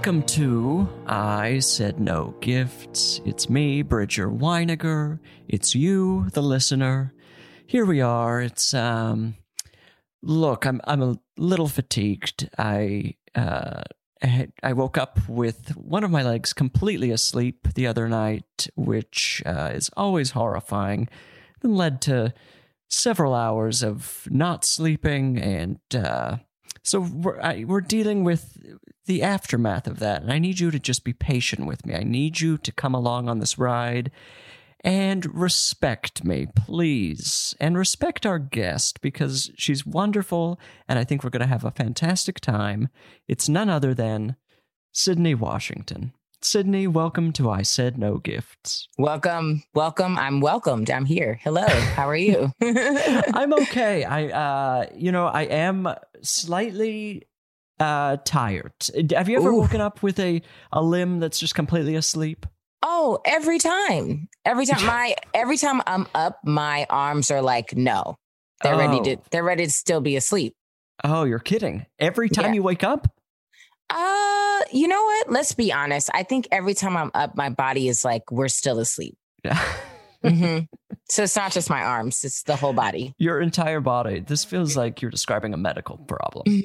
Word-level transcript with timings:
Welcome 0.00 0.22
to 0.22 0.88
I 1.06 1.58
Said 1.58 2.00
No 2.00 2.34
Gifts. 2.40 3.20
It's 3.26 3.50
me, 3.50 3.82
Bridger 3.82 4.30
Winegar. 4.30 5.18
It's 5.46 5.74
you, 5.74 6.26
the 6.32 6.40
listener. 6.40 7.12
Here 7.66 7.84
we 7.84 8.00
are. 8.00 8.40
It's 8.40 8.72
um 8.72 9.36
look, 10.22 10.64
I'm 10.64 10.80
I'm 10.84 11.02
a 11.02 11.18
little 11.36 11.68
fatigued. 11.68 12.48
I 12.56 13.16
uh 13.34 13.82
I 14.62 14.72
woke 14.72 14.96
up 14.96 15.18
with 15.28 15.76
one 15.76 16.02
of 16.02 16.10
my 16.10 16.22
legs 16.22 16.54
completely 16.54 17.10
asleep 17.10 17.68
the 17.74 17.86
other 17.86 18.08
night, 18.08 18.68
which 18.76 19.42
uh, 19.44 19.72
is 19.74 19.90
always 19.98 20.30
horrifying, 20.30 21.10
and 21.62 21.76
led 21.76 22.00
to 22.02 22.32
several 22.88 23.34
hours 23.34 23.82
of 23.82 24.26
not 24.30 24.64
sleeping, 24.64 25.36
and 25.36 25.78
uh, 25.94 26.38
so 26.82 27.00
we're 27.00 27.40
I, 27.40 27.64
we're 27.64 27.80
dealing 27.80 28.24
with 28.24 28.56
the 29.06 29.22
aftermath 29.22 29.86
of 29.86 29.98
that, 29.98 30.22
and 30.22 30.32
I 30.32 30.38
need 30.38 30.60
you 30.60 30.70
to 30.70 30.78
just 30.78 31.04
be 31.04 31.12
patient 31.12 31.66
with 31.66 31.84
me. 31.84 31.94
I 31.94 32.02
need 32.02 32.40
you 32.40 32.58
to 32.58 32.72
come 32.72 32.94
along 32.94 33.28
on 33.28 33.38
this 33.38 33.58
ride 33.58 34.10
and 34.82 35.26
respect 35.34 36.24
me, 36.24 36.46
please. 36.56 37.54
And 37.60 37.76
respect 37.76 38.24
our 38.24 38.38
guest 38.38 39.00
because 39.00 39.50
she's 39.56 39.84
wonderful, 39.84 40.58
and 40.88 40.98
I 40.98 41.04
think 41.04 41.22
we're 41.22 41.30
going 41.30 41.40
to 41.40 41.46
have 41.46 41.64
a 41.64 41.70
fantastic 41.70 42.40
time. 42.40 42.88
It's 43.28 43.48
none 43.48 43.68
other 43.68 43.94
than 43.94 44.36
Sydnee 44.94 45.38
Washington. 45.38 46.12
Sydnee, 46.42 46.88
welcome 46.88 47.32
to 47.34 47.50
I 47.50 47.62
Said 47.62 47.98
No 47.98 48.16
Gifts. 48.16 48.88
Welcome, 48.96 49.62
welcome. 49.74 50.16
I'm 50.16 50.40
welcomed. 50.40 50.90
I'm 50.90 51.04
here. 51.04 51.38
Hello. 51.42 51.66
How 51.66 52.08
are 52.08 52.16
you? 52.16 52.50
I'm 52.62 53.52
okay. 53.52 54.04
I, 54.04 54.28
uh, 54.28 54.86
you 54.94 55.12
know, 55.12 55.26
I 55.26 55.42
am 55.42 55.88
slightly 56.22 57.24
uh 57.78 58.18
tired. 58.24 58.72
Have 59.14 59.28
you 59.28 59.38
ever 59.38 59.50
Ooh. 59.50 59.60
woken 59.60 59.80
up 59.80 60.02
with 60.02 60.18
a 60.18 60.42
a 60.72 60.82
limb 60.82 61.18
that's 61.20 61.38
just 61.38 61.54
completely 61.54 61.94
asleep? 61.94 62.46
oh, 62.82 63.18
every 63.26 63.58
time, 63.58 64.26
every 64.46 64.64
time, 64.64 64.84
my 64.86 65.14
every 65.34 65.58
time 65.58 65.82
I'm 65.86 66.06
up, 66.14 66.38
my 66.44 66.86
arms 66.88 67.30
are 67.30 67.42
like 67.42 67.76
no. 67.76 68.16
They're 68.62 68.76
ready 68.76 69.00
to. 69.00 69.16
Oh. 69.16 69.22
They're 69.30 69.44
ready 69.44 69.66
to 69.66 69.70
still 69.70 70.00
be 70.00 70.16
asleep. 70.16 70.54
Oh, 71.04 71.24
you're 71.24 71.38
kidding. 71.38 71.84
Every 71.98 72.30
time 72.30 72.46
Yeah. 72.46 72.52
you 72.54 72.62
wake 72.62 72.84
up? 72.84 73.06
Uh, 73.90 73.96
you 74.72 74.88
know 74.88 75.02
what? 75.02 75.30
Let's 75.30 75.52
be 75.52 75.72
honest. 75.72 76.10
I 76.14 76.22
think 76.22 76.48
every 76.52 76.74
time 76.74 76.96
I'm 76.96 77.10
up, 77.14 77.36
my 77.36 77.48
body 77.50 77.88
is 77.88 78.04
like 78.04 78.30
we're 78.30 78.48
still 78.48 78.78
asleep. 78.78 79.16
hmm 80.22 80.58
so 81.08 81.22
it's 81.22 81.36
not 81.36 81.50
just 81.52 81.70
my 81.70 81.82
arms; 81.82 82.24
it's 82.24 82.42
the 82.42 82.56
whole 82.56 82.72
body. 82.74 83.14
your 83.18 83.40
entire 83.40 83.80
body. 83.80 84.20
This 84.20 84.44
feels 84.44 84.76
like 84.76 85.00
you're 85.02 85.10
describing 85.10 85.54
a 85.54 85.56
medical 85.56 85.96
problem. 85.98 86.44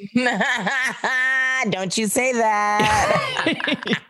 Don't 1.69 1.97
you 1.97 2.07
say 2.07 2.33
that. 2.33 3.97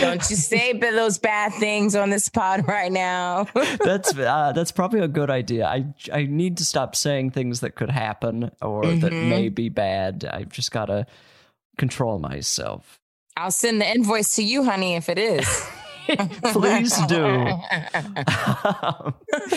Don't 0.00 0.28
you 0.30 0.36
say 0.36 0.72
those 0.72 1.18
bad 1.18 1.52
things 1.54 1.94
on 1.94 2.10
this 2.10 2.28
pod 2.28 2.66
right 2.66 2.90
now. 2.90 3.46
that's 3.84 4.16
uh, 4.16 4.52
that's 4.54 4.72
probably 4.72 5.00
a 5.00 5.08
good 5.08 5.30
idea. 5.30 5.66
I 5.66 5.84
I 6.12 6.24
need 6.24 6.56
to 6.56 6.64
stop 6.64 6.96
saying 6.96 7.30
things 7.32 7.60
that 7.60 7.74
could 7.76 7.90
happen 7.90 8.50
or 8.62 8.86
that 8.86 9.12
Mhm. 9.12 9.22
may 9.28 9.48
be 9.50 9.68
bad. 9.68 10.24
I've 10.24 10.48
just 10.50 10.72
got 10.72 10.86
to 10.86 11.06
control 11.76 12.18
myself. 12.18 13.00
I'll 13.36 13.50
send 13.50 13.80
the 13.80 13.90
invoice 13.90 14.36
to 14.36 14.44
you, 14.44 14.64
honey, 14.64 14.94
if 14.94 15.08
it 15.08 15.18
is. 15.18 15.68
Please 16.52 16.96
do. 17.06 17.24
Um, 17.24 17.62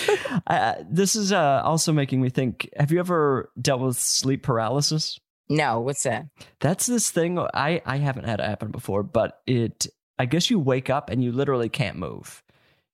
uh, 0.48 0.76
this 0.90 1.16
is 1.16 1.32
uh, 1.32 1.62
also 1.64 1.92
making 1.92 2.22
me 2.22 2.30
think. 2.30 2.70
Have 2.78 2.92
you 2.92 3.00
ever 3.00 3.52
dealt 3.62 3.82
with 3.82 3.98
sleep 3.98 4.44
paralysis? 4.44 5.20
no, 5.50 5.80
what's 5.80 6.04
that? 6.04 6.28
That's 6.60 6.86
this 6.88 7.10
thing. 7.10 7.40
I 7.40 7.82
I 7.86 7.98
haven't 7.98 8.26
had 8.26 8.40
it 8.40 8.46
happen 8.46 8.72
before, 8.72 9.04
but 9.04 9.42
it. 9.46 9.88
I 10.20 10.26
guess 10.26 10.50
you 10.50 10.58
wake 10.58 10.90
up 10.90 11.12
and 11.12 11.24
you 11.24 11.32
literally 11.32 11.70
can't 11.70 11.98
move. 11.98 12.44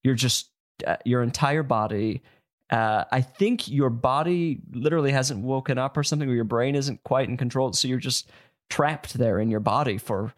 You're 0.03 0.15
just 0.15 0.49
uh, 0.85 0.97
your 1.05 1.23
entire 1.23 1.63
body. 1.63 2.21
Uh, 2.69 3.05
I 3.11 3.21
think 3.21 3.67
your 3.67 3.89
body 3.89 4.59
literally 4.71 5.11
hasn't 5.11 5.41
woken 5.43 5.77
up 5.77 5.95
or 5.95 6.03
something, 6.03 6.29
or 6.29 6.33
your 6.33 6.43
brain 6.43 6.75
isn't 6.75 7.03
quite 7.03 7.29
in 7.29 7.37
control. 7.37 7.71
So 7.73 7.87
you're 7.87 7.99
just 7.99 8.29
trapped 8.69 9.15
there 9.15 9.39
in 9.39 9.49
your 9.49 9.59
body 9.59 9.97
for 9.97 10.33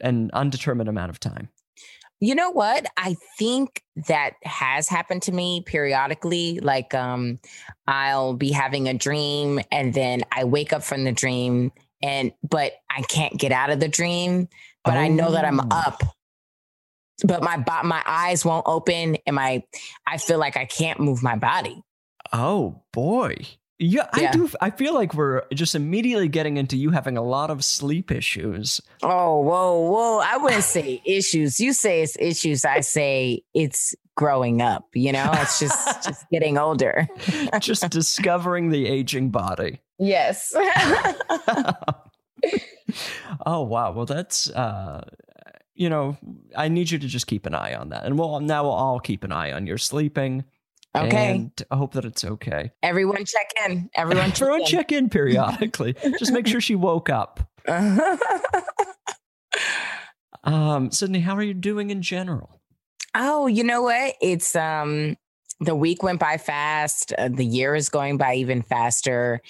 an 0.00 0.30
undetermined 0.32 0.88
amount 0.88 1.10
of 1.10 1.20
time. 1.20 1.48
You 2.22 2.34
know 2.34 2.50
what? 2.50 2.84
I 2.98 3.16
think 3.38 3.82
that 4.08 4.34
has 4.42 4.88
happened 4.88 5.22
to 5.22 5.32
me 5.32 5.62
periodically. 5.64 6.60
Like, 6.60 6.92
um, 6.92 7.38
I'll 7.86 8.34
be 8.34 8.50
having 8.52 8.88
a 8.88 8.94
dream 8.94 9.60
and 9.72 9.94
then 9.94 10.22
I 10.30 10.44
wake 10.44 10.72
up 10.74 10.82
from 10.82 11.04
the 11.04 11.12
dream 11.12 11.72
and 12.02 12.32
but 12.48 12.72
I 12.90 13.02
can't 13.02 13.38
get 13.38 13.52
out 13.52 13.70
of 13.70 13.80
the 13.80 13.88
dream, 13.88 14.48
but 14.84 14.96
I 14.96 15.08
know 15.08 15.32
that 15.32 15.44
I'm 15.44 15.60
Oh. 15.60 15.68
up. 15.70 16.02
But 17.24 17.42
my 17.42 17.56
my 17.84 18.02
eyes 18.06 18.44
won't 18.44 18.66
open 18.66 19.16
and 19.26 19.36
my 19.36 19.62
I 20.06 20.16
feel 20.18 20.38
like 20.38 20.56
I 20.56 20.64
can't 20.64 21.00
move 21.00 21.22
my 21.22 21.36
body. 21.36 21.82
Oh 22.32 22.82
boy. 22.92 23.36
Yeah, 23.82 24.06
I 24.12 24.20
Yeah. 24.20 24.32
do. 24.32 24.50
I 24.60 24.68
feel 24.68 24.92
like 24.92 25.14
we're 25.14 25.42
just 25.54 25.74
immediately 25.74 26.28
getting 26.28 26.58
into 26.58 26.76
you 26.76 26.90
having 26.90 27.16
a 27.16 27.22
lot 27.22 27.48
of 27.50 27.64
sleep 27.64 28.10
issues. 28.10 28.78
Oh, 29.02 29.40
whoa, 29.40 29.80
whoa. 29.90 30.18
I 30.22 30.36
wouldn't 30.36 30.64
say 30.64 31.00
issues. 31.06 31.58
You 31.58 31.72
say 31.72 32.02
it's 32.02 32.14
issues. 32.18 32.66
I 32.66 32.80
say 32.80 33.42
it's 33.54 33.94
growing 34.16 34.60
up, 34.60 34.84
you 34.94 35.12
know? 35.12 35.30
It's 35.32 35.58
just 35.58 36.04
just 36.04 36.28
getting 36.30 36.58
older. 36.58 37.08
just 37.58 37.88
discovering 37.90 38.68
the 38.68 38.86
aging 38.86 39.30
body. 39.30 39.80
Yes. 39.98 40.54
oh 43.46 43.62
wow. 43.62 43.92
Well, 43.92 44.06
that's 44.06 44.50
uh, 44.50 45.04
you 45.74 45.88
know, 45.88 46.16
I 46.56 46.68
need 46.68 46.90
you 46.90 46.98
to 46.98 47.06
just 47.06 47.26
keep 47.26 47.46
an 47.46 47.54
eye 47.54 47.74
on 47.74 47.88
that, 47.90 48.04
and 48.04 48.18
we'll 48.18 48.40
now 48.40 48.64
we'll 48.64 48.72
all 48.72 49.00
keep 49.00 49.24
an 49.24 49.32
eye 49.32 49.52
on 49.52 49.66
your 49.66 49.78
sleeping. 49.78 50.44
Okay. 50.96 51.30
and 51.30 51.52
I 51.70 51.76
hope 51.76 51.92
that 51.92 52.04
it's 52.04 52.24
okay. 52.24 52.72
Everyone 52.82 53.24
check 53.24 53.52
in. 53.66 53.88
Everyone 53.94 54.30
check 54.32 54.42
Everyone 54.42 54.60
in. 54.62 54.66
check 54.66 54.90
in 54.92 55.08
periodically. 55.08 55.94
just 56.18 56.32
make 56.32 56.46
sure 56.46 56.60
she 56.60 56.74
woke 56.74 57.08
up. 57.08 57.40
Um, 60.42 60.88
Sydnee, 60.88 61.20
how 61.20 61.36
are 61.36 61.42
you 61.42 61.54
doing 61.54 61.90
in 61.90 62.02
general? 62.02 62.60
oh, 63.14 63.46
you 63.48 63.64
know 63.64 63.82
what? 63.82 64.14
It's 64.22 64.54
um 64.56 65.16
the 65.60 65.74
week 65.74 66.02
went 66.02 66.18
by 66.20 66.38
fast. 66.38 67.12
Uh, 67.18 67.28
the 67.28 67.44
year 67.44 67.74
is 67.74 67.88
going 67.90 68.16
by 68.16 68.36
even 68.36 68.62
faster. 68.62 69.40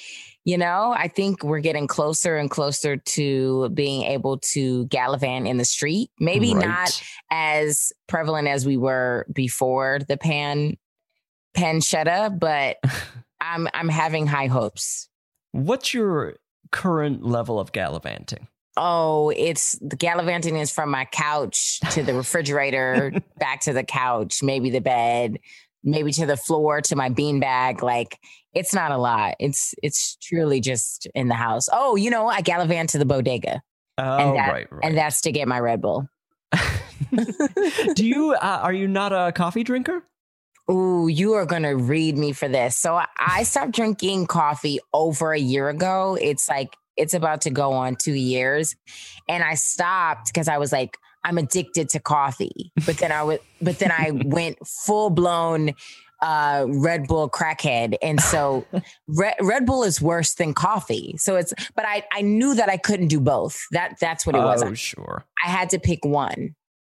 You 0.44 0.58
know, 0.58 0.92
I 0.96 1.06
think 1.06 1.44
we're 1.44 1.60
getting 1.60 1.86
closer 1.86 2.36
and 2.38 2.50
closer 2.50 2.96
to 2.96 3.68
being 3.68 4.02
able 4.02 4.38
to 4.38 4.86
gallivant 4.86 5.46
in 5.46 5.58
the 5.58 5.64
street. 5.64 6.10
Maybe 6.18 6.54
Right. 6.54 6.66
not 6.66 7.02
as 7.30 7.92
prevalent 8.08 8.48
as 8.48 8.66
we 8.66 8.76
were 8.76 9.26
before 9.32 10.00
the 10.08 10.16
pan 10.16 10.76
panchetta, 11.56 12.38
but 12.38 12.78
I'm 13.40 13.68
I'm 13.74 13.88
having 13.88 14.26
high 14.26 14.46
hopes. 14.48 15.08
What's 15.52 15.92
your 15.94 16.36
current 16.70 17.24
level 17.24 17.58
of 17.58 17.72
gallivanting? 17.72 18.46
Oh, 18.76 19.30
it's 19.36 19.72
the 19.80 19.96
gallivanting 19.96 20.56
is 20.56 20.70
from 20.72 20.90
my 20.90 21.04
couch 21.06 21.80
to 21.90 22.02
the 22.02 22.14
refrigerator, 22.14 23.12
back 23.38 23.60
to 23.62 23.72
the 23.72 23.82
couch, 23.82 24.42
maybe 24.42 24.70
the 24.70 24.80
bed, 24.80 25.38
maybe 25.82 26.12
to 26.12 26.24
the 26.26 26.36
floor 26.36 26.80
to 26.82 26.96
my 26.96 27.10
beanbag. 27.10 27.82
Like 27.82 28.18
it's 28.54 28.72
not 28.74 28.92
a 28.92 28.96
lot. 28.96 29.34
It's 29.40 29.74
it's 29.82 30.16
truly 30.16 30.60
just 30.60 31.08
in 31.14 31.28
the 31.28 31.34
house. 31.34 31.68
Oh, 31.72 31.96
you 31.96 32.10
know, 32.10 32.28
I 32.28 32.42
gallivant 32.42 32.90
to 32.90 32.98
the 32.98 33.04
bodega, 33.04 33.60
Oh, 33.98 34.34
that- 34.34 34.52
right, 34.52 34.72
right. 34.72 34.84
and 34.84 34.96
that's 34.96 35.22
to 35.22 35.32
get 35.32 35.48
my 35.48 35.58
Red 35.58 35.80
Bull. 35.82 36.08
Do 37.94 38.06
you 38.06 38.34
uh, 38.34 38.60
are 38.62 38.72
you 38.72 38.86
not 38.86 39.12
a 39.12 39.32
coffee 39.32 39.64
drinker? 39.64 40.04
Ooh, 40.70 41.08
you 41.08 41.32
are 41.34 41.46
gonna 41.46 41.76
read 41.76 42.16
me 42.16 42.32
for 42.32 42.48
this. 42.48 42.76
So 42.76 43.00
I- 43.18 43.42
stopped 43.42 43.72
drinking 43.72 44.26
coffee 44.26 44.78
over 44.92 45.32
a 45.32 45.38
year 45.38 45.68
ago. 45.68 46.16
It's 46.20 46.48
like 46.48 46.76
it's 46.96 47.14
about 47.14 47.40
to 47.42 47.50
go 47.50 47.72
on 47.72 47.96
two 47.96 48.12
years, 48.12 48.76
and 49.28 49.42
I 49.42 49.54
stopped 49.54 50.26
because 50.26 50.48
I 50.48 50.58
was 50.58 50.70
like, 50.72 50.96
I'm 51.24 51.38
addicted 51.38 51.88
to 51.90 52.00
coffee. 52.00 52.72
But 52.86 52.98
then 52.98 53.10
I 53.12 53.22
would, 53.22 53.40
but 53.60 53.78
then 53.78 53.90
I 53.90 54.10
went 54.24 54.58
full 54.66 55.10
blown 55.10 55.72
uh 56.22 56.66
Red 56.68 57.06
Bull 57.08 57.28
crackhead, 57.30 57.96
and 58.02 58.20
so 58.20 58.66
Red, 59.08 59.34
Red 59.40 59.66
Bull 59.66 59.82
is 59.82 60.00
worse 60.00 60.34
than 60.34 60.52
coffee. 60.54 61.14
So 61.16 61.36
it's, 61.36 61.52
but 61.74 61.86
I 61.86 62.04
I 62.12 62.20
knew 62.20 62.54
that 62.54 62.68
I 62.68 62.76
couldn't 62.76 63.08
do 63.08 63.20
both. 63.20 63.58
That 63.72 63.96
that's 64.00 64.26
what 64.26 64.36
it 64.36 64.40
was. 64.40 64.62
Oh, 64.62 64.74
sure. 64.74 65.24
I 65.44 65.48
had 65.48 65.70
to 65.70 65.78
pick 65.78 66.04
one, 66.04 66.54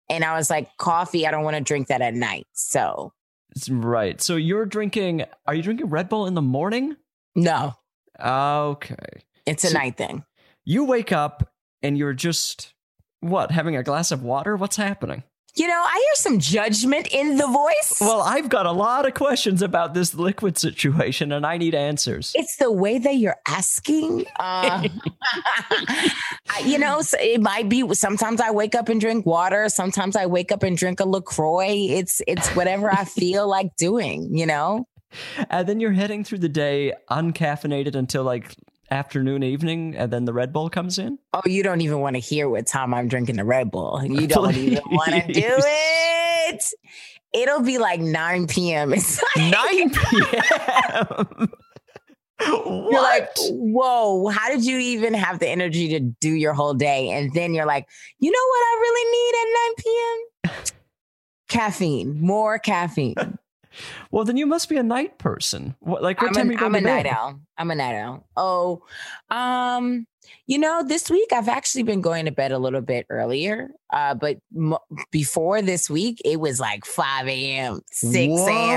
and 0.10 0.24
I 0.24 0.38
was 0.38 0.50
like, 0.50 0.70
coffee. 0.78 1.26
I 1.28 1.32
don't 1.32 1.44
want 1.44 1.58
to 1.58 1.64
drink 1.64 1.88
that 1.88 2.02
at 2.02 2.14
night. 2.14 2.46
So 2.54 3.12
right. 3.70 4.22
So 4.22 4.36
you're 4.36 4.66
drinking. 4.66 5.24
Are 5.46 5.54
you 5.56 5.62
drinking 5.64 5.88
Red 5.90 6.10
Bull 6.10 6.26
in 6.28 6.34
the 6.34 6.42
morning? 6.42 6.96
no. 7.36 7.74
Okay. 8.20 9.24
It's 9.46 9.64
a 9.64 9.68
So- 9.68 9.78
night 9.78 9.98
thing. 9.98 10.24
You 10.64 10.86
wake 10.86 11.12
up 11.12 11.52
and 11.84 11.98
you're 11.98 12.14
just 12.14 12.74
what 13.20 13.52
having 13.52 13.76
a 13.76 13.84
glass 13.84 14.12
of 14.12 14.24
water. 14.24 14.56
What's 14.56 14.78
happening? 14.78 15.24
You 15.58 15.68
know, 15.68 15.82
I 15.86 15.94
hear 15.94 16.16
some 16.16 16.40
judgment 16.40 17.08
in 17.14 17.38
the 17.38 17.48
voice. 17.48 17.98
Well, 18.02 18.22
I've 18.22 18.50
got 18.50 18.66
a 18.66 18.74
lot 18.74 19.08
of 19.08 19.14
questions 19.14 19.62
about 19.62 19.94
this 19.94 20.14
liquid 20.14 20.58
situation, 20.58 21.32
and 21.32 21.46
I 21.46 21.58
need 21.58 21.74
answers. 21.74 22.34
it's 22.36 22.58
the 22.58 22.70
way 22.70 22.98
that 22.98 23.16
you're 23.16 23.38
asking. 23.48 24.26
Uh, 24.38 24.90
you 26.66 26.78
know, 26.78 27.02
so 27.02 27.18
it 27.22 27.40
might 27.42 27.70
be. 27.70 27.94
Sometimes 27.94 28.42
I 28.42 28.52
wake 28.52 28.76
up 28.76 28.90
and 28.90 29.00
drink 29.00 29.26
water. 29.26 29.70
Sometimes 29.70 30.18
I 30.18 30.26
wake 30.26 30.52
up 30.52 30.62
and 30.62 30.78
drink 30.78 31.00
a 31.00 31.06
Lacroix. 31.06 31.88
It's 31.90 32.22
it's 32.28 32.50
whatever 32.50 32.92
I 32.92 33.06
feel 33.06 33.48
like 33.48 33.78
doing. 33.78 34.36
You 34.36 34.48
know. 34.48 34.88
And 35.50 35.70
then 35.70 35.80
you're 35.80 35.94
heading 35.94 36.26
through 36.26 36.40
the 36.40 36.50
day 36.50 36.94
uncaffeinated 37.10 37.96
until 37.96 38.24
like 38.24 38.56
afternoon, 38.92 39.44
evening, 39.44 39.96
and 39.96 40.12
then 40.12 40.26
the 40.26 40.34
Red 40.34 40.54
Bull 40.54 40.70
comes 40.70 41.00
in. 41.00 41.20
Oh, 41.34 41.42
you 41.46 41.64
don't 41.64 41.82
even 41.82 42.00
want 42.00 42.16
to 42.16 42.20
hear 42.20 42.50
what 42.50 42.68
time 42.68 42.94
I'm 42.94 43.08
drinking 43.08 43.38
the 43.38 43.46
Red 43.46 43.72
Bull. 43.72 44.02
You 44.04 44.28
don't 44.28 44.56
even 44.56 44.84
want 44.90 45.12
to 45.12 45.34
do 45.34 45.42
it. 45.44 46.64
It'll 47.34 47.62
be 47.62 47.78
like 47.78 48.00
9 48.00 48.48
p.m. 48.48 48.94
It's 48.98 49.22
like, 49.36 49.52
9 49.52 49.90
p.m. 49.90 51.52
what? 52.40 52.92
You're 52.92 53.02
like, 53.02 53.30
whoa, 53.50 54.28
how 54.28 54.50
did 54.50 54.66
you 54.66 54.78
even 54.78 55.14
have 55.14 55.40
the 55.40 55.48
energy 55.48 55.90
to 55.90 56.00
do 56.00 56.32
your 56.32 56.54
whole 56.54 56.74
day? 56.74 57.10
And 57.10 57.34
then 57.34 57.54
you're 57.54 57.66
like, 57.66 57.88
you 58.20 58.32
know 58.32 58.48
what 58.50 58.60
I 58.60 58.78
really 58.82 59.12
need 59.12 59.34
at 59.42 59.48
9 59.66 60.62
p.m.? 60.64 60.76
caffeine, 61.48 62.20
more 62.22 62.60
caffeine. 62.60 63.16
Well, 64.12 64.24
then 64.26 64.38
you 64.38 64.46
must 64.46 64.70
be 64.70 64.78
a 64.78 64.84
night 64.84 65.18
person. 65.18 65.76
What, 65.80 66.02
like, 66.04 66.22
what 66.22 66.30
I'm, 66.30 66.34
time 66.34 66.48
an- 66.48 66.52
you 66.54 66.58
go 66.60 66.66
I'm 66.66 66.74
to 66.74 66.80
a 66.80 66.82
bed? 66.82 67.04
night 67.04 67.08
owl. 67.08 67.40
I'm 67.58 67.72
a 67.72 67.76
night 67.76 67.96
owl. 68.00 68.28
Oh, 68.38 68.84
um, 69.30 70.06
you 70.48 70.58
know, 70.58 70.84
this 70.84 71.10
week 71.10 71.32
I've 71.34 71.48
actually 71.50 71.84
been 71.84 72.02
going 72.02 72.26
to 72.26 72.32
bed 72.32 72.52
a 72.52 72.58
little 72.58 72.82
bit 72.82 73.06
earlier. 73.10 73.70
Uh, 73.92 74.16
but 74.16 74.38
m- 74.56 74.78
before 75.12 75.62
this 75.62 75.90
week, 75.90 76.22
it 76.26 76.40
was 76.40 76.60
like 76.60 76.86
5 76.86 77.28
a.m., 77.28 77.82
6 77.92 78.16
a.m. 78.18 78.32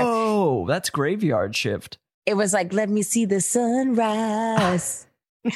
Whoa, 0.05 0.65
that's 0.67 0.89
graveyard 0.89 1.55
shift. 1.55 1.97
It 2.25 2.35
was 2.35 2.53
like, 2.53 2.73
let 2.73 2.89
me 2.89 3.01
see 3.01 3.25
the 3.25 3.41
sunrise. 3.41 5.07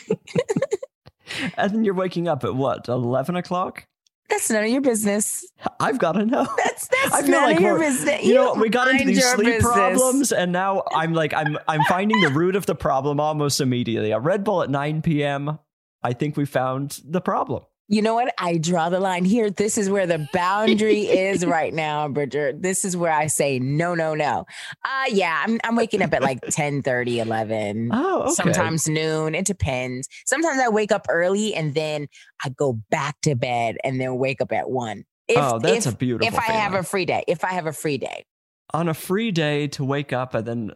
And 1.58 1.72
then 1.74 1.84
you're 1.84 1.94
waking 1.94 2.28
up 2.28 2.44
at 2.44 2.54
what, 2.54 2.88
11 2.90 3.36
o'clock? 3.38 3.86
That's 4.30 4.50
none 4.50 4.64
of 4.64 4.70
your 4.70 4.82
business. 4.82 5.46
I've 5.80 6.00
got 6.00 6.14
to 6.14 6.26
know. 6.26 6.48
That's 6.58 6.88
that's 6.88 7.28
none 7.28 7.44
like 7.44 7.58
of 7.58 7.62
your 7.62 7.80
business. 7.80 8.24
You 8.24 8.34
know, 8.34 8.54
we 8.54 8.70
got 8.70 8.88
into 8.90 9.06
these 9.06 9.24
sleep 9.24 9.46
business. 9.46 9.64
problems, 9.64 10.32
and 10.32 10.52
now 10.52 10.84
I'm 10.96 11.14
like, 11.14 11.34
I'm 11.34 11.58
I'm 11.68 11.82
finding 11.90 12.20
the 12.22 12.30
root 12.30 12.56
of 12.56 12.66
the 12.66 12.76
problem 12.76 13.20
almost 13.20 13.62
immediately. 13.62 14.12
A 14.12 14.20
Red 14.20 14.44
Bull 14.44 14.64
at 14.64 14.70
9 14.70 15.02
p.m. 15.02 15.60
I 16.02 16.14
think 16.14 16.36
we 16.36 16.46
found 16.46 17.00
the 17.06 17.22
problem. 17.22 17.64
You 17.90 18.02
know 18.02 18.14
what? 18.14 18.34
I 18.38 18.58
draw 18.58 18.90
the 18.90 19.00
line 19.00 19.26
here. 19.26 19.50
This 19.50 19.78
is 19.78 19.90
where 19.90 20.08
the 20.08 20.28
boundary 20.32 21.02
is 21.02 21.46
right 21.46 21.74
now, 21.74 22.08
Bridger. 22.08 22.54
This 22.54 22.86
is 22.86 22.96
where 22.96 23.12
I 23.12 23.28
say 23.28 23.60
no, 23.60 23.94
no, 23.94 24.16
no. 24.16 24.46
Uh 24.86 25.06
yeah, 25.10 25.44
I'm 25.46 25.60
I'm 25.64 25.76
waking 25.76 26.02
up 26.02 26.14
at 26.14 26.22
like 26.22 26.40
10 26.50 26.82
30, 26.82 27.20
11. 27.20 27.90
Oh, 27.92 28.22
okay. 28.22 28.32
Sometimes 28.32 28.88
noon. 28.88 29.36
It 29.36 29.46
depends. 29.46 30.08
Sometimes 30.26 30.60
I 30.60 30.70
wake 30.70 30.92
up 30.92 31.08
early 31.10 31.54
and 31.54 31.76
then 31.76 32.08
I 32.44 32.50
go 32.50 32.80
back 32.90 33.20
to 33.22 33.36
bed 33.36 33.78
and 33.84 34.00
then 34.00 34.18
wake 34.18 34.42
up 34.42 34.54
at 34.54 34.70
one. 34.70 35.04
If, 35.28 35.38
oh, 35.38 35.60
that's 35.60 35.86
if, 35.86 35.94
a 35.94 35.98
beautiful. 35.98 36.28
if 36.28 36.40
I 36.40 36.54
have 36.54 36.74
a 36.74 36.84
free 36.84 37.06
day. 37.06 37.24
If 37.28 37.44
I 37.44 37.54
have 37.54 37.66
a 37.66 37.74
free 37.74 37.98
day. 37.98 38.26
on 38.74 38.88
a 38.88 38.94
free 38.94 39.32
day 39.32 39.68
to 39.68 39.84
wake 39.84 40.14
up 40.14 40.34
and 40.34 40.46
then 40.46 40.72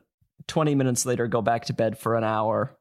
20 0.47 0.75
minutes 0.75 1.05
later 1.05 1.27
go 1.27 1.41
back 1.41 1.65
to 1.65 1.73
bed 1.73 1.97
for 1.97 2.15
an 2.15 2.23
hour, 2.23 2.77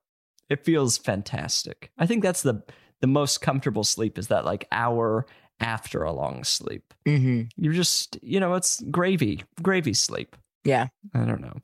it 0.49 0.65
feels 0.65 0.99
fantastic. 0.99 1.91
I 1.99 2.07
think 2.07 2.23
that's 2.23 2.43
the 2.43 2.63
the 3.01 3.07
most 3.07 3.41
comfortable 3.41 3.85
sleep 3.85 4.19
is 4.19 4.29
that 4.29 4.45
like 4.45 4.67
hour 4.73 5.27
after 5.61 6.03
a 6.03 6.13
long 6.13 6.45
sleep. 6.45 6.95
Mm-hmm. 7.07 7.43
You're 7.57 7.73
just, 7.73 8.19
you 8.23 8.41
know, 8.41 8.55
it's 8.55 8.83
gravy, 8.91 9.45
gravy 9.63 9.95
sleep. 9.95 10.37
Yeah. 10.65 10.89
I 11.15 11.25
don't 11.25 11.41
know. 11.41 11.55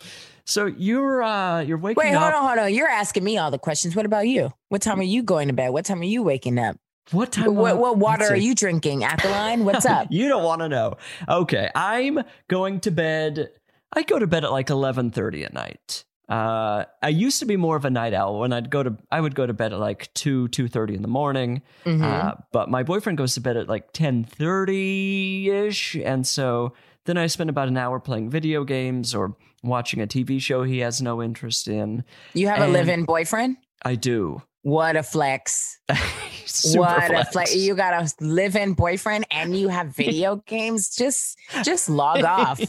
So 0.44 0.66
you're 0.66 1.22
uh 1.22 1.60
you're 1.60 1.78
waking 1.78 1.98
up 1.98 2.04
Wait, 2.04 2.14
up. 2.14 2.22
hold 2.22 2.34
on, 2.34 2.48
hold 2.48 2.66
on. 2.66 2.74
You're 2.74 2.88
asking 2.88 3.24
me 3.24 3.36
all 3.36 3.50
the 3.50 3.58
questions. 3.58 3.96
What 3.96 4.06
about 4.06 4.28
you? 4.28 4.52
What 4.68 4.82
time 4.82 5.00
are 5.00 5.04
you 5.04 5.22
going 5.22 5.48
to 5.48 5.54
bed? 5.54 5.70
What 5.70 5.84
time 5.84 6.00
are 6.00 6.04
you 6.04 6.22
waking 6.22 6.58
up? 6.58 6.76
What 7.10 7.32
time? 7.32 7.56
What, 7.56 7.78
what 7.78 7.98
water 7.98 8.26
are 8.26 8.36
you 8.36 8.54
drinking? 8.54 9.02
Alkaline? 9.02 9.64
What's 9.64 9.84
up? 9.84 10.06
you 10.10 10.28
don't 10.28 10.44
want 10.44 10.60
to 10.60 10.68
know. 10.68 10.96
Okay, 11.28 11.68
I'm 11.74 12.20
going 12.48 12.80
to 12.80 12.90
bed. 12.92 13.50
I 13.92 14.04
go 14.04 14.18
to 14.18 14.26
bed 14.26 14.44
at 14.44 14.52
like 14.52 14.68
11:30 14.68 15.44
at 15.44 15.52
night. 15.52 16.04
Uh, 16.28 16.84
I 17.02 17.08
used 17.08 17.40
to 17.40 17.44
be 17.46 17.56
more 17.56 17.76
of 17.76 17.84
a 17.84 17.90
night 17.90 18.14
owl. 18.14 18.38
When 18.40 18.52
I'd 18.52 18.70
go 18.70 18.82
to, 18.82 18.96
I 19.10 19.20
would 19.20 19.34
go 19.34 19.46
to 19.46 19.52
bed 19.52 19.72
at 19.72 19.78
like 19.80 20.12
two, 20.14 20.48
two 20.48 20.68
thirty 20.68 20.94
in 20.94 21.02
the 21.02 21.08
morning. 21.08 21.62
Mhm. 21.84 22.02
Uh, 22.02 22.34
but 22.52 22.70
my 22.70 22.82
boyfriend 22.82 23.18
goes 23.18 23.34
to 23.34 23.40
bed 23.40 23.56
at 23.56 23.68
like 23.68 23.92
ten 23.92 24.24
thirty 24.24 25.50
ish, 25.50 25.94
and 25.96 26.26
so 26.26 26.72
then 27.04 27.18
I 27.18 27.26
spend 27.26 27.50
about 27.50 27.68
an 27.68 27.76
hour 27.76 27.98
playing 28.00 28.30
video 28.30 28.64
games 28.64 29.14
or 29.14 29.36
watching 29.62 30.00
a 30.00 30.06
TV 30.06 30.40
show 30.40 30.62
he 30.62 30.78
has 30.78 31.02
no 31.02 31.22
interest 31.22 31.68
in. 31.68 32.04
you 32.34 32.48
have 32.48 32.60
a 32.60 32.64
and- 32.64 32.72
live-in 32.72 33.04
boyfriend? 33.04 33.56
I 33.84 33.96
do. 33.96 34.42
What 34.62 34.94
a 34.96 35.02
flex. 35.02 35.80
Super 36.46 36.80
what 36.80 37.02
a 37.04 37.06
flex. 37.08 37.32
flex. 37.32 37.54
You 37.56 37.74
got 37.74 37.94
a 37.94 38.24
live-in 38.24 38.74
boyfriend 38.74 39.26
and 39.32 39.56
you 39.56 39.68
have 39.68 39.88
video 39.88 40.36
games. 40.46 40.94
Just 40.94 41.36
just 41.64 41.88
log 41.88 42.22
off. 42.24 42.60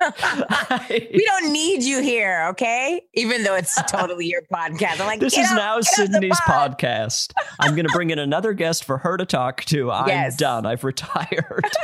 We 0.00 1.24
don't 1.26 1.52
need 1.52 1.82
you 1.82 2.00
here, 2.02 2.46
okay? 2.50 3.02
Even 3.14 3.42
though 3.44 3.54
it's 3.54 3.74
totally 3.90 4.26
your 4.26 4.42
podcast. 4.52 5.00
I'm 5.00 5.06
like, 5.06 5.20
This 5.20 5.36
is 5.36 5.46
off- 5.50 5.56
now 5.56 5.80
get 5.80 5.88
off 5.88 5.96
the 5.96 6.18
Sydnee's 6.18 6.40
pod." 6.46 6.78
podcast. 6.78 7.32
I'm 7.58 7.74
going 7.74 7.86
to 7.86 7.92
bring 7.92 8.10
in 8.10 8.18
another 8.18 8.52
guest 8.52 8.84
for 8.84 8.98
her 8.98 9.16
to 9.16 9.24
talk 9.24 9.64
to. 9.66 9.90
I'm 9.90 10.08
Yes. 10.08 10.36
done. 10.36 10.66
I've 10.66 10.84
retired. 10.84 11.64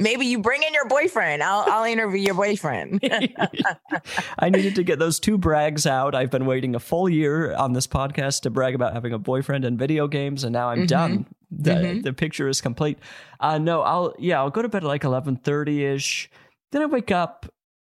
Maybe 0.00 0.26
you 0.26 0.38
bring 0.38 0.62
in 0.62 0.72
your 0.72 0.86
boyfriend. 0.86 1.42
I'll 1.42 1.64
I'll 1.66 1.84
interview 1.84 2.20
your 2.20 2.34
boyfriend. 2.34 3.00
I 4.38 4.48
needed 4.48 4.76
to 4.76 4.84
get 4.84 5.00
those 5.00 5.18
two 5.18 5.36
brags 5.36 5.86
out. 5.86 6.14
I've 6.14 6.30
been 6.30 6.46
waiting 6.46 6.76
a 6.76 6.78
full 6.80 7.08
year 7.08 7.52
on 7.56 7.72
this 7.72 7.88
podcast 7.88 8.42
to 8.42 8.50
brag 8.50 8.76
about 8.76 8.92
having 8.92 9.12
a 9.12 9.18
boyfriend 9.18 9.64
and 9.64 9.76
video 9.76 10.06
games, 10.06 10.44
and 10.44 10.52
now 10.52 10.68
I'm 10.70 10.82
Mhm. 10.84 10.86
done. 10.86 11.26
The, 11.50 11.70
Mhm. 11.72 12.02
the 12.04 12.12
picture 12.12 12.46
is 12.46 12.60
complete. 12.60 12.98
Uh, 13.40 13.58
no, 13.58 13.80
I'll 13.82 14.14
yeah, 14.20 14.38
I'll 14.38 14.50
go 14.50 14.62
to 14.62 14.68
bed 14.68 14.84
at 14.84 14.86
like 14.86 15.02
11:30 15.02 15.82
ish. 15.84 16.30
Then 16.72 16.82
I 16.82 16.86
wake 16.86 17.10
up 17.10 17.46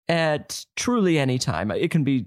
at 0.08 0.66
truly 0.76 1.20
any 1.20 1.38
time. 1.38 1.72
It 1.72 1.92
can 1.92 2.04
be 2.04 2.26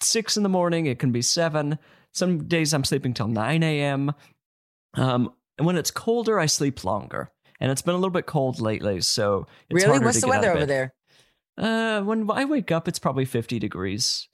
six 0.00 0.36
in 0.36 0.42
the 0.42 0.48
morning. 0.48 0.86
It 0.86 0.98
can 0.98 1.12
be 1.12 1.22
seven. 1.22 1.78
Some 2.12 2.44
days 2.48 2.72
I'm 2.72 2.84
sleeping 2.84 3.14
till 3.14 3.28
9 3.28 3.62
a.m. 3.62 4.12
Um, 4.94 5.32
and 5.58 5.66
when 5.66 5.76
it's 5.76 5.90
colder, 5.90 6.38
I 6.38 6.46
sleep 6.46 6.84
longer. 6.84 7.30
And 7.60 7.70
it's 7.70 7.82
been 7.82 7.94
a 7.94 7.98
little 7.98 8.10
bit 8.10 8.26
cold 8.26 8.60
lately, 8.60 9.02
so 9.02 9.46
it's 9.68 9.84
really? 9.84 9.98
What's 9.98 10.20
the 10.22 10.28
weather 10.28 10.50
over 10.50 10.64
there? 10.64 10.94
Uh, 11.58 12.00
when 12.00 12.30
I 12.30 12.46
wake 12.46 12.72
up, 12.72 12.88
it's 12.88 12.98
probably 12.98 13.26
50 13.26 13.58
degrees. 13.58 14.28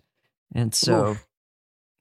And 0.54 0.72
so, 0.72 1.08
Oof. 1.08 1.26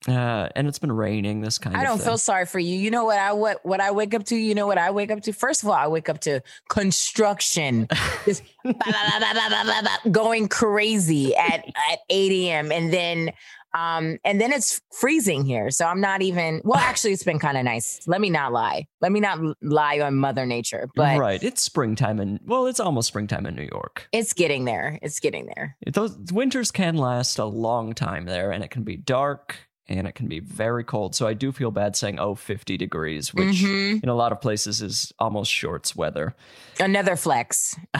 Uh, 0.07 0.49
and 0.55 0.67
it's 0.67 0.79
been 0.79 0.91
raining. 0.91 1.41
This 1.41 1.57
kind. 1.57 1.75
of—I 1.75 1.85
don't 1.85 1.97
thing. 1.97 2.05
feel 2.05 2.17
sorry 2.17 2.45
for 2.45 2.59
you. 2.59 2.77
You 2.77 2.91
know 2.91 3.05
what 3.05 3.17
I 3.17 3.33
what 3.33 3.65
what 3.65 3.81
I 3.81 3.91
wake 3.91 4.13
up 4.13 4.23
to. 4.25 4.35
You 4.35 4.53
know 4.53 4.67
what 4.67 4.77
I 4.77 4.91
wake 4.91 5.09
up 5.11 5.21
to. 5.23 5.33
First 5.33 5.63
of 5.63 5.69
all, 5.69 5.75
I 5.75 5.87
wake 5.87 6.09
up 6.09 6.19
to 6.21 6.41
construction, 6.69 7.87
just 8.25 8.43
going 10.11 10.47
crazy 10.47 11.35
at 11.35 11.65
at 11.91 11.99
eight 12.09 12.31
a.m. 12.49 12.71
and 12.71 12.93
then 12.93 13.31
um, 13.75 14.17
and 14.23 14.39
then 14.39 14.53
it's 14.53 14.81
freezing 14.91 15.45
here. 15.45 15.69
So 15.69 15.85
I'm 15.85 15.99
not 15.99 16.21
even, 16.21 16.61
well, 16.63 16.79
actually, 16.79 17.11
it's 17.11 17.23
been 17.23 17.39
kind 17.39 17.57
of 17.57 17.65
nice. 17.65 17.99
Let 18.07 18.21
me 18.21 18.29
not 18.29 18.53
lie. 18.53 18.87
Let 19.01 19.11
me 19.11 19.19
not 19.19 19.39
lie 19.61 19.99
on 19.99 20.15
Mother 20.15 20.45
Nature. 20.45 20.89
But 20.95 21.19
right. 21.19 21.43
It's 21.43 21.61
springtime 21.61 22.21
in, 22.21 22.39
well, 22.45 22.67
it's 22.67 22.79
almost 22.79 23.09
springtime 23.09 23.45
in 23.45 23.53
New 23.53 23.67
York. 23.69 24.07
It's 24.13 24.31
getting 24.31 24.63
there. 24.63 24.97
It's 25.01 25.19
getting 25.19 25.47
there. 25.47 25.75
It, 25.81 25.93
those 25.93 26.17
winters 26.31 26.71
can 26.71 26.95
last 26.95 27.37
a 27.37 27.45
long 27.45 27.93
time 27.93 28.25
there 28.25 28.51
and 28.51 28.63
it 28.63 28.71
can 28.71 28.83
be 28.83 28.95
dark 28.95 29.57
and 29.87 30.07
it 30.07 30.15
can 30.15 30.27
be 30.27 30.39
very 30.39 30.83
cold. 30.83 31.13
So 31.15 31.27
I 31.27 31.33
do 31.33 31.51
feel 31.51 31.69
bad 31.71 31.95
saying, 31.95 32.19
oh, 32.19 32.33
50 32.35 32.75
degrees, 32.77 33.33
which 33.33 33.57
Mhm. 33.63 34.01
in 34.03 34.09
a 34.09 34.15
lot 34.15 34.31
of 34.31 34.41
places 34.41 34.81
is 34.81 35.13
almost 35.19 35.51
shorts 35.51 35.95
weather. 35.95 36.35
Another 36.79 37.15
flex. 37.15 37.75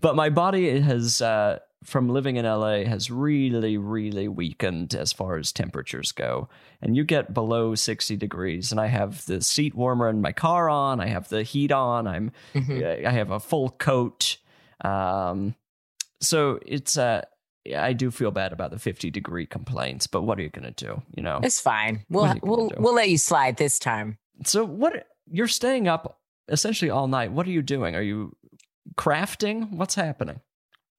But 0.00 0.16
my 0.16 0.28
body 0.30 0.80
has, 0.80 1.20
uh, 1.22 1.58
from 1.82 2.08
living 2.08 2.36
in 2.36 2.44
LA, 2.46 2.84
has 2.84 3.10
really, 3.10 3.76
really 3.76 4.26
weakened 4.28 4.94
as 4.94 5.12
far 5.12 5.36
as 5.36 5.52
temperatures 5.52 6.12
go. 6.12 6.48
And 6.80 6.96
you 6.96 7.04
get 7.04 7.32
below 7.34 7.74
60 7.74 8.16
degrees, 8.16 8.70
and 8.72 8.80
I 8.80 8.86
have 8.86 9.24
the 9.26 9.40
seat 9.40 9.74
warmer 9.74 10.08
in 10.08 10.20
my 10.20 10.32
car 10.32 10.68
on, 10.68 11.00
I 11.00 11.06
have 11.06 11.28
the 11.28 11.42
heat 11.42 11.72
on, 11.72 12.06
I'm 12.06 12.32
Mhm. 12.54 13.06
I 13.06 13.10
have 13.10 13.30
a 13.30 13.40
full 13.40 13.70
coat. 13.70 14.38
Um, 14.82 15.54
so 16.20 16.58
it's 16.66 16.96
uh, 16.98 17.22
I 17.72 17.92
do 17.92 18.10
feel 18.10 18.30
bad 18.30 18.52
about 18.52 18.70
the 18.70 18.78
50 18.78 19.10
degree 19.10 19.46
complaints, 19.46 20.06
but 20.06 20.22
what 20.22 20.38
are 20.38 20.42
you 20.42 20.50
going 20.50 20.72
to 20.72 20.84
do? 20.84 21.02
You 21.16 21.22
know. 21.22 21.40
It's 21.42 21.60
fine. 21.60 22.04
We'll 22.10 22.24
are 22.24 22.34
you 22.34 22.40
gonna 22.40 22.56
we'll 22.56 22.68
do? 22.68 22.74
we'll 22.78 22.94
let 22.94 23.08
you 23.08 23.18
slide 23.18 23.56
this 23.56 23.78
time. 23.78 24.18
So 24.44 24.64
what? 24.64 25.06
You're 25.30 25.48
staying 25.48 25.88
up 25.88 26.20
essentially 26.48 26.90
all 26.90 27.08
night. 27.08 27.32
What 27.32 27.46
are 27.46 27.50
you 27.50 27.62
doing? 27.62 27.96
Are 27.96 28.02
you 28.02 28.36
crafting? 28.96 29.70
What's 29.70 29.94
happening? 29.94 30.40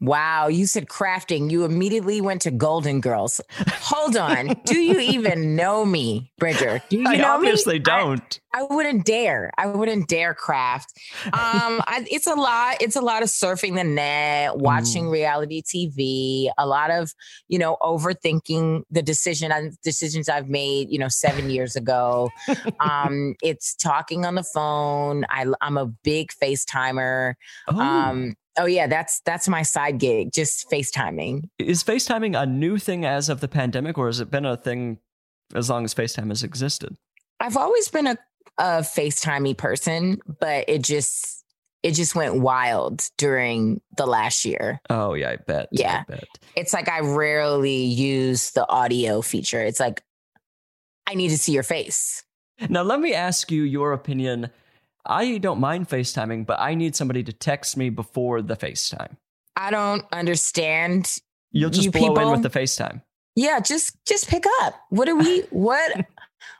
Wow, 0.01 0.47
you 0.47 0.65
said 0.67 0.87
crafting. 0.87 1.49
You 1.49 1.63
immediately 1.63 2.19
went 2.19 2.41
to 2.41 2.51
Golden 2.51 2.99
Girls. 3.01 3.39
Hold 3.69 4.17
on. 4.17 4.53
Do 4.65 4.77
you 4.79 4.99
even 4.99 5.55
know 5.55 5.85
me, 5.85 6.31
Bridger? 6.37 6.81
Do 6.89 6.97
you 6.97 7.05
I 7.07 7.15
know 7.15 7.31
obviously 7.35 7.75
me? 7.75 7.79
don't. 7.79 8.39
I, 8.53 8.59
I 8.59 8.63
wouldn't 8.63 9.05
dare. 9.05 9.51
I 9.57 9.67
wouldn't 9.67 10.07
dare 10.07 10.33
craft. 10.33 10.93
Um, 11.25 11.81
I, 11.87 12.05
it's 12.11 12.27
a 12.27 12.35
lot. 12.35 12.77
It's 12.81 12.95
a 12.95 13.01
lot 13.01 13.23
of 13.23 13.29
surfing 13.29 13.75
the 13.75 13.83
net, 13.83 14.57
watching 14.57 15.09
reality 15.09 15.61
TV, 15.61 16.49
a 16.57 16.65
lot 16.67 16.91
of 16.91 17.13
you 17.47 17.57
know 17.59 17.77
overthinking 17.81 18.83
the 18.89 19.01
decision 19.01 19.51
on 19.51 19.71
decisions 19.83 20.29
I've 20.29 20.49
made. 20.49 20.89
You 20.89 20.99
know, 20.99 21.07
seven 21.09 21.49
years 21.49 21.75
ago. 21.75 22.29
um, 22.79 23.35
it's 23.43 23.75
talking 23.75 24.25
on 24.25 24.35
the 24.35 24.43
phone. 24.43 25.25
I, 25.29 25.45
I'm 25.61 25.77
a 25.77 25.85
big 25.87 26.31
FaceTimer. 26.41 27.33
oh, 27.69 27.79
Um, 27.79 28.35
oh 28.57 28.65
yeah, 28.65 28.87
that's 28.87 29.21
that's 29.21 29.47
my 29.47 29.61
side 29.61 29.99
gig, 29.99 30.31
just 30.33 30.69
FaceTiming. 30.69 31.49
is 31.59 31.83
FaceTiming 31.83 32.39
a 32.39 32.45
new 32.45 32.77
thing 32.77 33.05
as 33.05 33.29
of 33.29 33.41
the 33.41 33.47
pandemic, 33.47 33.97
or 33.97 34.07
has 34.07 34.19
it 34.19 34.31
been 34.31 34.45
a 34.45 34.57
thing 34.57 34.99
as 35.53 35.69
long 35.69 35.85
as 35.85 35.93
FaceTime 35.93 36.29
has 36.29 36.43
existed? 36.43 36.95
I've 37.39 37.57
always 37.57 37.87
been 37.89 38.07
a, 38.07 38.17
a 38.57 38.79
FaceTimey 38.81 39.57
person, 39.57 40.19
but 40.39 40.65
it 40.67 40.83
just 40.83 41.43
it 41.83 41.93
just 41.93 42.15
went 42.15 42.39
wild 42.39 43.07
during 43.17 43.79
the 43.95 44.07
last 44.07 44.43
year. 44.43 44.81
Oh 44.89 45.13
yeah, 45.13 45.29
I 45.29 45.35
bet. 45.35 45.69
Yeah. 45.71 46.03
I 46.07 46.11
bet. 46.11 46.27
It's 46.55 46.73
like 46.73 46.89
I 46.89 47.01
rarely 47.01 47.83
use 47.83 48.51
the 48.51 48.67
audio 48.67 49.21
feature. 49.21 49.61
It's 49.61 49.79
like 49.79 50.01
I 51.05 51.13
need 51.13 51.29
to 51.29 51.37
see 51.37 51.51
your 51.51 51.63
face. 51.63 52.23
Now, 52.69 52.83
let 52.83 52.99
me 52.99 53.13
ask 53.13 53.51
you 53.51 53.63
your 53.63 53.93
opinion. 53.93 54.49
I 55.05 55.37
don't 55.37 55.59
mind 55.59 55.89
FaceTiming, 55.89 56.45
but 56.45 56.59
I 56.59 56.75
need 56.75 56.95
somebody 56.95 57.23
to 57.23 57.33
text 57.33 57.77
me 57.77 57.89
before 57.89 58.41
the 58.41 58.55
FaceTime. 58.55 59.17
I 59.55 59.71
don't 59.71 60.05
understand. 60.11 61.17
You'll 61.51 61.69
just 61.69 61.85
You 61.85 61.91
blow 61.91 62.15
in 62.15 62.31
with 62.31 62.43
the 62.43 62.49
FaceTime. 62.49 63.01
Yeah, 63.35 63.59
just 63.59 63.97
just 64.05 64.29
pick 64.29 64.45
up. 64.61 64.75
What 64.89 65.09
are 65.09 65.15
we 65.15 65.41
what 65.49 66.05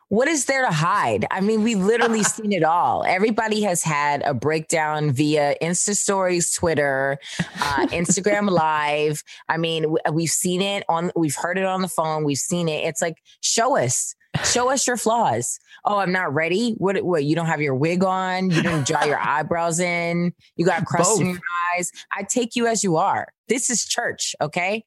what 0.09 0.27
is 0.27 0.45
there 0.45 0.61
to 0.61 0.71
hide? 0.71 1.25
I 1.31 1.41
mean, 1.41 1.63
we've 1.63 1.79
literally 1.79 2.23
seen 2.23 2.51
it 2.51 2.63
all. 2.63 3.03
Everybody 3.05 3.61
has 3.63 3.83
had 3.83 4.21
a 4.23 4.33
breakdown 4.33 5.11
via 5.11 5.55
Insta 5.61 5.95
stories, 5.95 6.53
Twitter, 6.53 7.17
uh, 7.39 7.87
Instagram 7.87 8.49
live. 8.51 9.23
I 9.49 9.57
mean, 9.57 9.95
we've 10.11 10.29
seen 10.29 10.61
it 10.61 10.83
on 10.89 11.11
we've 11.15 11.35
heard 11.35 11.57
it 11.57 11.65
on 11.65 11.81
the 11.81 11.87
phone, 11.87 12.23
we've 12.23 12.37
seen 12.37 12.69
it. 12.69 12.85
It's 12.85 13.01
like 13.01 13.17
show 13.41 13.77
us. 13.77 14.15
Show 14.43 14.69
us 14.71 14.87
your 14.87 14.97
flaws. 14.97 15.59
Oh, 15.83 15.97
I'm 15.99 16.11
not 16.11 16.33
ready. 16.33 16.71
What? 16.77 17.01
What? 17.03 17.23
You 17.23 17.35
don't 17.35 17.45
have 17.45 17.61
your 17.61 17.75
wig 17.75 18.03
on. 18.03 18.49
You 18.49 18.61
didn't 18.61 18.87
draw 18.87 19.03
your 19.05 19.19
eyebrows 19.21 19.79
in. 19.79 20.33
You 20.55 20.65
got 20.65 20.85
crust 20.85 21.21
in 21.21 21.27
your 21.27 21.39
eyes. 21.75 21.91
I 22.11 22.23
take 22.23 22.55
you 22.55 22.67
as 22.67 22.83
you 22.83 22.97
are. 22.97 23.27
This 23.47 23.69
is 23.69 23.85
church, 23.85 24.35
okay? 24.41 24.83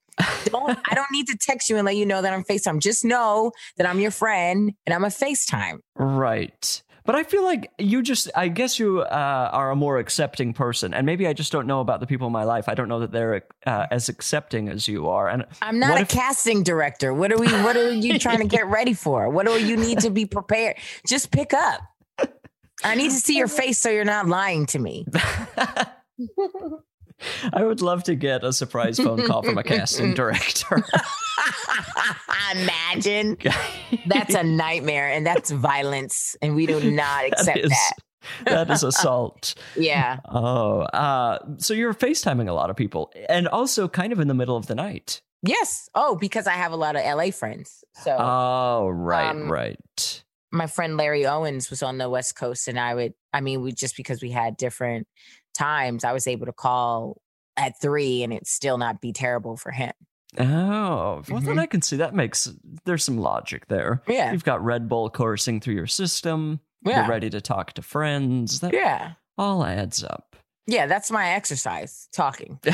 Don't. 0.46 0.78
I 0.88 0.94
don't 0.94 1.10
need 1.12 1.28
to 1.28 1.36
text 1.40 1.70
you 1.70 1.76
and 1.76 1.86
let 1.86 1.96
you 1.96 2.04
know 2.04 2.20
that 2.22 2.32
I'm 2.32 2.42
FaceTime. 2.42 2.80
Just 2.80 3.04
know 3.04 3.52
that 3.76 3.86
I'm 3.86 4.00
your 4.00 4.10
friend 4.10 4.72
and 4.86 4.94
I'm 4.94 5.04
a 5.04 5.08
FaceTime. 5.08 5.78
Right. 5.94 6.82
But 7.08 7.16
I 7.16 7.22
feel 7.22 7.42
like 7.42 7.72
you 7.78 8.02
just, 8.02 8.28
I 8.34 8.48
guess 8.48 8.78
you 8.78 9.00
uh, 9.00 9.48
are 9.50 9.70
a 9.70 9.74
more 9.74 9.96
accepting 9.96 10.52
person. 10.52 10.92
And 10.92 11.06
maybe 11.06 11.26
I 11.26 11.32
just 11.32 11.50
don't 11.50 11.66
know 11.66 11.80
about 11.80 12.00
the 12.00 12.06
people 12.06 12.26
in 12.26 12.34
my 12.34 12.44
life. 12.44 12.68
I 12.68 12.74
don't 12.74 12.86
know 12.86 13.00
that 13.00 13.12
they're 13.12 13.46
uh, 13.66 13.86
as 13.90 14.10
accepting 14.10 14.68
as 14.68 14.86
you 14.86 15.08
are. 15.08 15.26
And 15.26 15.46
I'm 15.62 15.78
not 15.78 15.96
a 15.96 16.02
if- 16.02 16.08
casting 16.08 16.62
director. 16.62 17.14
What 17.14 17.32
are 17.32 17.38
we? 17.38 17.46
What 17.46 17.78
are 17.78 17.90
you 17.94 18.18
trying 18.18 18.40
to 18.40 18.46
get 18.46 18.66
ready 18.68 18.92
for? 18.92 19.30
What 19.30 19.46
do 19.46 19.52
you 19.52 19.78
need 19.78 20.00
to 20.00 20.10
be 20.10 20.26
prepared? 20.26 20.76
Just 21.06 21.30
pick 21.30 21.54
up. 21.54 21.80
I 22.84 22.94
need 22.94 23.10
to 23.12 23.16
see 23.16 23.38
your 23.38 23.48
face 23.48 23.78
so 23.78 23.88
you're 23.88 24.04
not 24.04 24.26
lying 24.26 24.66
to 24.66 24.78
me. 24.78 25.06
I 27.52 27.64
would 27.64 27.80
love 27.80 28.04
to 28.04 28.14
get 28.14 28.44
a 28.44 28.52
surprise 28.52 28.98
phone 28.98 29.26
call 29.26 29.42
from 29.42 29.58
a 29.58 29.62
casting 29.62 30.14
director. 30.14 30.84
Imagine 32.52 33.36
that's 34.06 34.34
a 34.34 34.42
nightmare 34.42 35.08
and 35.10 35.26
that's 35.26 35.50
violence, 35.50 36.36
and 36.42 36.54
we 36.54 36.66
do 36.66 36.80
not 36.90 37.24
accept 37.26 37.58
is, 37.58 37.70
that. 37.70 37.92
that 38.46 38.70
is 38.70 38.82
assault. 38.82 39.54
Yeah. 39.76 40.20
Oh, 40.28 40.80
uh, 40.80 41.38
so 41.58 41.74
you're 41.74 41.94
FaceTiming 41.94 42.48
a 42.48 42.52
lot 42.52 42.70
of 42.70 42.76
people 42.76 43.12
and 43.28 43.48
also 43.48 43.88
kind 43.88 44.12
of 44.12 44.20
in 44.20 44.28
the 44.28 44.34
middle 44.34 44.56
of 44.56 44.66
the 44.66 44.74
night. 44.74 45.20
Yes. 45.42 45.88
Oh, 45.94 46.16
because 46.16 46.46
I 46.46 46.52
have 46.52 46.72
a 46.72 46.76
lot 46.76 46.96
of 46.96 47.02
LA 47.04 47.30
friends. 47.30 47.84
So 48.02 48.16
Oh, 48.18 48.88
right, 48.88 49.30
Um, 49.30 49.50
right. 49.50 50.24
my 50.50 50.66
friend 50.66 50.96
Larry 50.96 51.26
Owens 51.26 51.70
was 51.70 51.82
on 51.82 51.98
the 51.98 52.08
West 52.10 52.34
Coast, 52.36 52.66
and 52.66 52.78
I 52.78 52.94
would, 52.94 53.14
I 53.32 53.40
mean, 53.40 53.62
we 53.62 53.72
just 53.72 53.96
because 53.96 54.20
we 54.22 54.30
had 54.30 54.56
different 54.56 55.06
times, 55.58 56.04
I 56.04 56.12
was 56.12 56.26
able 56.26 56.46
to 56.46 56.52
call 56.52 57.20
at 57.56 57.80
three, 57.80 58.22
and 58.22 58.32
it 58.32 58.46
still 58.46 58.78
not 58.78 59.00
be 59.00 59.12
terrible 59.12 59.56
for 59.56 59.72
him. 59.72 59.92
Oh, 60.38 61.22
well, 61.28 61.40
then 61.40 61.56
Mhm. 61.56 61.60
I 61.60 61.66
can 61.66 61.82
see 61.82 61.96
that 61.96 62.14
makes, 62.14 62.48
there's 62.84 63.02
some 63.02 63.18
logic 63.18 63.66
there. 63.68 64.02
Yeah. 64.06 64.30
You've 64.32 64.44
got 64.44 64.62
Red 64.64 64.88
Bull 64.88 65.10
coursing 65.10 65.60
through 65.60 65.74
your 65.74 65.86
system. 65.86 66.60
Yeah. 66.84 67.00
You're 67.00 67.08
ready 67.08 67.30
to 67.30 67.40
talk 67.40 67.72
to 67.74 67.82
friends. 67.82 68.60
That 68.60 68.72
Yeah. 68.74 69.12
all 69.36 69.64
adds 69.64 70.04
up. 70.04 70.36
Yeah. 70.66 70.86
That's 70.86 71.10
my 71.10 71.30
exercise, 71.30 72.08
talking. 72.12 72.60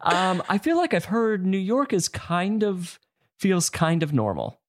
um, 0.00 0.42
I 0.48 0.58
feel 0.58 0.76
like 0.76 0.94
I've 0.94 1.06
heard 1.06 1.46
New 1.46 1.58
York 1.58 1.92
is 1.92 2.08
kind 2.08 2.62
of 2.62 2.98
feels 3.38 3.70
kind 3.70 4.02
of 4.02 4.12
normal. 4.12 4.60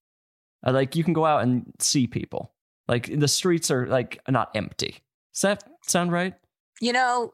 Uh, 0.65 0.71
like 0.73 0.95
you 0.95 1.03
can 1.03 1.13
go 1.13 1.25
out 1.25 1.41
and 1.43 1.71
see 1.79 2.05
people. 2.07 2.51
Like 2.87 3.09
the 3.19 3.27
streets 3.27 3.71
are 3.71 3.87
like 3.87 4.19
not 4.27 4.49
empty. 4.55 4.99
Does 5.39 5.43
that 5.43 5.63
sound 5.87 6.11
right? 6.11 6.33
you 6.81 6.93
know, 6.93 7.33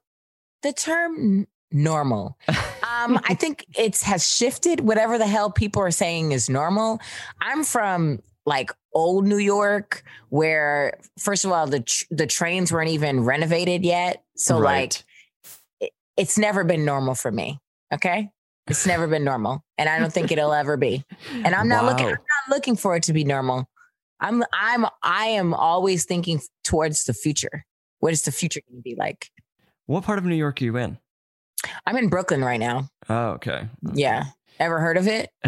the 0.64 0.74
term 0.74 1.48
normal. 1.72 2.38
Um, 2.86 3.20
I 3.26 3.34
think 3.34 3.66
it 3.78 4.00
has 4.02 4.30
shifted. 4.30 4.80
Whatever 4.80 5.18
the 5.18 5.26
hell 5.28 5.52
people 5.52 5.82
are 5.82 5.92
saying 5.92 6.32
is 6.32 6.50
normal. 6.50 7.00
I'm 7.42 7.64
from 7.64 8.22
like 8.46 8.72
old 8.94 9.26
New 9.26 9.40
York, 9.40 10.04
where 10.30 11.00
first 11.20 11.46
of 11.46 11.52
all 11.52 11.66
the 11.68 11.82
tr- 11.82 12.06
the 12.12 12.28
trains 12.28 12.72
weren't 12.72 12.92
even 12.92 13.24
renovated 13.26 13.84
yet, 13.84 14.24
so 14.38 14.60
like 14.60 15.04
it, 15.82 15.92
it's 16.16 16.38
never 16.38 16.64
been 16.64 16.86
normal 16.86 17.16
for 17.16 17.32
me. 17.32 17.60
Okay, 17.92 18.30
it's 18.68 18.86
never 18.86 19.08
been 19.08 19.24
normal, 19.26 19.64
and 19.78 19.90
I 19.90 20.00
don't 20.00 20.14
think 20.14 20.32
it'll 20.32 20.54
ever 20.54 20.78
be. 20.78 21.04
And 21.44 21.54
I'm 21.54 21.68
not 21.68 21.86
looking. 21.86 22.06
I'm 22.08 22.12
not 22.14 22.56
looking 22.56 22.76
for 22.78 22.96
it 22.96 23.04
to 23.04 23.14
be 23.14 23.24
normal. 23.26 23.68
I'm. 24.22 24.44
I'm. 24.54 24.86
I 25.04 25.26
am 25.26 25.54
always 25.54 26.06
thinking 26.06 26.40
towards 26.64 27.04
the 27.06 27.14
future. 27.14 27.66
What 28.00 28.14
is 28.14 28.24
the 28.24 28.32
future 28.32 28.62
going 28.70 28.80
to 28.80 28.84
be 28.84 28.96
like? 28.96 29.32
What 29.86 30.04
part 30.04 30.18
of 30.20 30.26
New 30.26 30.36
York 30.36 30.62
are 30.62 30.66
you 30.66 30.78
in? 30.78 30.98
I'm 31.86 31.98
in 31.98 32.10
Brooklyn 32.10 32.44
right 32.44 32.60
now. 32.60 32.90
Oh, 33.10 33.30
okay. 33.32 33.68
Yeah. 33.94 34.26
Ever 34.60 34.80
heard 34.80 34.98
of 34.98 35.08
it? 35.08 35.30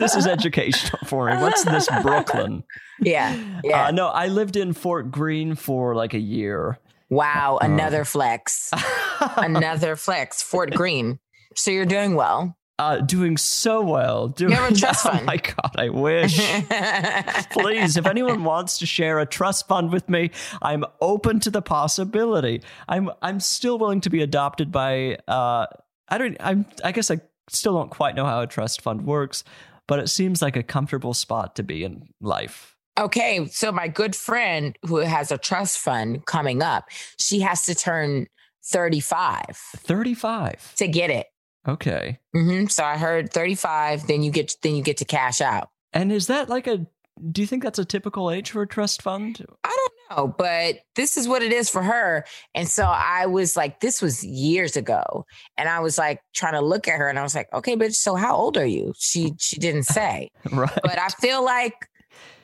this 0.00 0.16
is 0.16 0.26
educational 0.26 0.98
for 1.06 1.26
me. 1.28 1.36
What's 1.36 1.64
this 1.64 1.88
Brooklyn? 2.02 2.64
Yeah, 3.04 3.36
yeah. 3.64 3.86
Uh, 3.86 3.90
no, 3.90 4.06
I 4.06 4.28
lived 4.28 4.54
in 4.54 4.72
Fort 4.74 5.10
Greene 5.10 5.56
for 5.56 5.96
like 5.96 6.14
a 6.14 6.20
year. 6.20 6.78
Wow, 7.10 7.58
another 7.60 8.04
flex. 8.04 8.70
Another 9.36 9.96
flex. 9.96 10.40
Fort 10.40 10.70
Greene. 10.72 11.18
So 11.56 11.72
you're 11.72 11.84
doing 11.84 12.14
well. 12.14 12.56
Uh, 12.82 13.00
doing 13.00 13.36
so 13.36 13.80
well. 13.80 14.28
Doing, 14.28 14.52
have 14.52 14.72
a 14.72 14.74
trust 14.74 15.06
oh 15.10 15.22
my 15.24 15.36
god, 15.36 15.76
I 15.76 15.88
wish. 15.88 16.36
Please, 17.52 17.96
if 17.96 18.06
anyone 18.06 18.44
wants 18.44 18.78
to 18.78 18.86
share 18.86 19.20
a 19.20 19.26
trust 19.26 19.68
fund 19.68 19.92
with 19.92 20.08
me, 20.08 20.30
I'm 20.60 20.84
open 21.00 21.38
to 21.40 21.50
the 21.50 21.62
possibility. 21.62 22.62
I'm 22.88 23.10
I'm 23.20 23.40
still 23.40 23.78
willing 23.78 24.00
to 24.02 24.10
be 24.10 24.22
adopted 24.22 24.72
by 24.72 25.18
uh 25.28 25.66
I 26.08 26.18
don't 26.18 26.36
I'm 26.40 26.66
I 26.82 26.92
guess 26.92 27.10
I 27.10 27.20
still 27.48 27.74
don't 27.74 27.90
quite 27.90 28.16
know 28.16 28.24
how 28.24 28.40
a 28.40 28.46
trust 28.46 28.80
fund 28.80 29.06
works, 29.06 29.44
but 29.86 30.00
it 30.00 30.08
seems 30.08 30.42
like 30.42 30.56
a 30.56 30.62
comfortable 30.62 31.14
spot 31.14 31.56
to 31.56 31.62
be 31.62 31.84
in 31.84 32.08
life. 32.20 32.76
Okay, 32.98 33.46
so 33.46 33.72
my 33.72 33.88
good 33.88 34.14
friend 34.14 34.76
who 34.82 34.96
has 34.96 35.32
a 35.32 35.38
trust 35.38 35.78
fund 35.78 36.26
coming 36.26 36.62
up, 36.62 36.84
she 37.18 37.40
has 37.40 37.64
to 37.64 37.74
turn 37.74 38.26
35 38.64 39.56
35. 39.56 40.74
to 40.76 40.88
get 40.88 41.10
it. 41.10 41.26
Okay. 41.66 42.18
hmm 42.32 42.66
So 42.66 42.84
I 42.84 42.96
heard 42.96 43.32
35, 43.32 44.06
then 44.06 44.22
you 44.22 44.30
get 44.30 44.56
then 44.62 44.74
you 44.74 44.82
get 44.82 44.96
to 44.98 45.04
cash 45.04 45.40
out. 45.40 45.68
And 45.92 46.10
is 46.10 46.26
that 46.26 46.48
like 46.48 46.66
a 46.66 46.86
do 47.30 47.40
you 47.40 47.46
think 47.46 47.62
that's 47.62 47.78
a 47.78 47.84
typical 47.84 48.30
age 48.30 48.50
for 48.50 48.62
a 48.62 48.66
trust 48.66 49.02
fund? 49.02 49.44
I 49.64 49.76
don't 50.08 50.18
know, 50.18 50.34
but 50.38 50.76
this 50.96 51.16
is 51.16 51.28
what 51.28 51.42
it 51.42 51.52
is 51.52 51.68
for 51.68 51.82
her. 51.82 52.24
And 52.54 52.66
so 52.66 52.84
I 52.84 53.26
was 53.26 53.56
like, 53.56 53.80
this 53.80 54.00
was 54.00 54.24
years 54.24 54.76
ago. 54.76 55.26
And 55.58 55.68
I 55.68 55.80
was 55.80 55.98
like 55.98 56.20
trying 56.34 56.54
to 56.54 56.62
look 56.62 56.88
at 56.88 56.98
her 56.98 57.08
and 57.08 57.18
I 57.18 57.22
was 57.22 57.34
like, 57.34 57.52
okay, 57.52 57.76
bitch, 57.76 57.94
so 57.94 58.14
how 58.14 58.34
old 58.34 58.56
are 58.56 58.66
you? 58.66 58.92
She 58.98 59.34
she 59.38 59.56
didn't 59.58 59.84
say. 59.84 60.30
Right. 60.52 60.78
but 60.82 60.98
I 60.98 61.08
feel 61.08 61.44
like 61.44 61.74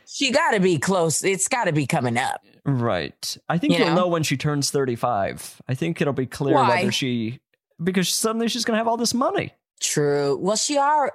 she 0.06 0.30
gotta 0.30 0.60
be 0.60 0.78
close. 0.78 1.24
It's 1.24 1.48
gotta 1.48 1.72
be 1.72 1.86
coming 1.86 2.16
up. 2.16 2.40
Right. 2.64 3.36
I 3.48 3.58
think 3.58 3.72
you 3.72 3.80
will 3.80 3.90
know? 3.90 4.02
know 4.02 4.08
when 4.08 4.22
she 4.22 4.36
turns 4.36 4.70
35. 4.70 5.62
I 5.68 5.74
think 5.74 6.00
it'll 6.00 6.12
be 6.12 6.26
clear 6.26 6.54
Why? 6.54 6.68
whether 6.76 6.92
she 6.92 7.40
because 7.82 8.08
suddenly 8.08 8.48
she's 8.48 8.64
going 8.64 8.74
to 8.74 8.78
have 8.78 8.88
all 8.88 8.96
this 8.96 9.14
money. 9.14 9.52
True. 9.80 10.36
Well, 10.40 10.56
she 10.56 10.76
are 10.76 11.12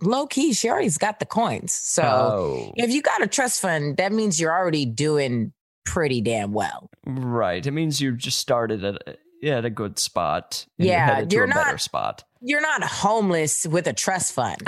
low 0.00 0.26
key, 0.26 0.52
she 0.52 0.68
already's 0.68 0.98
got 0.98 1.18
the 1.20 1.26
coins. 1.26 1.72
So 1.72 2.02
oh. 2.02 2.72
if 2.76 2.90
you 2.90 3.02
got 3.02 3.22
a 3.22 3.26
trust 3.26 3.60
fund, 3.60 3.96
that 3.96 4.12
means 4.12 4.40
you're 4.40 4.52
already 4.52 4.84
doing 4.84 5.52
pretty 5.84 6.20
damn 6.20 6.52
well. 6.52 6.90
Right. 7.06 7.64
It 7.66 7.70
means 7.70 8.00
you 8.00 8.12
just 8.16 8.38
started 8.38 8.84
at 8.84 9.18
at 9.44 9.64
a 9.64 9.70
good 9.70 9.98
spot. 9.98 10.66
Yeah, 10.78 11.20
you're, 11.20 11.28
you're 11.30 11.44
a 11.44 11.48
better 11.48 11.72
not- 11.72 11.80
spot. 11.80 12.24
You're 12.40 12.60
not 12.60 12.82
homeless 12.84 13.66
with 13.66 13.86
a 13.86 13.92
trust 13.92 14.32
fund. 14.32 14.62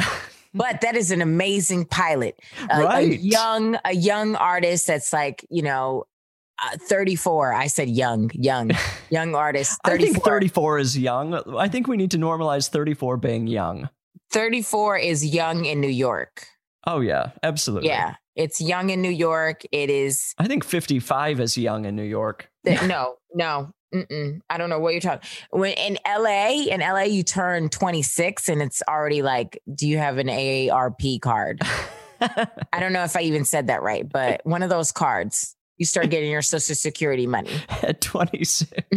But 0.54 0.80
that 0.80 0.96
is 0.96 1.10
an 1.10 1.20
amazing 1.20 1.84
pilot. 1.84 2.40
A, 2.70 2.80
a 2.80 2.84
Right. 2.84 3.20
young, 3.20 3.78
a 3.84 3.94
young 3.94 4.34
artist 4.34 4.86
that's 4.86 5.12
like, 5.12 5.44
you 5.50 5.60
know, 5.62 6.04
uh, 6.64 6.76
34. 6.78 7.52
I 7.52 7.66
said 7.66 7.88
young, 7.88 8.30
young, 8.34 8.70
young 9.10 9.34
artist. 9.34 9.78
I 9.84 9.90
34. 9.90 10.12
think 10.12 10.24
34 10.24 10.78
is 10.78 10.98
young. 10.98 11.34
I 11.56 11.68
think 11.68 11.86
we 11.86 11.96
need 11.96 12.10
to 12.12 12.18
normalize 12.18 12.68
34 12.68 13.16
being 13.16 13.46
young. 13.46 13.88
34 14.30 14.98
is 14.98 15.24
young 15.24 15.64
in 15.64 15.80
New 15.80 15.88
York. 15.88 16.46
Oh 16.86 17.00
yeah, 17.00 17.30
absolutely. 17.42 17.88
Yeah. 17.88 18.14
It's 18.36 18.60
young 18.60 18.90
in 18.90 19.02
New 19.02 19.10
York. 19.10 19.62
It 19.72 19.90
is 19.90 20.34
I 20.38 20.46
think 20.46 20.64
55 20.64 21.40
is 21.40 21.58
young 21.58 21.84
in 21.84 21.96
New 21.96 22.02
York. 22.02 22.50
Th- 22.64 22.82
no, 22.86 23.16
no. 23.34 23.72
Mm-mm. 23.94 24.40
I 24.50 24.58
don't 24.58 24.68
know 24.68 24.78
what 24.78 24.92
you're 24.92 25.00
talking. 25.00 25.28
When 25.50 25.72
in 25.72 25.98
LA, 26.06 26.66
in 26.70 26.80
LA, 26.80 27.04
you 27.04 27.22
turn 27.22 27.70
26 27.70 28.48
and 28.50 28.60
it's 28.60 28.82
already 28.86 29.22
like, 29.22 29.60
do 29.74 29.88
you 29.88 29.96
have 29.96 30.18
an 30.18 30.26
AARP 30.26 31.20
card? 31.22 31.62
I 32.20 32.80
don't 32.80 32.92
know 32.92 33.04
if 33.04 33.16
I 33.16 33.22
even 33.22 33.44
said 33.44 33.68
that 33.68 33.82
right, 33.82 34.06
but 34.06 34.40
one 34.44 34.62
of 34.62 34.68
those 34.68 34.92
cards, 34.92 35.56
you 35.78 35.86
start 35.86 36.10
getting 36.10 36.30
your 36.30 36.42
social 36.42 36.74
security 36.74 37.26
money. 37.26 37.50
At 37.82 38.00
26. 38.00 38.72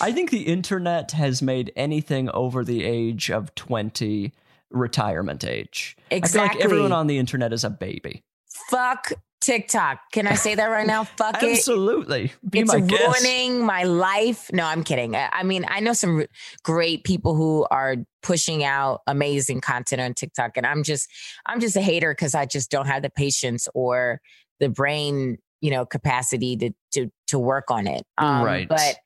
I 0.00 0.12
think 0.12 0.30
the 0.30 0.44
internet 0.46 1.12
has 1.12 1.40
made 1.40 1.72
anything 1.76 2.28
over 2.30 2.64
the 2.64 2.84
age 2.84 3.30
of 3.30 3.54
20 3.54 4.32
retirement 4.70 5.44
age. 5.44 5.96
I 5.98 6.08
feel 6.10 6.18
exactly. 6.18 6.58
like 6.58 6.64
everyone 6.64 6.92
on 6.92 7.06
the 7.06 7.18
internet 7.18 7.52
is 7.52 7.64
a 7.64 7.70
baby. 7.70 8.22
Fuck 8.68 9.12
TikTok. 9.42 9.98
Can 10.12 10.26
I 10.26 10.34
say 10.34 10.54
that 10.54 10.66
right 10.66 10.86
now? 10.86 11.04
Fuck 11.18 11.42
it. 11.42 11.58
Absolutely. 11.58 12.32
Be 12.48 12.60
it's 12.60 12.72
my 12.72 12.78
ruining 12.78 13.66
my 13.66 13.82
life. 13.82 14.50
No, 14.52 14.64
I'm 14.64 14.84
kidding. 14.84 15.16
I 15.16 15.28
I 15.32 15.42
mean, 15.42 15.66
I 15.68 15.80
know 15.80 15.92
some 15.92 16.24
great 16.62 17.04
people 17.04 17.34
who 17.34 17.66
are 17.70 17.96
pushing 18.22 18.62
out 18.64 19.00
amazing 19.06 19.60
content 19.60 20.00
on 20.00 20.14
TikTok, 20.14 20.56
and 20.56 20.64
I'm 20.64 20.84
just, 20.84 21.08
I'm 21.44 21.60
just 21.60 21.76
a 21.76 21.80
hater 21.80 22.12
because 22.12 22.34
I 22.34 22.46
just 22.46 22.70
don't 22.70 22.86
have 22.86 23.02
the 23.02 23.10
patience 23.10 23.68
or 23.74 24.20
the 24.60 24.68
brain, 24.68 25.38
you 25.60 25.70
know, 25.70 25.84
capacity 25.86 26.56
to 26.56 26.70
to 26.92 27.10
to 27.28 27.38
work 27.38 27.70
on 27.70 27.86
it. 27.86 28.04
Um, 28.18 28.44
Right. 28.44 28.68
But 28.68 28.96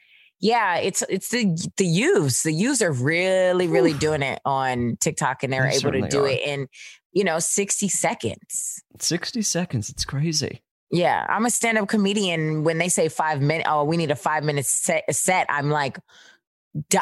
yeah, 0.40 0.76
it's 0.76 1.02
it's 1.08 1.30
the 1.30 1.56
the 1.76 1.86
youths. 1.86 2.42
The 2.42 2.52
youths 2.52 2.82
are 2.82 2.92
really, 2.92 3.68
really 3.68 3.94
doing 3.94 4.22
it 4.22 4.40
on 4.44 4.96
TikTok, 5.00 5.42
and 5.42 5.52
they're 5.52 5.68
They 5.70 5.76
able 5.76 5.92
to 5.92 6.08
do 6.08 6.24
are. 6.24 6.28
it 6.28 6.40
in, 6.42 6.68
you 7.12 7.24
know, 7.24 7.38
60 7.38 7.88
seconds. 7.88 8.82
60 9.00 9.40
seconds. 9.42 9.88
It's 9.88 10.04
crazy. 10.04 10.62
Yeah, 10.90 11.26
I'm 11.28 11.46
a 11.46 11.50
stand-up 11.50 11.88
comedian. 11.88 12.62
When 12.64 12.78
they 12.78 12.88
say 12.88 13.08
five 13.08 13.40
minutes, 13.40 13.68
oh, 13.70 13.84
we 13.84 13.96
need 13.96 14.10
a 14.10 14.16
five 14.16 14.44
minute 14.44 14.66
set, 14.66 15.02
set. 15.10 15.46
I'm 15.48 15.70
like, 15.70 15.98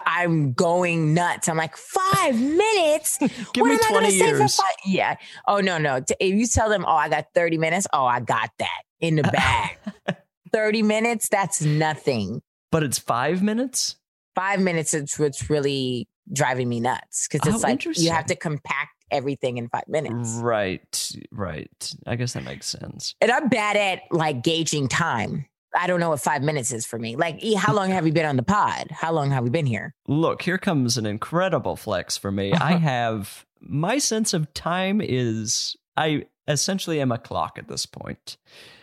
I'm 0.06 0.52
going 0.52 1.14
nuts. 1.14 1.48
I'm 1.48 1.56
like, 1.56 1.76
five 1.76 2.40
minutes. 2.40 3.18
Give 3.18 3.30
what 3.56 3.64
me 3.68 3.72
am 3.74 3.80
I 3.84 3.88
20 3.88 3.92
gonna 3.92 4.10
say 4.10 4.32
for 4.32 4.62
five? 4.62 4.76
Yeah. 4.84 5.16
Oh 5.46 5.60
no, 5.60 5.78
no. 5.78 6.00
If 6.20 6.34
you 6.34 6.46
tell 6.46 6.68
them, 6.68 6.84
oh, 6.86 6.94
I 6.94 7.08
got 7.08 7.26
30 7.34 7.58
minutes. 7.58 7.86
Oh, 7.92 8.04
I 8.04 8.20
got 8.20 8.50
that 8.58 8.82
in 9.00 9.16
the 9.16 9.22
bag. 9.24 9.78
30 10.52 10.82
minutes. 10.82 11.28
That's 11.28 11.62
nothing. 11.62 12.40
But 12.70 12.82
it's 12.82 12.98
five 12.98 13.42
minutes? 13.42 13.96
Five 14.34 14.60
minutes 14.60 14.94
is 14.94 15.18
what's 15.18 15.48
really 15.50 16.08
driving 16.32 16.68
me 16.68 16.80
nuts 16.80 17.28
because 17.30 17.46
oh, 17.46 17.54
it's 17.54 17.64
Oh, 17.64 17.68
like 17.68 17.98
you 17.98 18.10
have 18.10 18.26
to 18.26 18.36
compact 18.36 18.90
everything 19.10 19.58
in 19.58 19.68
five 19.68 19.86
minutes. 19.88 20.30
Right. 20.40 21.12
Right. 21.30 21.94
I 22.06 22.16
guess 22.16 22.32
that 22.32 22.44
makes 22.44 22.66
sense. 22.66 23.14
and 23.20 23.30
I'm 23.30 23.48
bad 23.48 23.76
at 23.76 24.02
like 24.10 24.42
gauging 24.42 24.88
time. 24.88 25.46
I 25.76 25.86
don't 25.86 26.00
know 26.00 26.10
what 26.10 26.20
five 26.20 26.42
minutes 26.42 26.72
is 26.72 26.86
for 26.86 26.98
me. 26.98 27.16
Like, 27.16 27.42
how 27.56 27.74
long 27.74 27.90
have 27.90 28.06
you 28.06 28.12
been 28.12 28.26
on 28.26 28.36
the 28.36 28.42
pod? 28.42 28.90
How 28.90 29.12
long 29.12 29.30
have 29.30 29.44
we 29.44 29.50
been 29.50 29.66
here? 29.66 29.94
Look, 30.06 30.42
here 30.42 30.58
comes 30.58 30.96
an 30.96 31.06
incredible 31.06 31.76
flex 31.76 32.16
for 32.16 32.30
me. 32.30 32.52
I 32.52 32.72
have 32.78 33.44
my 33.60 33.98
sense 33.98 34.34
of 34.34 34.52
time 34.54 35.00
is 35.00 35.76
I 35.96 36.26
essentially 36.46 37.00
am 37.00 37.12
a 37.12 37.18
clock 37.18 37.58
at 37.58 37.68
this 37.68 37.86
point. 37.86 38.36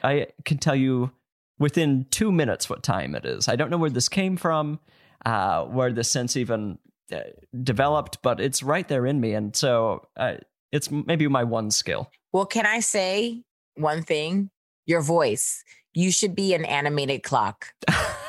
I 0.04 0.28
can 0.46 0.58
tell 0.58 0.76
you 0.76 1.12
within 1.60 2.08
two 2.10 2.32
minutes 2.32 2.70
what 2.70 2.84
time 2.84 3.16
it 3.16 3.26
is. 3.26 3.48
I 3.48 3.56
don't 3.56 3.70
know 3.70 3.78
where 3.78 3.90
this 3.90 4.10
came 4.10 4.36
from, 4.36 4.80
uh, 5.26 5.66
where 5.66 5.94
the 5.94 6.04
sense 6.04 6.36
even 6.36 6.80
uh, 7.12 7.20
developed, 7.64 8.18
but 8.24 8.40
it's 8.40 8.64
right 8.64 8.88
there 8.88 9.06
in 9.06 9.20
me. 9.20 9.34
And 9.34 9.56
so 9.56 10.08
uh, 10.18 10.36
it's 10.72 10.90
maybe 10.90 11.28
my 11.28 11.44
one 11.44 11.70
skill. 11.70 12.10
Well, 12.32 12.46
can 12.46 12.66
I 12.66 12.80
say 12.80 13.44
one 13.76 14.04
thing? 14.04 14.50
Your 14.88 15.02
voice. 15.02 15.64
You 15.94 16.12
should 16.12 16.36
be 16.36 16.54
an 16.54 16.64
animated 16.66 17.24
clock. 17.24 17.74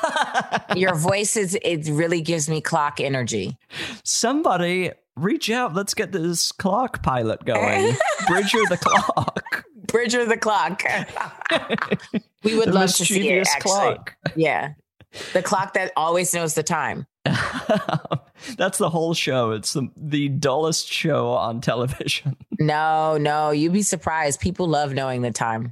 Your 0.75 0.95
voice 0.95 1.37
is, 1.37 1.57
it 1.63 1.87
really 1.89 2.21
gives 2.21 2.49
me 2.49 2.59
clock 2.59 2.99
energy. 2.99 3.57
Somebody 4.03 4.91
reach 5.15 5.49
out. 5.49 5.73
Let's 5.73 5.93
get 5.93 6.11
this 6.11 6.51
clock 6.51 7.03
pilot 7.03 7.45
going. 7.45 7.95
Bridger 8.27 8.59
the 8.69 8.77
clock. 8.77 9.65
Bridger 9.87 10.25
the 10.25 10.37
clock. 10.37 10.83
we 12.43 12.55
would 12.57 12.69
The 12.69 12.73
love 12.73 12.93
to 12.95 13.05
see 13.05 13.29
it, 13.29 13.47
actually. 13.47 13.97
Yeah. 14.35 14.73
The 15.33 15.43
clock 15.43 15.73
that 15.73 15.91
always 15.95 16.33
knows 16.33 16.55
the 16.55 16.63
time. 16.63 17.05
That's 18.57 18.77
the 18.77 18.89
whole 18.89 19.13
show. 19.13 19.51
It's 19.51 19.73
the 19.73 19.89
the 19.95 20.27
dullest 20.27 20.91
show 20.91 21.29
on 21.29 21.61
television. 21.61 22.35
No, 22.59 23.17
no, 23.17 23.51
you'd 23.51 23.73
be 23.73 23.83
surprised. 23.83 24.41
People 24.41 24.67
love 24.67 24.93
knowing 24.93 25.21
the 25.21 25.31
time. 25.31 25.71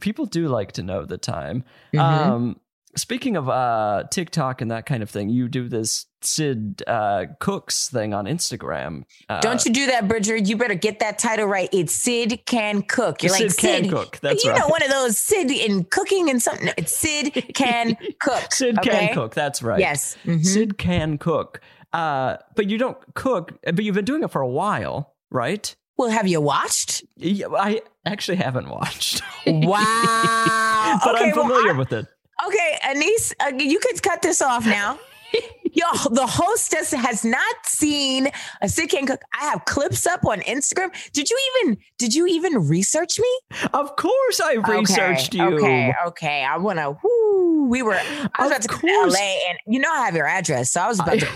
People 0.00 0.26
do 0.26 0.48
like 0.48 0.72
to 0.72 0.82
know 0.82 1.04
the 1.04 1.18
time. 1.18 1.64
Mhm. 1.94 1.98
Um, 2.00 2.60
speaking 2.96 3.36
of 3.36 3.48
uh, 3.48 4.04
TikTok 4.10 4.60
and 4.60 4.70
that 4.70 4.86
kind 4.86 5.02
of 5.02 5.10
thing, 5.10 5.28
you 5.28 5.48
do 5.48 5.68
this 5.68 6.06
Sid 6.22 6.82
uh, 6.86 7.26
Cooks 7.40 7.88
thing 7.90 8.14
on 8.14 8.24
Instagram. 8.26 9.02
Uh, 9.28 9.40
Don't 9.40 9.64
you 9.64 9.72
do 9.72 9.86
that, 9.86 10.06
Bridger. 10.08 10.36
You 10.36 10.56
better 10.56 10.74
get 10.76 11.00
that 11.00 11.18
title 11.18 11.46
right. 11.46 11.68
It's 11.72 11.92
Sid 11.92 12.46
Can 12.46 12.82
Cook. 12.82 13.22
You're 13.22 13.32
Sid 13.34 13.48
like 13.48 13.56
can 13.58 13.82
Sid. 13.84 13.92
cook. 13.92 14.18
That's 14.22 14.44
you 14.44 14.50
right. 14.52 14.60
know, 14.60 14.68
one 14.68 14.82
of 14.82 14.90
those 14.90 15.18
Sid 15.18 15.50
in 15.50 15.84
cooking 15.84 16.30
and 16.30 16.40
something. 16.40 16.70
It's 16.78 16.96
Sid 16.96 17.52
Can 17.54 17.96
Cook. 18.20 18.52
Sid 18.52 18.78
okay? 18.78 19.06
can 19.08 19.14
cook. 19.14 19.34
That's 19.34 19.62
right. 19.62 19.80
Yes. 19.80 20.16
Mhm. 20.24 20.44
Sid 20.46 20.78
can 20.78 21.18
cook. 21.18 21.60
Uh, 21.92 22.36
but 22.54 22.70
you 22.70 22.78
don't 22.78 22.96
cook. 23.14 23.52
But 23.64 23.84
you've 23.84 23.94
been 23.94 24.04
doing 24.04 24.22
it 24.22 24.30
for 24.30 24.40
a 24.40 24.48
while, 24.48 25.14
right? 25.30 25.74
Well, 25.96 26.10
have 26.10 26.26
you 26.26 26.40
watched? 26.40 27.04
Yeah, 27.16 27.46
I 27.56 27.82
actually 28.04 28.36
haven't 28.38 28.68
watched. 28.68 29.22
Wow. 29.46 30.98
but 31.04 31.14
okay, 31.14 31.30
I'm 31.30 31.36
well, 31.36 31.46
familiar 31.46 31.74
I- 31.74 31.78
with 31.78 31.92
it. 31.92 32.06
Okay, 32.46 32.78
Anise, 32.82 33.32
uh, 33.40 33.52
you 33.56 33.78
could 33.78 34.02
cut 34.02 34.20
this 34.20 34.42
off 34.42 34.66
now. 34.66 34.98
Yo, 35.72 35.86
the 36.10 36.26
hostess 36.26 36.92
has 36.92 37.24
not 37.24 37.56
seen 37.64 38.28
a 38.60 38.68
Sid 38.68 38.90
Can 38.90 39.06
Cook. 39.06 39.22
I 39.40 39.44
have 39.46 39.64
clips 39.64 40.06
up 40.06 40.24
on 40.26 40.40
Instagram. 40.40 40.90
Did 41.12 41.30
you 41.30 41.38
even 41.62 41.78
did 41.98 42.14
you 42.14 42.26
even 42.26 42.68
research 42.68 43.18
me? 43.18 43.58
Of 43.72 43.96
course, 43.96 44.40
I 44.40 44.54
researched 44.54 45.34
okay, 45.34 45.38
you. 45.38 45.56
Okay, 45.56 45.94
okay. 46.06 46.44
I 46.44 46.56
want 46.58 46.78
to. 46.78 46.96
Whoo. 47.02 47.66
We 47.68 47.82
were. 47.82 47.94
I 47.94 48.28
was 48.38 48.46
Of 48.46 48.46
about 48.46 48.62
to 48.62 48.68
come 48.68 48.80
to 48.80 48.86
course. 48.86 49.14
LA, 49.14 49.48
and 49.48 49.58
you 49.66 49.80
know 49.80 49.90
I 49.90 50.04
have 50.04 50.14
your 50.14 50.26
address, 50.26 50.70
so 50.72 50.82
I 50.82 50.88
was 50.88 51.00
about 51.00 51.18
to. 51.20 51.28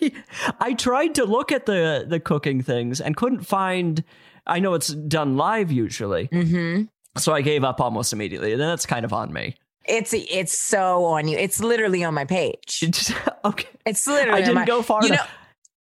I 0.60 0.74
tried 0.74 1.14
to 1.16 1.24
look 1.24 1.52
at 1.52 1.66
the 1.66 2.04
the 2.06 2.20
cooking 2.20 2.62
things 2.62 3.00
and 3.00 3.16
couldn't 3.16 3.46
find. 3.46 4.04
I 4.46 4.58
know 4.58 4.74
it's 4.74 4.88
done 4.88 5.36
live 5.36 5.70
usually, 5.70 6.26
hmm 6.32 6.82
so 7.16 7.32
I 7.32 7.42
gave 7.42 7.64
up 7.64 7.80
almost 7.80 8.12
immediately. 8.12 8.52
And 8.52 8.60
that's 8.60 8.86
kind 8.86 9.04
of 9.04 9.12
on 9.12 9.32
me. 9.32 9.56
It's 9.86 10.12
it's 10.14 10.56
so 10.56 11.04
on 11.04 11.26
you. 11.28 11.36
It's 11.36 11.60
literally 11.60 12.04
on 12.04 12.14
my 12.14 12.24
page. 12.24 12.84
Okay, 13.44 13.68
It's 13.86 14.06
literally. 14.06 14.42
I 14.42 14.44
didn't 14.44 14.54
my, 14.54 14.64
go 14.66 14.82
far 14.82 15.02
You 15.02 15.10
know, 15.10 15.24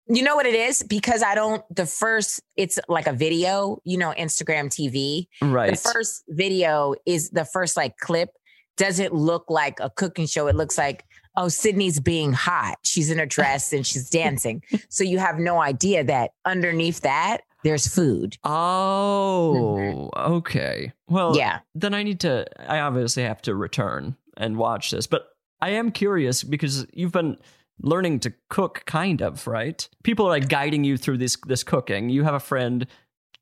you 0.06 0.22
know 0.22 0.36
what 0.36 0.46
it 0.46 0.54
is 0.54 0.84
because 0.84 1.20
I 1.22 1.34
don't. 1.34 1.64
The 1.74 1.84
first, 1.84 2.40
it's 2.56 2.78
like 2.88 3.08
a 3.08 3.12
video. 3.12 3.78
You 3.84 3.98
know, 3.98 4.14
Instagram 4.16 4.66
TV. 4.66 5.26
right. 5.42 5.70
The 5.70 5.76
first 5.76 6.22
video 6.28 6.94
is 7.06 7.30
the 7.30 7.44
first 7.44 7.76
like 7.76 7.96
clip. 7.96 8.30
Doesn't 8.76 9.12
look 9.12 9.46
like 9.48 9.78
a 9.80 9.90
cooking 9.90 10.26
show. 10.26 10.46
It 10.46 10.54
looks 10.54 10.78
like 10.78 11.04
oh, 11.36 11.46
Sydnee's 11.46 12.00
being 12.00 12.32
hot. 12.32 12.78
She's 12.82 13.10
in 13.10 13.18
a 13.20 13.26
dress 13.26 13.72
and 13.72 13.86
she's 13.86 14.08
dancing. 14.20 14.62
so 14.88 15.04
you 15.04 15.18
have 15.18 15.38
no 15.38 15.60
idea 15.60 16.04
that 16.04 16.32
underneath 16.44 17.00
that 17.02 17.38
there's 17.62 17.86
food. 17.86 18.36
oh, 18.44 20.10
okay. 20.16 20.92
Well, 21.08 21.36
Yeah. 21.36 21.60
then 21.74 21.94
I 21.94 22.02
need 22.02 22.20
to. 22.20 22.46
I 22.70 22.80
obviously 22.80 23.22
have 23.24 23.42
to 23.42 23.54
return 23.54 24.16
and 24.36 24.56
watch 24.56 24.90
this, 24.90 25.06
but 25.06 25.28
I 25.60 25.70
am 25.70 25.90
curious 25.90 26.42
because 26.42 26.86
you've 26.92 27.12
been 27.12 27.36
learning 27.82 28.20
to 28.20 28.32
cook, 28.48 28.82
kind 28.86 29.20
of, 29.22 29.46
right? 29.46 29.86
People 30.04 30.26
are 30.26 30.30
like 30.30 30.48
guiding 30.48 30.84
you 30.84 30.96
through 30.96 31.18
this 31.18 31.36
this 31.46 31.62
cooking. 31.62 32.08
You 32.10 32.24
have 32.24 32.34
a 32.34 32.40
friend 32.40 32.86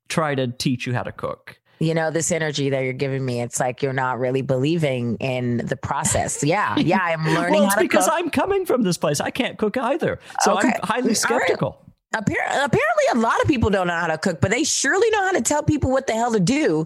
try 0.09 0.35
to 0.35 0.47
teach 0.47 0.85
you 0.87 0.93
how 0.93 1.03
to 1.03 1.11
cook. 1.11 1.59
You 1.79 1.93
know 1.93 2.11
this 2.11 2.31
energy 2.31 2.69
that 2.69 2.81
you're 2.83 2.93
giving 2.93 3.23
me 3.23 3.41
it's 3.41 3.59
like 3.59 3.81
you're 3.81 3.93
not 3.93 4.19
really 4.19 4.41
believing 4.41 5.15
in 5.17 5.57
the 5.57 5.75
process 5.75 6.43
yeah 6.43 6.77
yeah 6.77 6.99
i'm 7.01 7.25
learning 7.33 7.61
well, 7.61 7.65
it's 7.71 7.75
because 7.75 8.05
cook 8.05 8.13
I'm 8.15 8.29
coming 8.29 8.65
from 8.65 8.83
this 8.83 8.97
place. 8.97 9.19
I 9.21 9.31
can't 9.31 9.57
cook 9.57 9.77
either, 9.77 10.19
so 10.41 10.57
Okay. 10.57 10.67
I'm 10.67 10.79
highly 10.83 11.13
skeptical. 11.13 11.85
Appar- 12.13 12.65
apparently 12.65 13.03
a 13.13 13.17
lot 13.17 13.39
of 13.41 13.47
people 13.47 13.69
don't 13.69 13.87
know 13.87 13.93
how 13.93 14.07
to 14.07 14.17
cook 14.17 14.41
but 14.41 14.49
they 14.51 14.63
surely 14.63 15.09
know 15.11 15.21
how 15.21 15.31
to 15.33 15.41
tell 15.41 15.61
people 15.61 15.91
what 15.91 16.07
the 16.07 16.13
hell 16.13 16.31
to 16.33 16.39
do 16.39 16.85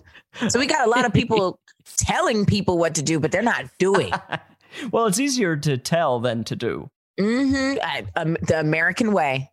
so 0.49 0.59
we 0.59 0.65
got 0.65 0.85
a 0.85 0.89
lot 0.89 1.05
of 1.05 1.13
people 1.13 1.59
telling 1.97 2.45
people 2.45 2.77
what 2.77 2.95
to 2.95 3.01
do 3.01 3.19
but 3.19 3.31
they're 3.31 3.41
not 3.41 3.65
doing 3.79 4.11
well, 4.91 5.05
it's 5.05 5.19
easier 5.19 5.55
to 5.55 5.77
tell 5.77 6.19
than 6.19 6.43
to 6.45 6.55
do. 6.55 6.89
Mm-hmm. 7.19 7.77
I, 7.81 8.05
um, 8.19 8.35
the 8.41 8.59
american 8.59 9.13
way 9.13 9.49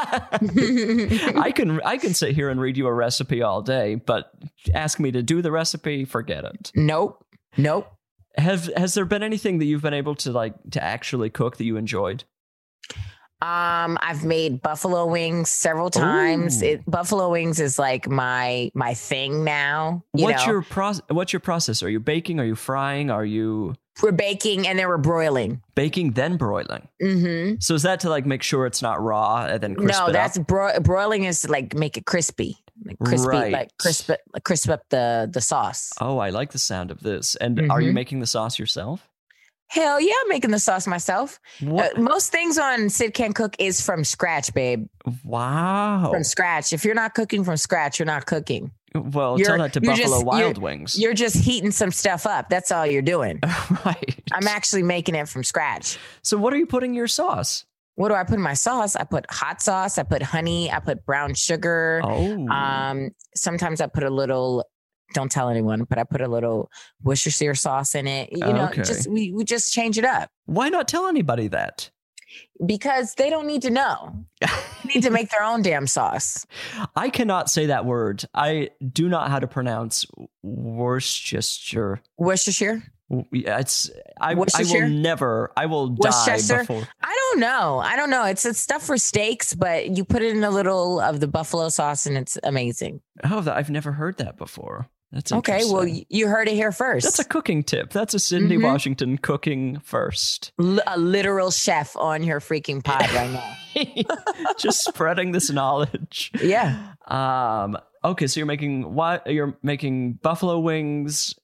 I 1.38 1.52
can 1.54 1.80
I 1.82 1.96
can 1.96 2.14
sit 2.14 2.34
here 2.34 2.48
and 2.48 2.60
read 2.60 2.76
you 2.76 2.86
a 2.86 2.92
recipe 2.92 3.42
all 3.42 3.62
day, 3.62 3.96
but 3.96 4.32
ask 4.74 4.98
me 4.98 5.10
to 5.12 5.22
do 5.22 5.42
the 5.42 5.52
recipe, 5.52 6.04
forget 6.04 6.44
it. 6.44 6.72
nope 6.74 7.24
nope 7.56 7.88
Have 8.36 8.70
has 8.76 8.94
there 8.94 9.04
been 9.04 9.22
anything 9.22 9.58
that 9.58 9.64
you've 9.66 9.82
been 9.82 9.94
able 9.94 10.14
to 10.16 10.32
like 10.32 10.54
to 10.72 10.82
actually 10.82 11.30
cook 11.30 11.56
that 11.56 11.64
you 11.64 11.76
enjoyed? 11.76 12.24
Um, 13.42 13.96
I've 14.02 14.24
made 14.24 14.60
buffalo 14.62 15.06
wings 15.06 15.48
several 15.50 15.88
times. 15.90 16.60
It, 16.62 16.84
buffalo 16.86 17.30
wings 17.30 17.58
is 17.58 17.78
like 17.78 18.08
my 18.08 18.70
my 18.74 18.92
thing 18.94 19.44
now. 19.44 20.02
You 20.14 20.24
what's 20.24 20.46
know, 20.46 20.52
your 20.52 20.62
process? 20.62 21.02
What's 21.08 21.32
your 21.32 21.40
process? 21.40 21.82
Are 21.82 21.88
you 21.88 22.00
baking? 22.00 22.38
Are 22.38 22.44
you 22.44 22.54
frying? 22.54 23.10
Are 23.10 23.24
you 23.24 23.74
we're 24.02 24.12
baking 24.12 24.66
and 24.66 24.78
then 24.78 24.88
we're 24.88 24.96
broiling. 24.98 25.62
baking 25.74 26.12
then 26.12 26.36
broiling? 26.36 26.88
hmm 27.00 27.54
So 27.60 27.74
is 27.74 27.82
that 27.82 28.00
to 28.00 28.08
like 28.10 28.24
make 28.26 28.42
sure 28.42 28.64
it's 28.66 28.80
not 28.82 29.02
raw 29.02 29.44
and 29.46 29.60
then 29.62 29.74
crisp 29.74 29.98
No, 30.00 30.06
it 30.06 30.12
that's 30.12 30.38
bro- 30.38 30.78
broiling 30.80 31.24
is 31.24 31.42
to, 31.42 31.50
like 31.50 31.74
make 31.74 31.98
it 31.98 32.06
crispy, 32.06 32.56
like 32.84 32.98
crispy, 32.98 33.28
Right. 33.28 33.52
like 33.52 33.76
crisp, 33.78 34.10
crisp 34.44 34.70
up 34.70 34.82
the 34.90 35.28
the 35.30 35.40
sauce. 35.42 35.92
Oh, 36.00 36.16
I 36.18 36.30
like 36.30 36.52
the 36.52 36.58
sound 36.58 36.90
of 36.90 37.00
this. 37.00 37.36
And 37.36 37.70
are 37.70 37.80
you 37.80 37.90
Mhm. 37.90 37.94
making 37.94 38.20
the 38.20 38.26
sauce 38.26 38.58
yourself? 38.58 39.06
Hell 39.70 40.00
yeah, 40.00 40.12
I'm 40.22 40.28
making 40.28 40.50
the 40.50 40.58
sauce 40.58 40.86
myself. 40.88 41.38
Uh, 41.64 41.88
most 41.96 42.32
things 42.32 42.58
on 42.58 42.88
Sid 42.90 43.14
Can 43.14 43.32
Cook 43.32 43.54
is 43.60 43.80
from 43.80 44.02
scratch, 44.02 44.52
babe. 44.52 44.86
wow. 45.24 46.10
From 46.12 46.24
scratch. 46.24 46.72
If 46.72 46.84
you're 46.84 46.94
not 46.96 47.14
cooking 47.14 47.44
from 47.44 47.56
scratch, 47.56 47.98
you're 48.00 48.06
not 48.06 48.26
cooking. 48.26 48.72
well, 48.94 49.38
you're- 49.38 49.46
tell 49.48 49.58
that 49.58 49.72
to 49.74 49.80
Buffalo 49.80 50.08
just- 50.16 50.26
Wild 50.26 50.40
you're- 50.56 50.60
Wings. 50.64 50.98
You're 50.98 51.14
just 51.14 51.36
heating 51.36 51.70
some 51.70 51.92
stuff 51.92 52.26
up. 52.26 52.48
That's 52.48 52.72
all 52.72 52.84
you're 52.84 53.00
doing. 53.02 53.38
right. 53.84 54.20
I'm 54.32 54.48
actually 54.48 54.82
making 54.82 55.14
it 55.14 55.28
from 55.28 55.44
scratch. 55.44 55.98
So 56.22 56.36
what 56.36 56.52
are 56.52 56.56
you 56.56 56.66
putting 56.66 56.90
in 56.90 56.94
your 56.96 57.06
sauce? 57.06 57.64
What 57.94 58.08
do 58.08 58.14
I 58.14 58.24
put 58.24 58.34
in 58.34 58.40
my 58.40 58.54
sauce? 58.54 58.96
I 58.96 59.04
put 59.04 59.26
hot 59.30 59.62
sauce. 59.62 59.98
I 59.98 60.02
put 60.02 60.22
honey. 60.22 60.72
I 60.72 60.80
put 60.80 61.04
brown 61.06 61.34
sugar. 61.34 62.00
Oh. 62.02 62.48
Um, 62.48 63.10
sometimes 63.36 63.80
I 63.80 63.86
put 63.86 64.02
a 64.02 64.10
little. 64.10 64.64
Don't 65.14 65.30
tell 65.30 65.48
anyone, 65.48 65.84
but 65.84 65.98
I 65.98 66.04
put 66.04 66.20
a 66.20 66.28
little 66.28 66.70
Worcestershire 67.02 67.54
sauce 67.54 67.94
in 67.94 68.06
it. 68.06 68.30
You 68.32 68.38
know, 68.52 68.66
Okay. 68.68 68.82
just 68.82 69.08
we 69.08 69.32
we 69.32 69.44
just 69.44 69.72
change 69.72 69.98
it 69.98 70.04
up 70.04 70.30
Why 70.46 70.68
not 70.68 70.88
tell 70.88 71.06
anybody 71.08 71.48
that? 71.48 71.90
because 72.64 73.14
they 73.16 73.28
don't 73.28 73.46
need 73.46 73.62
to 73.62 73.70
know. 73.70 74.24
They 74.84 74.94
need 74.94 75.02
to 75.02 75.10
make 75.10 75.28
their 75.30 75.42
own 75.42 75.60
damn 75.62 75.86
sauce. 75.86 76.46
I 76.96 77.10
cannot 77.10 77.50
say 77.50 77.66
that 77.66 77.84
word. 77.84 78.24
I 78.34 78.70
do 78.92 79.08
not 79.10 79.26
know 79.26 79.30
how 79.32 79.38
to 79.38 79.46
pronounce 79.46 80.06
Worcestershire. 80.42 82.00
Worcestershire. 82.18 82.82
Yeah, 83.32 83.58
It's 83.58 83.90
I, 84.20 84.30
I 84.32 84.34
will 84.34 84.88
never. 84.88 85.52
I 85.56 85.66
will 85.66 85.88
die 85.88 86.36
before. 86.36 86.86
I 87.02 87.14
don't 87.32 87.40
know. 87.40 87.78
I 87.80 87.96
don't 87.96 88.10
know. 88.10 88.24
It's 88.24 88.46
it's 88.46 88.60
stuff 88.60 88.82
for 88.82 88.96
steaks, 88.96 89.52
but 89.52 89.96
you 89.96 90.04
put 90.04 90.22
it 90.22 90.34
in 90.34 90.44
a 90.44 90.50
little 90.50 91.00
of 91.00 91.18
the 91.20 91.26
buffalo 91.26 91.68
sauce, 91.68 92.06
and 92.06 92.16
it's 92.16 92.38
amazing. 92.44 93.00
Oh, 93.24 93.40
that, 93.40 93.56
I've 93.56 93.70
never 93.70 93.92
heard 93.92 94.16
that 94.18 94.36
before. 94.38 94.88
That's 95.12 95.32
Okay, 95.32 95.62
well, 95.64 95.84
you 95.86 96.28
heard 96.28 96.46
it 96.46 96.54
here 96.54 96.70
first. 96.70 97.04
that's 97.04 97.18
a 97.18 97.24
cooking 97.24 97.64
tip. 97.64 97.90
That's 97.92 98.14
a 98.14 98.18
Sydnee 98.18 98.58
Mhm. 98.58 98.62
Washington 98.62 99.18
cooking 99.18 99.80
first. 99.80 100.52
L- 100.60 100.78
a 100.86 100.96
literal 100.98 101.50
chef 101.50 101.96
on 101.96 102.22
your 102.22 102.38
freaking 102.38 102.82
pod 102.84 103.10
right 103.12 103.30
now. 103.30 104.54
Just 104.58 104.84
spreading 104.84 105.32
this 105.32 105.50
knowledge. 105.50 106.30
Yeah. 106.40 106.92
Um. 107.08 107.76
Okay, 108.04 108.26
so 108.28 108.38
you're 108.40 108.46
making 108.46 108.94
what? 108.94 109.26
You're 109.26 109.58
making 109.62 110.14
buffalo 110.22 110.58
wings. 110.60 111.34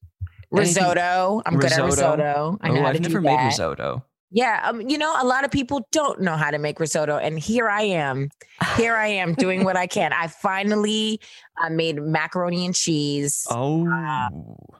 Anything- 0.57 0.85
Risotto. 0.85 1.42
I'm 1.44 1.57
good 1.59 1.72
at 1.72 1.85
Risotto? 1.85 2.22
risotto. 2.22 2.59
I 2.62 2.68
know 2.68 2.76
oh, 2.79 2.83
how 2.83 2.88
I've 2.88 3.00
never 3.00 3.20
made 3.20 3.37
that. 3.37 3.46
risotto. 3.46 4.05
Yeah, 4.33 4.61
um, 4.65 4.81
you 4.81 4.99
know, 4.99 5.15
a 5.21 5.25
lot 5.25 5.45
of 5.45 5.53
people 5.53 5.87
don't 5.93 6.21
know 6.21 6.37
how 6.37 6.51
to 6.51 6.59
make 6.59 6.81
risotto, 6.81 7.17
and 7.17 7.39
here 7.39 7.69
I 7.69 7.83
am. 7.83 8.29
Here 8.77 8.97
I 8.97 9.07
am 9.07 9.35
doing 9.35 9.62
what 9.62 9.77
I 9.77 9.87
can. 9.99 10.12
I 10.12 10.27
finally 10.27 11.21
uh, 11.62 11.71
made 11.71 12.03
macaroni 12.03 12.67
and 12.67 12.75
cheese, 12.75 13.47
Oh. 13.51 13.87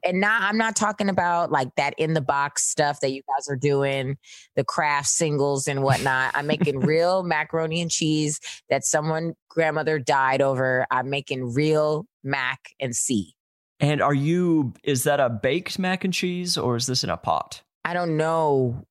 and 0.05 0.21
now 0.21 0.39
I'm 0.41 0.59
not 0.59 0.75
talking 0.75 1.09
about 1.09 1.53
like 1.53 1.69
that 1.77 1.95
in 1.97 2.15
the 2.15 2.21
box 2.21 2.65
stuff 2.65 2.99
that 3.01 3.13
you 3.13 3.23
guys 3.37 3.49
are 3.49 3.57
doing, 3.57 4.17
the 4.57 4.65
Kraft 4.65 5.09
singles 5.09 5.69
and 5.69 5.83
whatnot. 5.83 6.33
I'm 6.35 6.49
making 6.49 6.81
real 6.81 7.23
macaroni 7.23 7.81
and 7.81 7.91
cheese 7.91 8.41
that 8.69 8.85
someone 8.85 9.35
grandmother 9.49 9.99
died 10.01 10.43
over. 10.43 10.87
I'm 10.91 11.09
making 11.09 11.53
real 11.55 12.07
mac 12.25 12.59
and 12.81 12.97
C. 12.97 13.35
And 13.79 14.03
are 14.03 14.15
you? 14.15 14.75
Is 14.83 15.05
that 15.05 15.21
a 15.21 15.29
baked 15.31 15.79
mac 15.79 16.03
and 16.05 16.13
cheese 16.13 16.57
or 16.59 16.75
is 16.77 16.87
this 16.87 17.05
in 17.05 17.11
a 17.11 17.17
pot? 17.17 17.63
I 17.85 17.95
don't 17.95 18.17
know 18.17 18.85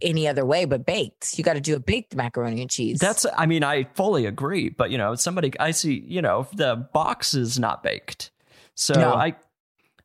any 0.00 0.28
other 0.28 0.44
way 0.44 0.64
but 0.64 0.86
baked. 0.86 1.38
You 1.38 1.44
got 1.44 1.54
to 1.54 1.60
do 1.60 1.74
a 1.74 1.80
baked 1.80 2.14
macaroni 2.14 2.60
and 2.60 2.70
cheese. 2.70 2.98
That's. 2.98 3.26
I 3.36 3.46
mean, 3.46 3.64
I 3.64 3.84
fully 3.94 4.26
agree. 4.26 4.68
But 4.68 4.90
you 4.90 4.98
know, 4.98 5.14
somebody 5.14 5.52
I 5.58 5.70
see. 5.70 6.04
You 6.06 6.22
know, 6.22 6.46
the 6.54 6.88
box 6.92 7.34
is 7.34 7.58
not 7.58 7.82
baked, 7.82 8.30
so 8.74 8.94
No. 8.94 9.14
I. 9.14 9.36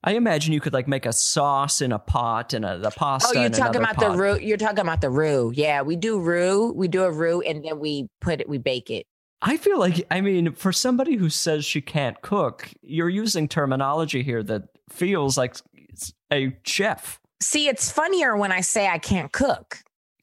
I 0.01 0.13
imagine 0.13 0.53
you 0.53 0.61
could 0.61 0.71
like 0.71 0.87
make 0.87 1.05
a 1.05 1.11
sauce 1.11 1.81
in 1.81 1.91
a 1.91 1.99
pot 1.99 2.53
and 2.53 2.63
a, 2.63 2.77
the 2.77 2.89
pasta. 2.89 3.37
Oh, 3.37 3.41
you're 3.41 3.49
talking 3.49 3.81
about 3.81 3.97
pot. 3.97 4.13
the 4.13 4.17
roux. 4.17 4.39
You're 4.39 4.55
talking 4.55 4.79
about 4.79 5.01
the 5.01 5.09
roux. 5.09 5.51
Yeah, 5.53 5.81
we 5.81 5.97
do 5.97 6.21
roux. 6.21 6.71
We 6.71 6.87
do 6.87 7.03
a 7.03 7.11
roux, 7.11 7.41
and 7.41 7.65
then 7.65 7.79
we 7.79 8.07
put 8.21 8.39
it. 8.39 8.47
We 8.47 8.59
bake 8.59 8.89
it. 8.89 9.07
I 9.41 9.57
feel 9.57 9.79
like, 9.79 10.05
I 10.11 10.21
mean, 10.21 10.53
for 10.53 10.73
somebody 10.73 11.15
who 11.15 11.29
says 11.29 11.63
she 11.65 11.81
can't 11.81 12.21
cook, 12.21 12.69
you're 12.81 13.09
using 13.09 13.47
terminology 13.47 14.21
here 14.21 14.43
that 14.43 14.63
feels 14.89 15.37
like 15.37 15.55
a 16.31 16.55
chef. 16.63 17.19
See, 17.41 17.67
it's 17.67 17.91
funnier 17.91 18.35
when 18.35 18.51
I 18.51 18.61
say 18.61 18.87
I 18.87 18.97
can't 18.97 19.31
cook. 19.31 19.79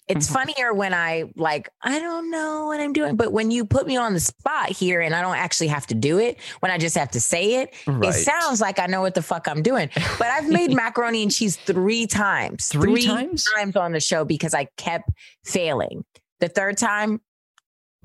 It's 0.09 0.29
Mhm. 0.29 0.33
funnier 0.33 0.73
when 0.73 0.95
I 0.95 1.25
like 1.35 1.69
I 1.83 1.99
don't 1.99 2.31
know 2.31 2.67
what 2.67 2.79
I'm 2.79 2.93
doing. 2.93 3.17
But 3.17 3.33
when 3.33 3.51
you 3.51 3.65
put 3.65 3.89
me 3.89 3.97
on 3.97 4.15
the 4.15 4.21
spot 4.21 4.69
here, 4.71 5.01
and 5.01 5.13
I 5.15 5.21
don't 5.21 5.35
actually 5.37 5.67
have 5.69 5.85
to 5.89 5.95
do 5.95 6.19
it, 6.19 6.39
when 6.61 6.71
I 6.71 6.79
just 6.79 6.97
have 6.97 7.11
to 7.13 7.21
say 7.21 7.55
it, 7.63 7.75
Right. 7.89 8.11
it 8.11 8.13
sounds 8.13 8.61
like 8.61 8.79
I 8.79 8.87
know 8.87 9.01
what 9.01 9.15
the 9.15 9.23
fuck 9.23 9.49
I'm 9.49 9.63
doing. 9.63 9.91
But 10.19 10.29
I've 10.29 10.49
made 10.49 10.73
macaroni 10.75 11.23
and 11.25 11.33
cheese 11.33 11.57
three 11.57 12.07
times. 12.07 12.67
Three 12.69 13.05
times? 13.05 13.45
times 13.57 13.75
on 13.75 13.91
the 13.93 13.99
show 14.01 14.25
because 14.25 14.55
I 14.55 14.69
kept 14.77 15.11
failing. 15.45 16.05
The 16.39 16.49
third 16.49 16.77
time, 16.79 17.21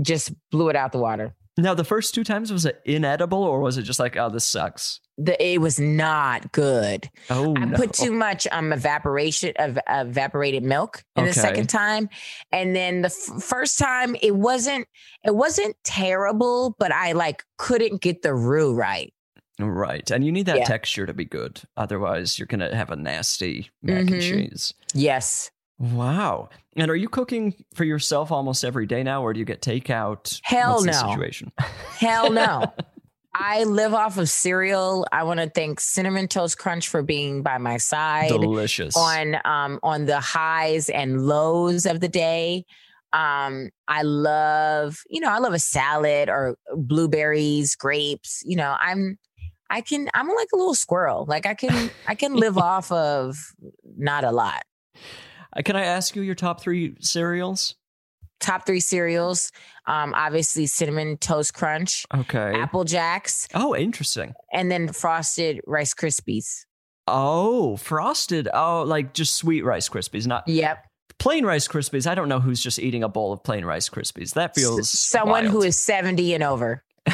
just 0.01 0.31
blew 0.49 0.69
it 0.69 0.75
out 0.75 0.93
the 0.93 0.97
water. 0.99 1.35
Now, 1.57 1.75
the 1.75 1.83
first 1.83 2.15
two 2.15 2.23
times, 2.23 2.51
was 2.51 2.65
it 2.65 2.81
inedible 2.85 3.43
or 3.43 3.59
was 3.59 3.77
it 3.77 3.83
just 3.83 3.99
like, 3.99 4.15
oh, 4.17 4.29
this 4.29 4.45
sucks? 4.47 5.01
The, 5.23 5.35
it 5.45 5.59
was 5.59 5.79
not 5.79 6.51
good. 6.51 7.09
Oh, 7.29 7.53
I 7.57 7.65
no. 7.65 7.77
put 7.77 7.93
too 7.93 8.11
much 8.11 8.47
um 8.51 8.71
evaporation 8.73 9.53
of 9.59 9.77
evaporated 9.87 10.63
milk 10.63 11.03
in 11.15 11.25
the 11.25 11.33
second 11.33 11.67
time, 11.67 12.09
and 12.51 12.75
then 12.75 13.01
the 13.01 13.07
f- 13.07 13.43
first 13.43 13.77
time 13.77 14.15
it 14.21 14.35
wasn't 14.35 14.87
it 15.23 15.35
wasn't 15.35 15.75
terrible, 15.83 16.75
but 16.79 16.91
I 16.91 17.11
like 17.11 17.43
couldn't 17.57 18.01
get 18.01 18.21
the 18.21 18.33
roux 18.33 18.73
right. 18.73 19.13
Right. 19.59 20.09
And 20.09 20.25
you 20.25 20.31
need 20.31 20.47
that 20.47 20.57
Yeah. 20.59 20.63
texture 20.65 21.05
to 21.05 21.13
be 21.13 21.25
good. 21.25 21.61
Otherwise, 21.77 22.39
you're 22.39 22.47
going 22.47 22.61
to 22.61 22.75
have 22.75 22.89
a 22.89 22.95
nasty 22.95 23.69
mac 23.83 23.99
and 23.99 24.09
Mhm. 24.09 24.21
cheese. 24.21 24.73
Yes. 24.95 25.51
Wow. 25.77 26.49
And 26.75 26.89
are 26.89 26.95
you 26.95 27.09
cooking 27.09 27.53
for 27.75 27.83
yourself 27.83 28.31
almost 28.31 28.63
every 28.63 28.85
day 28.87 29.03
now, 29.03 29.21
or 29.23 29.33
do 29.33 29.39
you 29.39 29.45
get 29.45 29.61
takeout? 29.61 30.39
Hell 30.43 30.75
What's 30.75 30.85
no. 30.85 31.09
situation? 31.11 31.51
Hell 31.57 32.31
no. 32.31 32.73
I 33.33 33.63
live 33.63 33.93
off 33.93 34.17
of 34.17 34.29
cereal. 34.29 35.07
I 35.11 35.23
want 35.23 35.39
to 35.39 35.49
thank 35.49 35.79
Cinnamon 35.79 36.27
Toast 36.27 36.57
Crunch 36.57 36.89
for 36.89 37.01
being 37.01 37.43
by 37.43 37.57
my 37.57 37.77
side 37.77 38.29
Delicious. 38.29 38.95
on 38.95 39.37
um 39.45 39.79
on 39.83 40.05
the 40.05 40.19
highs 40.19 40.89
and 40.89 41.21
lows 41.21 41.85
of 41.85 41.99
the 42.01 42.09
day. 42.09 42.65
Um 43.13 43.69
I 43.87 44.01
love, 44.03 44.99
you 45.09 45.21
know, 45.21 45.29
I 45.29 45.39
love 45.39 45.53
a 45.53 45.59
salad 45.59 46.29
or 46.29 46.57
blueberries, 46.75 47.75
grapes, 47.75 48.41
you 48.45 48.57
know, 48.57 48.75
I'm 48.79 49.17
I 49.69 49.81
can 49.81 50.09
I'm 50.13 50.27
like 50.27 50.49
a 50.53 50.57
little 50.57 50.75
squirrel. 50.75 51.25
Like 51.27 51.45
I 51.45 51.53
can 51.53 51.89
I 52.07 52.15
can 52.15 52.35
live 52.35 52.57
off 52.57 52.91
of 52.91 53.37
not 53.97 54.23
a 54.23 54.31
lot. 54.31 54.63
Uh, 55.55 55.61
Can 55.63 55.75
I 55.75 55.83
ask 55.83 56.15
you 56.15 56.21
your 56.21 56.35
top 56.35 56.61
three 56.61 56.95
cereals? 56.99 57.75
Top 58.41 58.65
3 58.65 58.79
cereals, 58.79 59.51
um 59.87 60.13
obviously 60.15 60.65
Cinnamon 60.65 61.17
Toast 61.17 61.53
Crunch, 61.53 62.05
Okay. 62.13 62.53
Apple 62.59 62.83
Jacks, 62.83 63.47
Oh, 63.53 63.75
interesting. 63.75 64.33
and 64.51 64.69
then 64.71 64.91
frosted 64.91 65.61
Rice 65.67 65.93
Krispies. 65.93 66.65
Oh, 67.07 67.77
frosted. 67.77 68.47
Oh, 68.53 68.83
like 68.83 69.13
just 69.13 69.33
sweet 69.35 69.63
Rice 69.63 69.89
Krispies, 69.89 70.27
not 70.27 70.47
Yep. 70.47 70.85
plain 71.19 71.45
Rice 71.45 71.67
Krispies. 71.67 72.05
I 72.07 72.15
don't 72.15 72.29
know 72.29 72.39
who's 72.39 72.61
just 72.61 72.79
eating 72.79 73.03
a 73.03 73.09
bowl 73.09 73.33
of 73.33 73.43
plain 73.43 73.65
Rice 73.65 73.89
Krispies. 73.89 74.33
That 74.35 74.55
feels 74.55 74.79
S- 74.81 74.89
someone 74.99 75.45
who 75.45 75.57
wild. 75.59 75.65
is 75.65 75.79
70 75.79 76.33
and 76.33 76.43
over. 76.43 76.83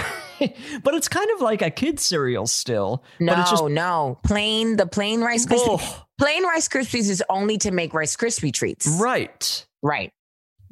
but 0.84 0.94
it's 0.94 1.08
kind 1.08 1.30
of 1.36 1.42
like 1.42 1.62
a 1.62 1.70
kid 1.72 2.00
cereal 2.00 2.46
still. 2.48 3.04
No, 3.20 3.34
but 3.34 3.42
it's 3.42 3.50
just 3.52 3.64
no. 3.66 4.20
Plain 4.24 4.76
the 4.76 4.86
plain 4.86 5.22
Rice 5.22 5.46
Krispies. 5.46 5.80
Oh, 5.82 6.04
Plain 6.20 6.44
Rice 6.44 6.68
Krispies 6.68 7.10
is 7.10 7.24
only 7.30 7.58
to 7.60 7.72
make 7.72 7.94
Rice 7.94 8.16
Krispie 8.16 8.54
treats. 8.54 8.88
right. 9.00 9.66
Right. 9.82 10.12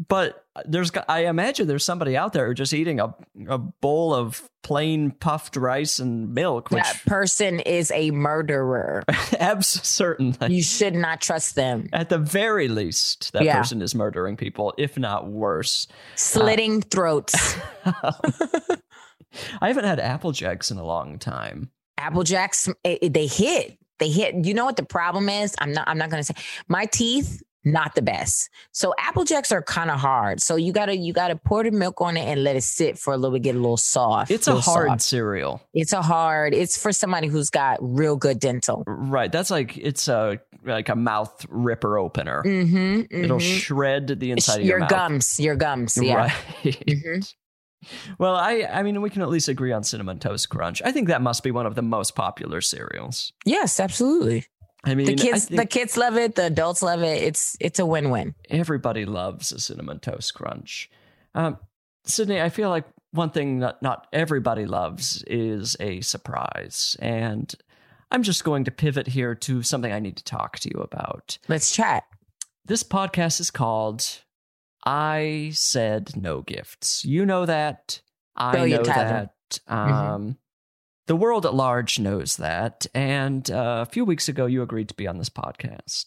But 0.08 0.45
there's, 0.64 0.92
I 1.10 1.26
imagine 1.26 1.68
there's 1.68 1.84
somebody 1.84 2.16
out 2.16 2.32
there 2.34 2.54
just 2.54 2.74
eating 2.74 3.00
a 3.00 3.14
a 3.50 3.58
bowl 3.58 4.14
of 4.14 4.50
plain 4.64 5.12
puffed 5.12 5.56
rice 5.58 6.00
and 6.00 6.34
milk, 6.34 6.72
which 6.72 6.82
that 6.84 7.02
person 7.06 7.60
is 7.60 7.92
a 7.92 8.12
murderer. 8.12 9.04
abs 9.40 9.68
certainly, 9.88 10.54
you 10.56 10.64
should 10.64 10.96
not 10.96 11.20
trust 11.22 11.56
them. 11.56 11.90
at 11.92 12.10
the 12.10 12.18
very 12.18 12.68
least, 12.68 13.34
that 13.34 13.44
Yeah. 13.44 13.58
person 13.58 13.82
is 13.82 13.94
murdering 13.94 14.38
people, 14.38 14.74
if 14.78 14.98
not 14.98 15.28
worse. 15.28 15.88
Slitting 16.16 16.78
uh, 16.78 16.86
throats. 16.90 17.58
I 19.62 19.68
haven't 19.68 19.84
had 19.86 20.00
Apple 20.00 20.32
Jacks 20.32 20.72
in 20.72 20.78
a 20.78 20.86
long 20.86 21.20
time. 21.20 21.72
Apple 21.98 22.24
Jacks, 22.24 22.70
they 22.84 23.28
hit. 23.28 23.78
They 24.00 24.10
hit. 24.10 24.46
You 24.46 24.54
know 24.54 24.66
what 24.66 24.76
the 24.76 24.84
problem 24.86 25.30
is? 25.30 25.56
I'm 25.60 25.72
not. 25.72 25.88
I'm 25.88 25.98
not 25.98 26.10
going 26.10 26.22
to 26.22 26.26
say 26.26 26.36
my 26.68 26.86
teeth. 26.86 27.42
Not 27.66 27.96
the 27.96 28.04
best. 28.04 28.50
So 28.72 28.94
Apple 29.00 29.24
Jacks 29.26 29.52
are 29.52 29.62
kind 29.64 29.90
of 29.90 30.00
hard. 30.00 30.40
So 30.40 30.56
you 30.56 30.72
gotta 30.72 30.96
you 30.96 31.12
gotta 31.14 31.36
pour 31.36 31.64
the 31.64 31.72
milk 31.72 32.00
on 32.00 32.16
it 32.16 32.26
and 32.28 32.44
let 32.44 32.56
it 32.56 32.62
sit 32.64 32.98
for 33.00 33.14
a 33.14 33.18
little 33.18 33.36
bit, 33.36 33.42
get 33.44 33.56
a 33.56 33.60
little 33.60 33.76
soft. 33.76 34.30
It's 34.30 34.48
a 34.48 34.60
hard 34.62 34.90
soft. 34.90 35.02
cereal. 35.02 35.62
It's 35.74 35.92
a 35.92 36.02
hard. 36.04 36.54
It's 36.54 36.78
for 36.82 36.92
somebody 36.94 37.28
who's 37.28 37.50
got 37.50 37.80
real 37.82 38.16
good 38.18 38.40
dental. 38.40 38.84
Right. 38.86 39.32
That's 39.32 39.50
like 39.50 39.78
it's 39.78 40.08
a 40.08 40.40
like 40.64 40.90
a 40.90 40.96
mouth 40.96 41.46
ripper 41.50 41.98
opener. 41.98 42.44
Mm-hmm, 42.46 43.02
It'll 43.24 43.40
shred 43.40 44.20
the 44.20 44.32
inside 44.32 44.60
of 44.62 44.66
your, 44.66 44.78
your 44.78 44.80
mouth. 44.82 44.90
gums, 44.90 45.40
your 45.40 45.56
gums. 45.56 45.98
Yeah. 46.00 46.16
Right. 46.16 46.32
Mhm. 46.64 47.34
Well, 48.18 48.36
I 48.36 48.68
I 48.72 48.82
mean 48.82 49.00
we 49.04 49.12
can 49.12 49.22
at 49.22 49.30
least 49.30 49.48
agree 49.48 49.72
on 49.72 49.84
cinnamon 49.84 50.18
toast 50.18 50.50
crunch. 50.50 50.82
I 50.84 50.92
think 50.92 51.08
that 51.08 51.22
must 51.22 51.44
be 51.44 51.52
one 51.52 51.68
of 51.68 51.76
the 51.76 51.84
most 51.84 52.16
popular 52.16 52.60
cereals. 52.60 53.32
Yes, 53.46 53.80
absolutely. 53.80 54.46
I 54.86 54.96
mean, 54.96 55.08
The 55.08 55.16
kids, 55.16 55.48
the 55.48 55.66
kids 55.66 55.98
love 55.98 56.16
it. 56.18 56.36
The 56.36 56.46
adults 56.46 56.82
love 56.82 57.02
it. 57.02 57.24
It's 57.24 57.58
it's 57.60 57.80
a 57.80 57.86
win 57.86 58.10
win. 58.12 58.36
everybody 58.50 59.06
loves 59.06 59.52
a 59.52 59.60
cinnamon 59.60 60.00
toast 60.00 60.34
crunch. 60.34 60.90
Um, 61.34 61.58
Sydnee, 62.08 62.42
I 62.42 62.50
feel 62.50 62.70
like 62.70 62.86
one 63.12 63.32
thing 63.32 63.60
that 63.60 63.82
not 63.82 64.08
everybody 64.14 64.66
loves 64.66 65.24
is 65.28 65.76
a 65.80 66.02
surprise, 66.02 66.96
and 67.00 67.54
I'm 68.12 68.24
just 68.24 68.44
going 68.44 68.66
to 68.66 68.72
pivot 68.72 69.08
here 69.08 69.34
to 69.36 69.64
something 69.64 69.92
I 69.92 70.00
need 70.00 70.18
to 70.18 70.24
talk 70.24 70.60
to 70.60 70.70
you 70.74 70.82
about. 70.82 71.38
Let's 71.48 71.72
chat. 71.72 72.04
This 72.66 72.84
podcast 72.84 73.40
is 73.40 73.52
called 73.52 74.06
I 74.86 75.52
Said 75.54 76.16
No 76.16 76.42
Gifts. 76.42 77.04
You 77.06 77.26
know 77.26 77.46
that. 77.46 78.02
I 78.36 78.52
Brilliant 78.52 78.86
know 78.86 78.94
title. 78.94 79.12
that. 79.12 79.60
Um, 79.68 80.38
The 81.08 81.16
world 81.16 81.46
at 81.46 81.54
large 81.54 82.00
knows 82.00 82.38
that. 82.38 82.86
And 82.94 83.50
uh, 83.52 83.86
a 83.88 83.92
few 83.92 84.06
weeks 84.06 84.28
ago, 84.28 84.46
you 84.46 84.62
agreed 84.62 84.90
to 84.90 84.96
be 84.96 85.08
on 85.08 85.18
this 85.18 85.30
podcast. 85.30 86.06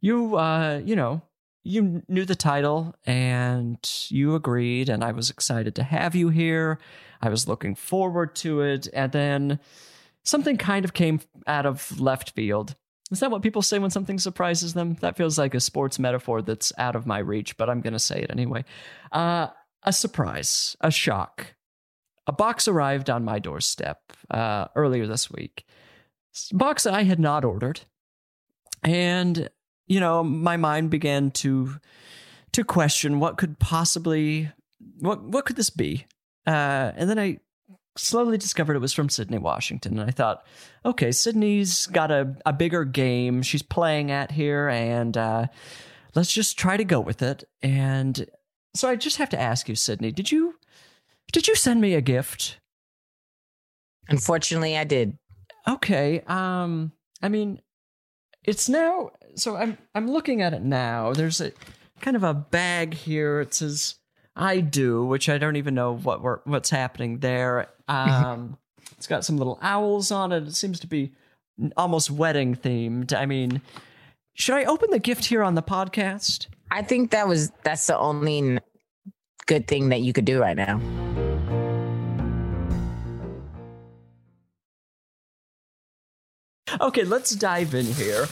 You, 0.00 0.36
uh, 0.36 0.82
you 0.84 0.94
know, 0.94 1.22
you 1.64 2.02
knew 2.06 2.24
the 2.24 2.34
title 2.34 2.94
and 3.06 3.78
you 4.08 4.34
agreed, 4.34 4.88
and 4.88 5.02
I 5.02 5.12
was 5.12 5.30
excited 5.30 5.74
to 5.76 5.82
have 5.82 6.14
you 6.14 6.28
here. 6.28 6.78
I 7.20 7.28
was 7.28 7.48
looking 7.48 7.74
forward 7.74 8.36
to 8.36 8.60
it. 8.60 8.88
And 8.92 9.10
then 9.10 9.58
something 10.22 10.58
kind 10.58 10.84
of 10.84 10.92
came 10.92 11.20
out 11.46 11.66
of 11.66 12.00
left 12.00 12.30
field. 12.30 12.76
Is 13.10 13.20
that 13.20 13.30
what 13.30 13.42
people 13.42 13.62
say 13.62 13.78
when 13.78 13.90
something 13.90 14.18
surprises 14.18 14.74
them? 14.74 14.96
That 15.00 15.16
feels 15.16 15.38
like 15.38 15.54
a 15.54 15.60
sports 15.60 15.98
metaphor 15.98 16.42
that's 16.42 16.72
out 16.76 16.96
of 16.96 17.06
my 17.06 17.18
reach, 17.18 17.56
but 17.56 17.70
I'm 17.70 17.80
going 17.80 17.92
to 17.92 17.98
say 17.98 18.20
it 18.20 18.30
anyway. 18.30 18.64
Uh, 19.12 19.48
a 19.82 19.92
surprise, 19.92 20.76
a 20.80 20.90
shock. 20.90 21.54
A 22.26 22.32
box 22.32 22.66
arrived 22.66 23.08
on 23.08 23.24
my 23.24 23.38
doorstep 23.38 24.00
uh, 24.30 24.66
earlier 24.74 25.06
this 25.06 25.30
week. 25.30 25.64
Box 26.52 26.86
I 26.86 27.04
had 27.04 27.20
not 27.20 27.44
ordered, 27.44 27.80
and 28.82 29.48
you 29.86 30.00
know, 30.00 30.22
my 30.22 30.56
mind 30.56 30.90
began 30.90 31.30
to 31.32 31.76
to 32.52 32.64
question 32.64 33.20
what 33.20 33.38
could 33.38 33.58
possibly 33.58 34.50
what 34.98 35.22
what 35.22 35.46
could 35.46 35.56
this 35.56 35.70
be? 35.70 36.06
Uh, 36.46 36.92
and 36.96 37.08
then 37.08 37.18
I 37.18 37.38
slowly 37.96 38.38
discovered 38.38 38.76
it 38.76 38.80
was 38.80 38.92
from 38.92 39.08
Sydnee, 39.08 39.40
Washington, 39.40 39.98
and 39.98 40.08
I 40.08 40.12
thought, 40.12 40.46
okay, 40.84 41.08
Sydnee's 41.08 41.86
got 41.86 42.10
a, 42.10 42.36
a 42.44 42.52
bigger 42.52 42.84
game 42.84 43.42
she's 43.42 43.62
playing 43.62 44.10
at 44.10 44.30
here, 44.30 44.68
and 44.68 45.16
uh, 45.16 45.46
let's 46.14 46.32
just 46.32 46.58
try 46.58 46.76
to 46.76 46.84
go 46.84 47.00
with 47.00 47.22
it. 47.22 47.44
And 47.62 48.26
so 48.74 48.88
I 48.88 48.96
just 48.96 49.16
have 49.16 49.30
to 49.30 49.40
ask 49.40 49.68
you, 49.68 49.74
Sydnee, 49.74 50.14
did 50.14 50.30
you 50.30 50.54
did 51.32 51.48
you 51.48 51.54
send 51.54 51.80
me 51.80 51.94
a 51.94 52.00
gift? 52.00 52.58
Unfortunately, 54.08 54.76
I 54.76 54.84
did. 54.84 55.18
Okay. 55.68 56.20
Um 56.26 56.92
I 57.22 57.28
mean 57.28 57.60
it's 58.44 58.68
now 58.68 59.10
so 59.34 59.56
I'm 59.56 59.76
I'm 59.94 60.08
looking 60.10 60.42
at 60.42 60.54
it 60.54 60.62
now. 60.62 61.12
There's 61.12 61.40
a 61.40 61.52
kind 62.00 62.16
of 62.16 62.22
a 62.22 62.34
bag 62.34 62.94
here. 62.94 63.40
It 63.40 63.54
says 63.54 63.96
I 64.36 64.60
do, 64.60 65.04
which 65.04 65.28
I 65.28 65.38
don't 65.38 65.56
even 65.56 65.74
know 65.74 65.96
what 65.96 66.22
we're, 66.22 66.40
what's 66.44 66.70
happening 66.70 67.18
there. 67.18 67.68
Um 67.88 68.58
it's 68.96 69.06
got 69.06 69.24
some 69.24 69.36
little 69.36 69.58
owls 69.60 70.10
on 70.10 70.32
it. 70.32 70.44
It 70.44 70.54
seems 70.54 70.80
to 70.80 70.86
be 70.86 71.12
almost 71.76 72.10
wedding 72.10 72.54
themed. 72.54 73.12
I 73.12 73.26
mean, 73.26 73.60
should 74.34 74.54
I 74.54 74.64
open 74.64 74.90
the 74.90 74.98
gift 74.98 75.24
here 75.24 75.42
on 75.42 75.54
the 75.54 75.62
podcast? 75.62 76.46
I 76.70 76.82
think 76.82 77.10
that 77.10 77.26
was 77.26 77.50
that's 77.64 77.86
the 77.86 77.98
only 77.98 78.58
good 79.46 79.66
thing 79.66 79.88
that 79.90 80.00
you 80.00 80.12
could 80.12 80.24
do 80.24 80.40
right 80.40 80.56
now. 80.56 80.80
Okay, 86.80 87.04
let's 87.04 87.34
dive 87.34 87.74
in 87.74 87.86
here. 87.86 88.26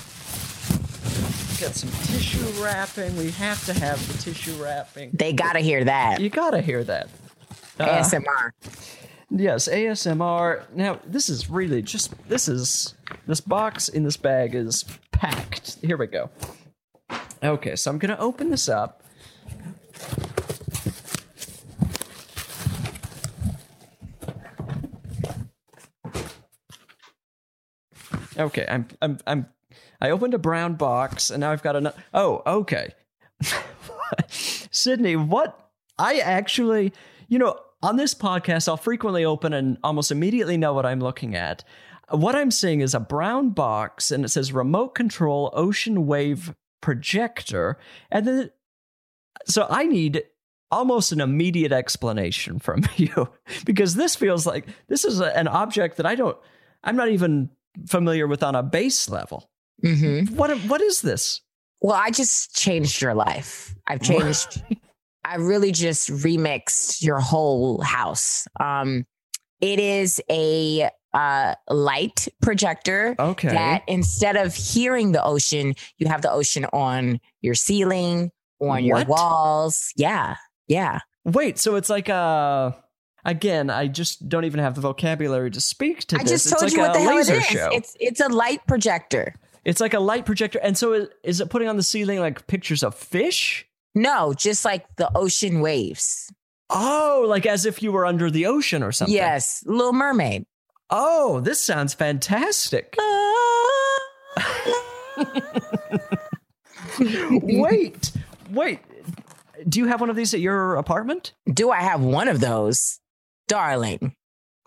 Got 1.61 1.74
some 1.74 1.90
tissue 2.02 2.62
wrapping. 2.62 3.16
We 3.16 3.30
have 3.33 3.64
to 3.66 3.72
have 3.74 4.07
the 4.12 4.22
tissue 4.22 4.62
wrapping. 4.62 5.11
They 5.14 5.33
gotta 5.33 5.61
hear 5.61 5.85
that. 5.85 6.20
You 6.20 6.28
gotta 6.28 6.61
hear 6.61 6.85
that. 6.85 7.09
Uh, 7.78 7.87
ASMR. 7.87 8.50
Yes, 9.30 9.68
ASMR. 9.68 10.64
Now, 10.74 11.00
this 11.07 11.28
is 11.28 11.48
really 11.48 11.80
just 11.80 12.12
this 12.28 12.48
is 12.48 12.94
this 13.26 13.40
box 13.40 13.88
in 13.88 14.02
this 14.04 14.16
bag 14.16 14.54
is 14.54 14.85
packed. 15.12 15.78
Here 15.80 15.96
we 15.96 16.07
go. 16.07 16.30
Okay, 17.42 17.76
so 17.76 17.90
I'm 17.90 17.98
gonna 17.98 18.16
open 18.18 18.50
this 18.50 18.68
up. 18.68 19.02
Okay, 28.38 28.66
I'm 28.68 28.88
I'm 29.01 29.18
I'm 29.27 29.47
I 30.01 30.11
opened 30.11 30.35
a 30.35 30.38
brown 30.38 30.75
box 30.75 31.31
and 31.31 31.40
now 31.40 31.53
I've 31.53 31.62
got 31.62 31.77
another. 31.77 31.97
Oh, 32.12 32.42
okay. 32.47 32.94
Sydnee, 34.29 35.27
what 35.27 35.70
I 35.99 36.18
actually, 36.18 36.92
you 37.29 37.38
know, 37.38 37.59
on 37.83 37.97
this 37.97 38.14
podcast, 38.14 38.68
I'll 38.68 38.77
frequently 38.77 39.25
open 39.25 39.53
and 39.53 39.79
almost 39.85 40.11
immediately 40.11 40.57
know 40.57 40.73
what 40.73 40.87
I'm 40.87 41.01
looking 41.01 41.35
at. 41.35 41.64
What 42.11 42.35
I'm 42.35 42.51
seeing 42.51 42.81
is 42.81 42.94
a 42.94 43.01
brown 43.01 43.51
box 43.51 44.11
and 44.11 44.25
it 44.25 44.29
says 44.29 44.53
remote 44.53 44.94
control 44.94 45.51
ocean 45.55 46.07
wave 46.07 46.55
projector. 46.81 47.79
And 48.11 48.27
then, 48.27 48.51
so 49.47 49.66
I 49.70 49.85
need 49.85 50.25
almost 50.70 51.12
an 51.12 51.20
immediate 51.20 51.73
explanation 51.73 52.59
from 52.59 52.85
you 52.97 53.29
because 53.64 53.94
this 53.94 54.16
feels 54.16 54.47
like 54.47 54.66
this 54.88 55.05
is 55.05 55.20
a, 55.20 55.37
an 55.37 55.49
object 55.49 55.97
that 55.97 56.07
I 56.07 56.14
don't. 56.14 56.37
I'm 56.83 56.97
not 56.97 57.09
even 57.09 57.51
familiar 57.89 58.27
with 58.27 58.43
on 58.43 58.55
a 58.55 58.63
base 58.63 59.09
level. 59.09 59.51
Mm-hmm. 59.83 60.37
What 60.37 60.57
what 60.69 60.81
is 60.81 61.01
this? 61.03 61.41
Well, 61.81 61.95
I 61.95 62.11
just 62.11 62.55
changed 62.57 63.03
your 63.03 63.15
life. 63.15 63.75
I've 63.87 64.01
changed. 64.01 64.63
I 65.25 65.37
really 65.37 65.73
just 65.73 66.11
remixed 66.11 67.03
your 67.03 67.19
whole 67.21 67.81
house. 67.83 68.47
Um, 68.61 69.05
it 69.61 69.79
is 69.81 70.21
a 70.31 70.89
uh, 71.15 71.55
light 71.71 72.29
projector 72.43 73.15
Okay. 73.19 73.49
that 73.49 73.83
instead 73.87 74.37
of 74.37 74.55
hearing 74.55 75.13
the 75.13 75.23
ocean, 75.25 75.75
you 75.99 76.09
have 76.09 76.23
the 76.23 76.31
ocean 76.31 76.65
on 76.73 77.21
your 77.41 77.55
ceiling, 77.55 78.31
on 78.61 78.85
your 78.85 79.05
walls. 79.05 79.93
Yeah, 79.97 80.37
yeah. 80.69 81.01
Wait, 81.25 81.59
so 81.59 81.77
it's 81.77 81.89
like 81.89 82.09
a 82.09 82.77
again, 83.25 83.71
I 83.71 83.87
just 83.87 84.29
don't 84.29 84.45
even 84.45 84.61
have 84.61 84.75
the 84.75 84.81
vocabulary 84.81 85.51
to 85.51 85.61
speak 85.61 86.01
to 86.07 86.17
this. 86.17 86.21
I 86.21 86.23
this. 86.25 86.31
just 86.33 86.47
it's 86.47 86.53
told 86.53 86.63
like 86.65 86.73
you 86.73 86.81
what 86.81 86.91
a 86.91 86.99
the 86.99 87.05
hell 87.05 87.13
it 87.13 87.17
laser 87.17 87.41
show. 87.41 87.71
It's 87.73 87.97
it's 88.01 88.21
a 88.21 88.29
light 88.29 88.67
projector. 88.67 89.35
It's 89.65 89.81
like 89.81 89.95
a 89.95 90.01
light 90.01 90.27
projector. 90.27 90.59
And 90.61 90.77
so 90.77 90.93
is, 90.93 91.09
is 91.23 91.41
it 91.41 91.49
putting 91.51 91.69
on 91.69 91.77
the 91.77 91.83
ceiling 91.83 92.21
like 92.21 92.47
pictures 92.47 92.83
of 92.83 92.95
fish? 92.95 93.67
No, 93.95 94.35
just 94.35 94.65
like 94.65 94.85
the 94.97 95.11
ocean 95.17 95.61
waves. 95.61 96.33
Oh, 96.71 97.25
like 97.29 97.47
as 97.47 97.67
if 97.67 97.83
you 97.83 97.93
were 97.93 98.07
under 98.07 98.31
the 98.31 98.47
ocean 98.47 98.83
or 98.83 98.93
something. 98.93 99.15
Yes, 99.15 99.63
Little 99.67 99.93
Mermaid. 99.93 100.47
Oh, 100.91 101.41
this 101.41 101.61
sounds 101.61 101.95
fantastic. 101.95 102.97
wait, 107.01 108.13
wait. 108.51 108.81
Do 109.69 109.79
you 109.79 109.87
have 109.87 110.01
one 110.01 110.11
of 110.11 110.17
these 110.17 110.35
at 110.35 110.41
your 110.41 110.75
apartment? 110.77 111.33
Do 111.53 111.71
I 111.71 111.81
have 111.81 112.01
one 112.01 112.29
of 112.29 112.41
those? 112.41 112.99
Darling, 113.48 114.14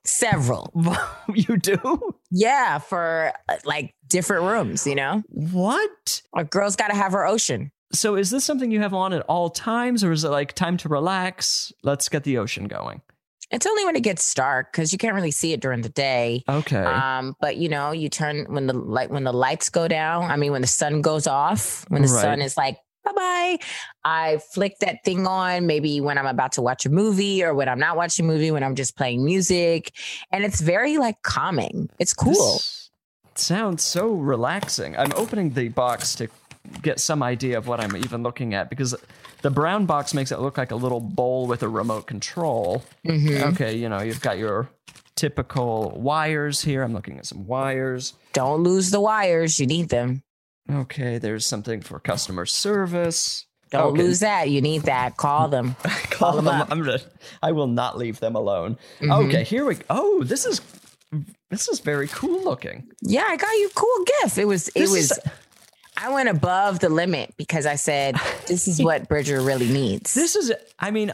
several. 0.05 0.71
you 1.33 1.57
do? 1.57 2.13
Yeah, 2.31 2.77
for 2.79 3.33
uh, 3.49 3.55
like 3.65 3.93
different 4.07 4.43
rooms, 4.43 4.85
you 4.87 4.95
know? 4.95 5.23
What? 5.29 6.21
A 6.35 6.43
girl's 6.43 6.75
got 6.75 6.89
to 6.89 6.95
have 6.95 7.11
her 7.13 7.25
ocean. 7.25 7.71
So 7.93 8.15
is 8.15 8.29
this 8.29 8.43
something 8.43 8.69
you 8.69 8.81
have 8.81 8.93
on 8.93 9.13
at 9.13 9.21
all 9.23 9.49
times 9.49 10.03
or 10.03 10.11
is 10.11 10.23
it 10.23 10.29
like 10.29 10.53
time 10.53 10.77
to 10.77 10.89
relax? 10.89 11.71
Let's 11.83 12.09
get 12.09 12.23
the 12.23 12.37
ocean 12.37 12.65
going. 12.67 13.01
It's 13.49 13.65
only 13.65 13.85
when 13.85 13.95
it 13.95 14.03
gets 14.03 14.33
dark 14.33 14.73
because 14.73 14.91
you 14.91 14.97
can't 14.97 15.15
really 15.15 15.31
see 15.31 15.53
it 15.53 15.61
during 15.61 15.81
the 15.81 15.87
day. 15.89 16.43
Okay. 16.49 16.83
Um, 16.83 17.33
but 17.39 17.55
you 17.55 17.69
know, 17.69 17.93
you 17.93 18.09
turn 18.09 18.45
when 18.49 18.67
the 18.67 18.73
light 18.73 19.09
when 19.09 19.23
the 19.23 19.31
lights 19.31 19.69
go 19.69 19.87
down. 19.87 20.25
I 20.29 20.35
mean, 20.35 20.51
when 20.51 20.59
the 20.59 20.67
sun 20.67 21.01
goes 21.01 21.27
off, 21.27 21.85
when 21.87 22.01
the 22.01 22.09
Right. 22.09 22.21
sun 22.21 22.41
is 22.41 22.57
like 22.57 22.77
bye 23.07 23.13
bye, 23.15 23.57
I 24.03 24.37
flick 24.53 24.79
that 24.79 25.03
thing 25.03 25.25
on. 25.27 25.65
Maybe 25.67 26.01
when 26.01 26.17
I'm 26.17 26.25
about 26.27 26.51
to 26.53 26.61
watch 26.61 26.85
a 26.85 26.89
movie, 26.89 27.43
or 27.43 27.53
when 27.53 27.69
I'm 27.69 27.79
not 27.79 27.97
watching 27.97 28.25
a 28.25 28.27
movie, 28.27 28.51
when 28.51 28.63
I'm 28.63 28.75
just 28.75 28.95
playing 28.97 29.23
music, 29.23 29.91
and 30.31 30.43
it's 30.43 30.61
very 30.61 30.97
like 30.97 31.21
calming. 31.23 31.89
It's 31.99 32.13
cool. 32.13 32.33
This 32.33 32.89
sounds 33.35 33.83
so 33.83 34.09
relaxing. 34.13 34.97
I'm 34.97 35.11
opening 35.15 35.51
the 35.51 35.69
box 35.69 36.15
to 36.15 36.27
get 36.81 36.99
some 36.99 37.23
idea 37.23 37.57
of 37.57 37.67
what 37.67 37.79
I'm 37.79 37.95
even 37.95 38.23
looking 38.23 38.53
at 38.53 38.69
because 38.69 38.93
the 39.41 39.49
brown 39.51 39.85
box 39.85 40.13
makes 40.13 40.31
it 40.31 40.39
look 40.39 40.57
like 40.57 40.71
a 40.71 40.75
little 40.75 40.99
bowl 40.99 41.47
with 41.47 41.63
a 41.63 41.69
remote 41.69 42.07
control. 42.07 42.83
Mhm. 43.05 43.53
Okay, 43.53 43.75
you 43.75 43.87
know, 43.87 44.01
you've 44.01 44.21
got 44.21 44.37
your 44.37 44.67
typical 45.15 45.91
wires 45.99 46.61
here. 46.61 46.83
I'm 46.83 46.93
looking 46.93 47.17
at 47.17 47.25
some 47.25 47.47
wires. 47.47 48.13
Don't 48.33 48.63
lose 48.63 48.91
the 48.91 48.99
wires. 48.99 49.59
You 49.59 49.65
need 49.65 49.89
them. 49.89 50.23
Okay, 50.71 51.17
there's 51.17 51.45
something 51.45 51.81
for 51.81 51.99
customer 51.99 52.45
service. 52.45 53.45
Don't 53.69 53.93
Okay. 53.93 54.01
lose 54.03 54.19
that. 54.21 54.49
You 54.49 54.61
need 54.61 54.83
that. 54.83 55.17
Call 55.17 55.47
them. 55.49 55.75
Call 56.09 56.35
them 56.37 56.45
them. 56.45 56.61
up. 56.61 56.71
I'm 56.71 56.79
gonna, 56.83 56.99
I 57.43 57.51
will 57.51 57.67
not 57.67 57.97
leave 57.97 58.19
them 58.19 58.35
alone. 58.35 58.77
Mhm. 59.01 59.27
Okay, 59.27 59.43
here 59.43 59.65
we 59.65 59.75
go. 59.75 59.83
Oh, 59.89 60.23
this 60.23 60.45
is 60.45 60.61
this 61.49 61.67
is 61.67 61.79
very 61.81 62.07
cool 62.07 62.43
looking. 62.43 62.87
Yeah, 63.01 63.25
I 63.27 63.35
got 63.37 63.51
you 63.51 63.67
a 63.67 63.73
cool 63.79 64.05
gift. 64.21 64.37
It 64.37 64.45
was 64.45 64.67
it 64.69 64.81
was 64.81 65.11
is- 65.11 65.19
I 65.99 66.13
went 66.13 66.29
above 66.29 66.79
the 66.79 66.89
limit 66.89 67.33
because 67.37 67.65
I 67.65 67.75
said 67.75 68.15
this 68.47 68.67
is 68.67 68.81
what 68.87 69.07
Bridger 69.09 69.41
really 69.41 69.67
needs. 69.67 70.13
This 70.13 70.35
is, 70.35 70.53
I 70.79 70.91
mean, 70.91 71.11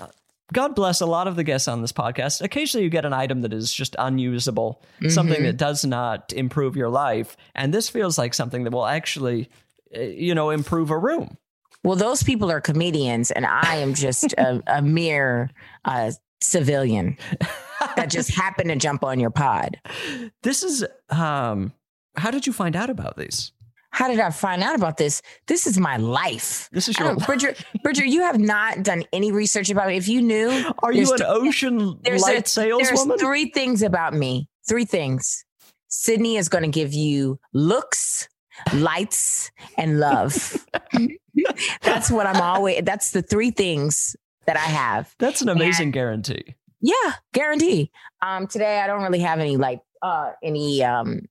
God 0.52 0.76
bless 0.76 1.00
a 1.02 1.06
lot 1.06 1.28
of 1.28 1.36
the 1.36 1.44
guests 1.44 1.68
on 1.68 1.82
this 1.82 1.92
podcast. 1.94 2.42
Occasionally 2.42 2.84
you 2.84 2.90
get 2.90 3.06
an 3.06 3.14
item 3.14 3.42
that 3.42 3.54
is 3.54 3.74
just 3.74 3.96
unusable, 3.98 4.82
something 5.10 5.36
Mm-hmm. 5.38 5.46
that 5.46 5.58
does 5.58 5.86
not 5.86 6.34
improve 6.34 6.76
your 6.76 6.90
life. 6.90 7.38
And 7.56 7.74
this 7.74 7.90
feels 7.90 8.18
like 8.18 8.34
something 8.34 8.64
that 8.66 8.74
will 8.74 8.86
actually, 8.86 9.50
uh, 9.96 10.02
you 10.02 10.36
know, 10.36 10.50
improve 10.50 10.90
a 10.92 10.98
room. 10.98 11.38
well, 11.84 11.96
those 11.96 12.24
people 12.24 12.52
are 12.52 12.62
comedians, 12.62 13.32
and 13.32 13.46
I 13.46 13.78
am 13.78 13.94
just 13.94 14.34
a, 14.34 14.62
a 14.68 14.82
mere 14.82 15.50
uh, 15.86 16.12
civilian 16.42 17.18
that 17.96 18.10
just 18.10 18.32
happened 18.36 18.70
to 18.70 18.76
jump 18.76 19.04
on 19.04 19.20
your 19.20 19.32
pod. 19.32 19.80
This 20.44 20.62
is, 20.64 20.86
um, 21.10 21.74
how 22.16 22.32
did 22.32 22.46
you 22.46 22.54
find 22.54 22.76
out 22.76 22.90
about 22.90 23.18
these? 23.18 23.54
How 23.94 24.08
did 24.08 24.20
I 24.20 24.32
find 24.32 24.64
out 24.64 24.76
about 24.76 24.98
this? 24.98 25.22
This 25.46 25.68
is 25.68 25.78
my 25.78 25.98
life. 25.98 26.68
This 26.72 26.90
is 26.90 26.98
your, 26.98 27.16
Bridger, 27.16 27.54
Bridger, 27.84 28.04
you 28.04 28.22
have 28.22 28.40
not 28.40 28.82
done 28.82 29.04
any 29.14 29.32
research 29.32 29.70
about 29.70 29.88
me. 29.88 29.98
If 29.98 30.08
you 30.08 30.20
knew, 30.20 30.50
are 30.82 30.92
you 30.92 31.12
an 31.12 31.18
th- 31.20 31.30
ocean 31.30 32.00
there's 32.04 32.24
a- 32.24 32.26
light 32.26 32.52
there's 32.56 33.22
three 33.22 33.52
things 33.52 33.84
about 33.84 34.16
me. 34.16 34.50
Three 34.68 34.86
things. 34.86 35.46
Sydnee 35.92 36.40
is 36.40 36.50
going 36.50 36.64
to 36.64 36.72
give 36.72 36.92
you 36.92 37.40
looks, 37.54 38.28
lights, 38.74 39.52
and 39.78 40.00
love. 40.00 40.66
that's 41.84 42.10
what 42.10 42.26
I'm 42.26 42.42
always. 42.42 42.82
That's 42.84 43.12
the 43.12 43.22
three 43.22 43.52
things 43.52 44.16
that 44.48 44.58
I 44.58 44.62
have. 44.62 45.14
That's 45.20 45.44
an 45.44 45.50
amazing 45.50 45.92
guarantee. 45.92 46.56
Yeah, 46.82 47.14
guarantee. 47.32 47.92
Um, 48.24 48.48
today 48.48 48.80
I 48.80 48.88
don't 48.88 49.04
really 49.04 49.20
have 49.20 49.40
any 49.40 49.56
like 49.58 49.82
uh 50.02 50.32
any 50.42 50.84
um 50.84 51.28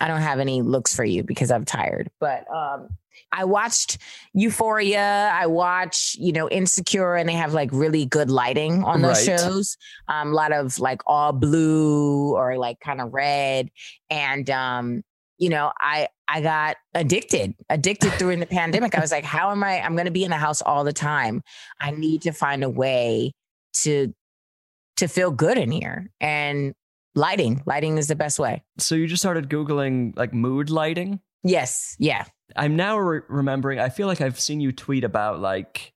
I 0.00 0.08
don't 0.08 0.22
have 0.22 0.38
any 0.40 0.62
looks 0.62 0.94
for 0.94 1.04
you 1.04 1.22
because 1.22 1.50
I'm 1.50 1.64
tired. 1.64 2.10
But 2.20 2.44
um 2.54 2.88
I 3.32 3.44
watched 3.44 3.98
Euphoria, 4.32 5.30
I 5.32 5.46
watch, 5.46 6.16
you 6.18 6.32
know, 6.32 6.48
Insecure, 6.48 7.16
and 7.16 7.28
they 7.28 7.34
have 7.34 7.52
like 7.52 7.68
really 7.72 8.06
good 8.06 8.30
lighting 8.30 8.82
on 8.84 9.02
those 9.02 9.18
Right. 9.28 9.38
shows. 9.40 9.76
Um, 10.08 10.28
a 10.28 10.34
lot 10.34 10.52
of 10.52 10.78
like 10.78 11.02
all 11.06 11.32
blue 11.32 12.34
or 12.34 12.56
like 12.56 12.80
kind 12.80 13.00
of 13.00 13.12
red. 13.12 13.70
And 14.08 14.48
um, 14.50 15.02
you 15.38 15.48
know, 15.48 15.72
I 15.78 16.08
I 16.28 16.40
got 16.40 16.76
addicted, 16.94 17.54
addicted 17.68 18.12
during 18.18 18.40
the 18.40 18.46
pandemic. 18.46 18.94
I 18.96 19.00
was 19.00 19.10
like, 19.12 19.24
how 19.24 19.50
am 19.50 19.62
I? 19.64 19.80
I'm 19.80 19.96
gonna 19.96 20.10
be 20.10 20.24
in 20.24 20.30
the 20.30 20.36
house 20.36 20.62
all 20.62 20.84
the 20.84 20.92
time. 20.92 21.42
I 21.80 21.90
need 21.90 22.22
to 22.22 22.32
find 22.32 22.62
a 22.64 22.70
way 22.70 23.32
to 23.82 24.14
to 24.96 25.08
feel 25.08 25.30
good 25.30 25.58
in 25.58 25.70
here. 25.70 26.10
And 26.20 26.74
lighting, 27.14 27.62
lighting 27.66 27.98
is 27.98 28.08
the 28.08 28.16
best 28.16 28.38
way. 28.38 28.62
So 28.78 28.94
you 28.94 29.06
just 29.06 29.22
started 29.22 29.48
Googling 29.48 30.16
like 30.16 30.32
mood 30.32 30.70
lighting? 30.70 31.20
Yes. 31.42 31.96
Yeah. 31.98 32.24
I'm 32.56 32.76
now 32.76 32.98
re- 32.98 33.22
remembering. 33.28 33.78
I 33.78 33.88
feel 33.88 34.06
like 34.06 34.20
I've 34.20 34.38
seen 34.38 34.60
you 34.60 34.72
tweet 34.72 35.04
about 35.04 35.40
like, 35.40 35.92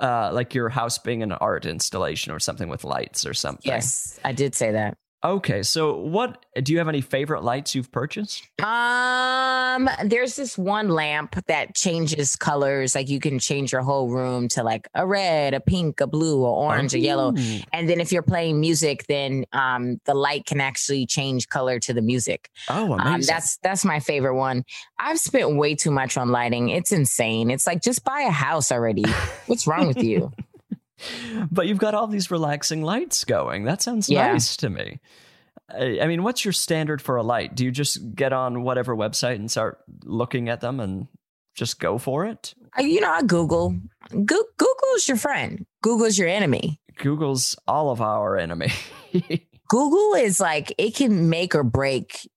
uh, 0.00 0.30
like 0.32 0.54
your 0.54 0.68
house 0.68 0.98
being 0.98 1.22
an 1.22 1.32
art 1.32 1.66
installation 1.66 2.32
or 2.32 2.38
something 2.38 2.68
with 2.68 2.84
lights 2.84 3.26
or 3.26 3.34
something. 3.34 3.70
Yes. 3.70 4.18
I 4.24 4.32
did 4.32 4.54
say 4.54 4.72
that. 4.72 4.96
Okay. 5.22 5.62
So, 5.62 5.96
what 5.96 6.44
do 6.62 6.72
you 6.72 6.78
have 6.78 6.88
any 6.88 7.02
favorite 7.02 7.44
lights 7.44 7.74
you've 7.74 7.92
purchased? 7.92 8.48
Um, 8.62 9.88
there's 10.04 10.36
this 10.36 10.56
one 10.56 10.88
lamp 10.88 11.36
that 11.46 11.74
changes 11.74 12.36
colors. 12.36 12.94
Like 12.94 13.08
you 13.10 13.20
can 13.20 13.38
change 13.38 13.72
your 13.72 13.82
whole 13.82 14.08
room 14.08 14.48
to 14.48 14.62
like 14.62 14.88
a 14.94 15.06
red, 15.06 15.52
a 15.52 15.60
pink, 15.60 16.00
a 16.00 16.06
blue, 16.06 16.44
a 16.44 16.50
orange, 16.50 16.94
a 16.94 16.98
yellow. 16.98 17.34
And 17.72 17.88
then 17.88 18.00
if 18.00 18.12
you're 18.12 18.22
playing 18.22 18.60
music, 18.60 19.06
then 19.08 19.44
um 19.52 20.00
the 20.06 20.14
light 20.14 20.46
can 20.46 20.60
actually 20.60 21.04
change 21.06 21.48
color 21.48 21.78
to 21.80 21.92
the 21.92 22.02
music. 22.02 22.50
Oh, 22.68 22.94
amazing. 22.94 23.14
Um, 23.14 23.20
that's 23.22 23.58
that's 23.58 23.84
my 23.84 24.00
favorite 24.00 24.36
one. 24.36 24.64
I've 24.98 25.18
spent 25.20 25.54
way 25.56 25.74
too 25.74 25.90
much 25.90 26.16
on 26.16 26.30
lighting. 26.30 26.70
It's 26.70 26.92
insane. 26.92 27.50
It's 27.50 27.66
like 27.66 27.82
just 27.82 28.04
buy 28.04 28.22
a 28.22 28.30
house 28.30 28.72
already. 28.72 29.04
What's 29.46 29.66
wrong 29.66 29.86
with 29.86 30.02
you? 30.02 30.32
But 31.50 31.66
you've 31.66 31.78
got 31.78 31.94
all 31.94 32.06
these 32.06 32.30
relaxing 32.30 32.82
lights 32.82 33.24
going. 33.24 33.64
That 33.64 33.82
sounds 33.82 34.08
Yeah. 34.08 34.32
nice 34.32 34.56
to 34.58 34.70
me. 34.70 35.00
I 35.72 36.06
mean, 36.06 36.24
what's 36.24 36.44
your 36.44 36.52
standard 36.52 37.00
for 37.00 37.16
a 37.16 37.22
light? 37.22 37.54
Do 37.54 37.64
you 37.64 37.70
just 37.70 38.14
get 38.14 38.32
on 38.32 38.62
whatever 38.62 38.96
website 38.96 39.36
and 39.36 39.48
start 39.50 39.78
looking 40.04 40.48
at 40.48 40.60
them 40.60 40.80
and 40.80 41.06
just 41.54 41.78
go 41.78 41.96
for 41.98 42.26
it? 42.26 42.54
You 42.78 43.00
know, 43.00 43.10
I 43.12 43.22
Google. 43.22 43.76
Go- 44.10 44.44
Google's 44.56 45.06
your 45.06 45.16
friend. 45.16 45.64
Google's 45.82 46.18
your 46.18 46.26
enemy. 46.28 46.80
Google's 46.98 47.56
all 47.68 47.90
of 47.90 48.00
our 48.00 48.36
enemy. 48.36 48.72
Google 49.68 50.14
is 50.14 50.40
like 50.40 50.74
it 50.76 50.96
can 50.96 51.28
make 51.30 51.54
or 51.54 51.62
break 51.62 52.28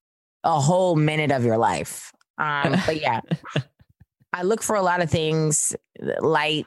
a 0.43 0.59
whole 0.59 0.95
minute 0.95 1.31
of 1.31 1.43
your 1.43 1.57
life. 1.57 2.11
Um, 2.37 2.75
but 2.85 3.01
yeah, 3.01 3.21
I 4.33 4.43
look 4.43 4.61
for 4.61 4.75
a 4.75 4.81
lot 4.83 5.01
of 5.01 5.09
things, 5.09 5.75
light 6.19 6.65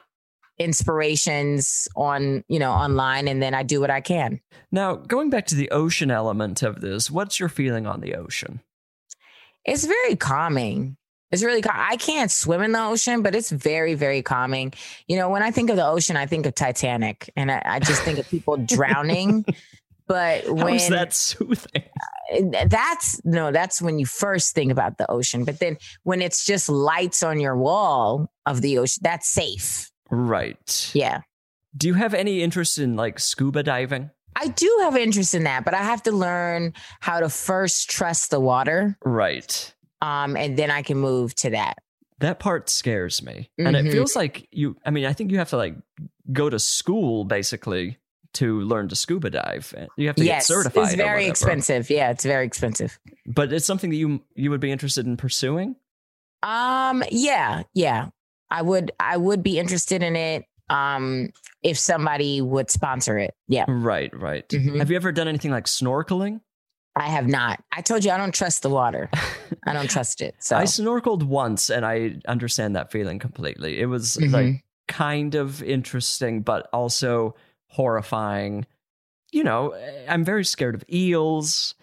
inspirations 0.59 1.87
on 1.95 2.43
you 2.47 2.59
know 2.59 2.71
online, 2.71 3.27
and 3.27 3.41
then 3.41 3.53
I 3.53 3.63
do 3.63 3.79
what 3.79 3.89
I 3.89 4.01
can. 4.01 4.39
now, 4.71 4.95
going 4.95 5.29
back 5.29 5.45
to 5.47 5.55
the 5.55 5.69
ocean 5.71 6.11
element 6.11 6.63
of 6.63 6.81
this, 6.81 7.11
what's 7.11 7.39
your 7.39 7.49
feeling 7.49 7.85
on 7.85 8.01
the 8.01 8.15
ocean? 8.15 8.61
It's 9.65 9.85
very 9.85 10.15
calming. 10.15 10.97
It's 11.29 11.43
really 11.43 11.61
cal- 11.61 11.75
I 11.75 11.97
can't 11.97 12.31
swim 12.31 12.61
in 12.61 12.71
the 12.71 12.81
ocean, 12.81 13.21
but 13.21 13.35
it's 13.35 13.51
very 13.51 13.95
very 13.95 14.21
calming. 14.21 14.73
You 15.07 15.17
know, 15.17 15.29
when 15.29 15.43
I 15.43 15.51
think 15.51 15.69
of 15.69 15.75
the 15.75 15.85
ocean, 15.85 16.15
I 16.15 16.25
think 16.25 16.45
of 16.45 16.55
Titanic, 16.55 17.31
and 17.35 17.51
I, 17.51 17.61
I 17.65 17.79
just 17.79 18.01
think 18.03 18.17
of 18.17 18.27
people 18.29 18.57
drowning. 18.65 19.45
But 20.07 20.45
How 20.45 20.53
when 20.53 20.75
is 20.75 20.87
that 20.87 21.13
soothing? 21.13 21.83
Uh, 22.33 22.65
that's 22.67 23.23
no, 23.25 23.51
that's 23.51 23.81
when 23.81 23.99
you 23.99 24.05
first 24.05 24.55
think 24.55 24.71
about 24.71 24.97
the 24.97 25.09
ocean. 25.11 25.43
But 25.43 25.59
then 25.59 25.77
when 26.03 26.21
it's 26.21 26.45
just 26.45 26.69
lights 26.69 27.23
on 27.23 27.41
your 27.41 27.57
wall 27.57 28.31
of 28.45 28.61
the 28.61 28.77
ocean, 28.77 29.01
that's 29.03 29.27
safe. 29.27 29.91
Right. 30.09 30.91
Yeah. 30.93 31.21
Do 31.75 31.87
you 31.87 31.93
have 31.95 32.13
any 32.13 32.41
interest 32.41 32.77
in 32.79 32.95
like 32.95 33.19
scuba 33.19 33.63
diving? 33.63 34.09
I 34.35 34.47
do 34.49 34.77
have 34.81 34.95
interest 34.95 35.33
in 35.33 35.43
that, 35.45 35.65
but 35.65 35.73
I 35.73 35.83
have 35.83 36.03
to 36.03 36.11
learn 36.11 36.73
how 36.99 37.19
to 37.19 37.29
first 37.29 37.89
trust 37.89 38.29
the 38.29 38.39
water. 38.39 38.97
Right. 39.03 39.73
Um, 40.01 40.37
and 40.37 40.57
then 40.57 40.69
I 40.69 40.83
can 40.83 40.97
move 40.97 41.33
to 41.35 41.49
that. 41.51 41.77
That 42.19 42.39
part 42.39 42.69
scares 42.69 43.21
me. 43.23 43.49
And 43.57 43.75
it 43.75 43.85
Mhm. 43.85 43.91
feels 43.91 44.15
like 44.15 44.47
you, 44.51 44.75
I 44.85 44.91
mean, 44.91 45.05
I 45.05 45.13
think 45.13 45.31
you 45.31 45.37
have 45.39 45.49
to 45.49 45.57
like 45.57 45.75
go 46.31 46.49
to 46.49 46.59
school 46.59 47.25
basically 47.25 47.97
to 48.33 48.61
learn 48.61 48.89
to 48.89 48.95
scuba 48.95 49.29
dive. 49.31 49.73
You 49.97 50.07
have 50.07 50.15
to 50.17 50.25
yes, 50.25 50.47
get 50.47 50.53
certified. 50.55 50.83
it's 50.85 50.95
very 50.95 51.25
expensive. 51.25 51.89
Yeah, 51.89 52.11
it's 52.11 52.23
very 52.25 52.45
expensive. 52.45 52.99
But 53.25 53.51
it's 53.53 53.65
something 53.65 53.89
that 53.89 53.95
you 53.95 54.23
you 54.35 54.49
would 54.51 54.59
be 54.61 54.71
interested 54.71 55.05
in 55.07 55.17
pursuing? 55.17 55.75
Um, 56.43 57.03
yeah, 57.09 57.63
yeah. 57.73 58.09
I 58.49 58.61
would 58.61 58.91
I 58.99 59.17
would 59.17 59.43
be 59.43 59.59
interested 59.59 60.01
in 60.03 60.15
it 60.15 60.45
um 60.69 61.29
if 61.63 61.77
somebody 61.77 62.41
would 62.41 62.69
sponsor 62.69 63.17
it. 63.17 63.33
Yeah. 63.47 63.65
Right, 63.67 64.11
right. 64.17 64.47
Mhm. 64.49 64.77
Have 64.79 64.89
you 64.89 64.95
ever 64.95 65.11
done 65.11 65.27
anything 65.27 65.51
like 65.51 65.65
snorkeling? 65.65 66.41
I 66.95 67.07
have 67.09 67.27
not. 67.27 67.63
I 67.71 67.81
told 67.81 68.03
you 68.03 68.11
I 68.11 68.17
don't 68.17 68.33
trust 68.33 68.63
the 68.63 68.69
water. 68.69 69.09
I 69.67 69.73
don't 69.73 69.89
trust 69.89 70.19
it. 70.21 70.35
So 70.39 70.57
I 70.57 70.63
snorkeled 70.63 71.23
once 71.23 71.69
and 71.69 71.85
I 71.85 72.15
understand 72.27 72.75
that 72.75 72.91
feeling 72.91 73.19
completely. 73.19 73.79
It 73.79 73.85
was 73.85 74.17
Mhm. 74.17 74.31
like 74.31 74.63
kind 74.87 75.35
of 75.35 75.61
interesting, 75.61 76.41
but 76.41 76.67
also 76.73 77.35
horrifying. 77.67 78.65
You 79.31 79.43
know, 79.43 79.75
I'm 80.07 80.23
very 80.23 80.43
scared 80.45 80.73
of 80.75 80.83
eels. 80.91 81.75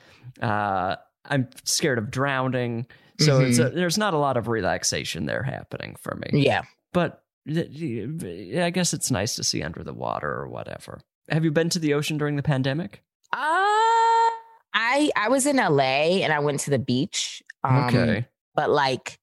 Uh, 0.43 0.97
I'm 1.27 1.49
scared 1.65 1.99
of 1.99 2.11
drowning. 2.11 2.87
So 3.21 3.41
it's 3.41 3.59
a, 3.59 3.71
there's 3.71 3.99
not 3.99 4.15
a 4.15 4.19
lot 4.19 4.37
of 4.37 4.49
relaxation 4.49 5.27
there 5.27 5.43
happening 5.43 5.97
for 6.01 6.17
me. 6.17 6.43
yeah. 6.45 6.63
But 6.93 7.23
I 7.47 8.71
guess 8.73 8.93
it's 8.95 9.11
nice 9.11 9.37
to 9.37 9.45
see 9.45 9.63
under 9.63 9.83
the 9.85 9.93
water 9.93 10.31
or 10.31 10.49
whatever. 10.49 11.01
Have 11.29 11.45
you 11.45 11.51
been 11.51 11.69
to 11.71 11.79
the 11.79 11.95
ocean 11.95 12.19
during 12.19 12.37
the 12.37 12.43
pandemic? 12.43 13.03
Uh 13.33 13.39
I 14.77 15.11
I 15.17 15.29
was 15.29 15.47
in 15.47 15.57
LA 15.57 16.23
and 16.23 16.33
I 16.33 16.41
went 16.41 16.61
to 16.61 16.71
the 16.71 16.79
beach. 16.79 17.43
Um, 17.63 17.85
okay. 17.85 18.27
But 18.55 18.71
like 18.71 19.19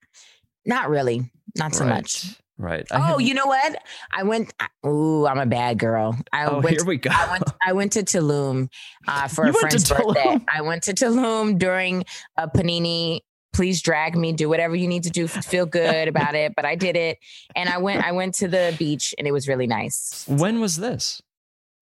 not 0.66 0.90
really. 0.90 1.32
Not 1.58 1.76
so 1.76 1.86
right. 1.86 1.96
much. 1.96 2.38
Right. 2.58 2.86
I 2.92 3.14
Oh, 3.14 3.18
you 3.18 3.34
know 3.34 3.48
what? 3.48 3.76
I 4.12 4.24
went. 4.24 4.54
Ooh, 4.86 5.26
I'm 5.26 5.40
a 5.40 5.46
bad 5.48 5.80
girl. 5.80 6.16
I 6.32 6.46
Oh, 6.46 6.60
went. 6.60 6.70
here 6.78 6.86
we 6.86 6.98
go. 6.98 7.10
I 7.12 7.32
went. 7.32 7.44
I 7.66 7.74
went 7.74 7.92
to 7.94 8.04
Tulum 8.04 8.70
uh, 9.08 9.28
for 9.30 9.46
You 9.46 9.52
a 9.52 9.54
friend's 9.54 9.90
birthday. 9.90 10.38
I 10.48 10.62
went 10.62 10.84
to 10.84 10.94
Tulum 10.94 11.58
during 11.58 12.06
a 12.38 12.48
panini. 12.48 13.22
Please 13.54 13.82
drag 13.82 14.16
me. 14.16 14.32
Do 14.34 14.48
whatever 14.50 14.76
you 14.76 14.88
need 14.88 15.04
to 15.04 15.10
do. 15.10 15.28
Feel 15.28 15.66
good 15.66 16.08
about 16.08 16.36
it. 16.36 16.54
But 16.56 16.66
I 16.66 16.76
did 16.76 16.96
it, 16.96 17.18
and 17.56 17.68
I 17.70 17.78
went. 17.80 18.04
I 18.06 18.12
went 18.14 18.36
to 18.36 18.48
the 18.48 18.74
beach, 18.80 19.14
and 19.18 19.28
it 19.28 19.32
was 19.32 19.48
really 19.48 19.68
nice. 19.68 20.26
when 20.28 20.60
was 20.62 20.78
this? 20.78 21.22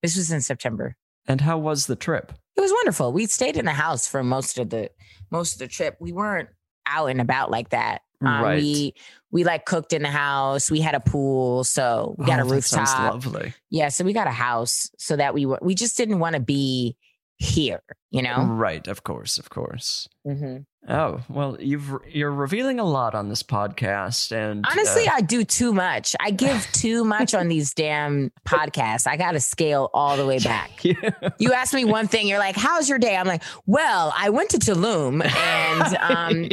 This 0.01 0.15
was 0.17 0.32
in 0.32 0.41
September. 0.41 0.95
And 1.28 1.41
how 1.41 1.57
was 1.57 1.86
the 1.86 1.95
trip? 1.95 2.34
It 2.57 2.61
was 2.61 2.72
wonderful. 2.72 3.13
We 3.13 3.26
stayed 3.28 3.55
in 3.57 3.65
the 3.65 3.72
house 3.72 4.07
for 4.07 4.24
most 4.24 4.57
of 4.57 4.70
the 4.70 4.89
most 5.30 5.53
of 5.53 5.59
the 5.59 5.67
trip. 5.67 5.95
We 5.99 6.11
weren't 6.11 6.49
out 6.88 7.07
and 7.07 7.22
about 7.22 7.51
like 7.51 7.70
that. 7.70 8.01
Um, 8.22 8.43
Right. 8.43 8.61
We 8.61 8.93
we 9.32 9.43
like 9.43 9.65
cooked 9.65 9.93
in 9.93 10.01
the 10.01 10.09
house. 10.09 10.72
We 10.72 10.80
had 10.82 10.95
a 10.95 10.99
pool, 10.99 11.63
so 11.63 12.15
we 12.17 12.26
got 12.26 12.39
Oh, 12.39 12.43
a 12.43 12.45
rooftop. 12.49 13.13
lovely. 13.13 13.53
Yeah, 13.70 13.89
so 13.89 14.03
we 14.03 14.11
got 14.13 14.26
a 14.28 14.32
house 14.32 14.89
so 14.97 15.15
that 15.17 15.34
we 15.36 15.45
were 15.45 15.59
we 15.61 15.76
just 15.76 15.95
didn't 15.97 16.17
want 16.20 16.34
to 16.34 16.39
be 16.41 16.97
here, 17.40 17.82
you 18.12 18.22
know. 18.22 18.44
Right, 18.44 18.86
of 18.88 19.04
course, 19.04 19.38
of 19.38 19.50
course. 19.50 20.10
Mm-hmm. 20.28 20.58
Oh 20.92 21.22
well, 21.30 21.58
you've 21.60 21.90
you're 22.10 22.32
revealing 22.32 22.80
a 22.80 22.84
lot 22.84 23.16
on 23.16 23.30
this 23.30 23.44
podcast, 23.44 24.32
and 24.34 24.66
Honestly, 24.70 25.08
uh, 25.08 25.14
I 25.16 25.22
do 25.22 25.44
too 25.46 25.74
much. 25.74 26.16
I 26.20 26.32
give 26.32 26.68
too 26.74 27.06
much 27.06 27.34
on 27.34 27.48
these 27.48 27.74
damn 27.74 28.32
podcasts. 28.46 29.08
I 29.08 29.16
got 29.16 29.32
to 29.32 29.40
scale 29.40 29.90
all 29.94 30.18
the 30.18 30.26
way 30.26 30.40
back. 30.40 30.84
You 30.84 31.54
ask 31.54 31.74
me 31.74 31.86
one 31.86 32.08
thing, 32.08 32.28
you're 32.28 32.40
like, 32.40 32.56
"How's 32.58 32.90
your 32.90 33.00
day?" 33.00 33.16
I'm 33.16 33.28
like, 33.28 33.44
"Well, 33.66 34.14
I 34.16 34.30
went 34.30 34.50
to 34.52 34.58
Tulum 34.58 35.24
and 35.26 35.98
um, 35.98 36.50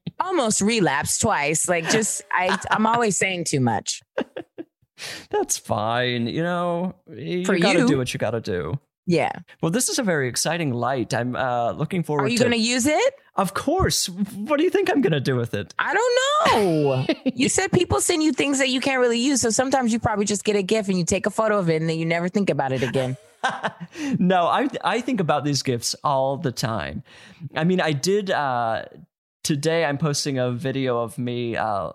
almost 0.20 0.60
relapsed 0.60 1.22
twice." 1.22 1.68
Like, 1.68 1.88
just 1.88 2.22
I, 2.30 2.58
I'm 2.70 2.86
always 2.86 3.16
saying 3.16 3.44
too 3.44 3.60
much. 3.60 4.02
that's 5.30 5.56
fine. 5.56 6.26
You 6.26 6.42
know, 6.42 6.94
you 7.10 7.44
For 7.46 7.58
gotta 7.58 7.80
you. 7.80 7.88
do 7.88 7.96
what 7.98 8.12
you 8.12 8.18
gotta 8.18 8.40
do. 8.40 8.78
Yeah. 9.06 9.32
Well, 9.60 9.70
this 9.70 9.88
is 9.88 9.98
a 9.98 10.02
very 10.02 10.28
exciting 10.28 10.72
light. 10.72 11.12
I'm 11.12 11.34
uh, 11.34 11.72
looking 11.72 12.02
forward 12.02 12.24
Are 12.24 12.28
you 12.28 12.38
to. 12.38 12.44
going 12.44 12.52
to 12.52 12.58
use 12.58 12.86
it? 12.86 13.14
Of 13.34 13.54
course. 13.54 14.08
What 14.08 14.58
do 14.58 14.64
you 14.64 14.70
think 14.70 14.90
I'm 14.90 15.00
gonna 15.00 15.18
do 15.18 15.36
with 15.36 15.54
it? 15.54 15.72
I 15.78 15.94
don't 15.94 16.18
know. 16.52 17.06
you 17.34 17.48
said 17.48 17.72
people 17.72 17.98
send 18.00 18.22
you 18.22 18.30
things 18.32 18.58
that 18.58 18.68
you 18.68 18.78
can't 18.78 19.00
really 19.00 19.18
use, 19.18 19.40
so 19.40 19.48
sometimes 19.48 19.90
you 19.90 19.98
probably 19.98 20.26
just 20.26 20.44
get 20.44 20.54
a 20.54 20.62
gift 20.62 20.90
and 20.90 20.98
you 20.98 21.04
take 21.06 21.24
a 21.24 21.30
photo 21.30 21.58
of 21.58 21.70
it 21.70 21.80
and 21.80 21.88
then 21.88 21.98
you 21.98 22.04
never 22.04 22.28
think 22.28 22.50
about 22.50 22.72
it 22.72 22.82
again. 22.82 23.16
no, 24.18 24.46
I 24.46 24.68
I 24.84 25.00
think 25.00 25.20
about 25.20 25.44
these 25.44 25.62
gifts 25.62 25.96
all 26.04 26.36
the 26.36 26.52
time. 26.52 27.02
I 27.56 27.64
mean, 27.64 27.80
I 27.80 27.92
did 27.92 28.30
uh 28.30 28.84
today 29.42 29.86
I'm 29.86 29.96
posting 29.96 30.38
a 30.38 30.50
video 30.50 30.98
of 30.98 31.16
me 31.16 31.56
uh 31.56 31.92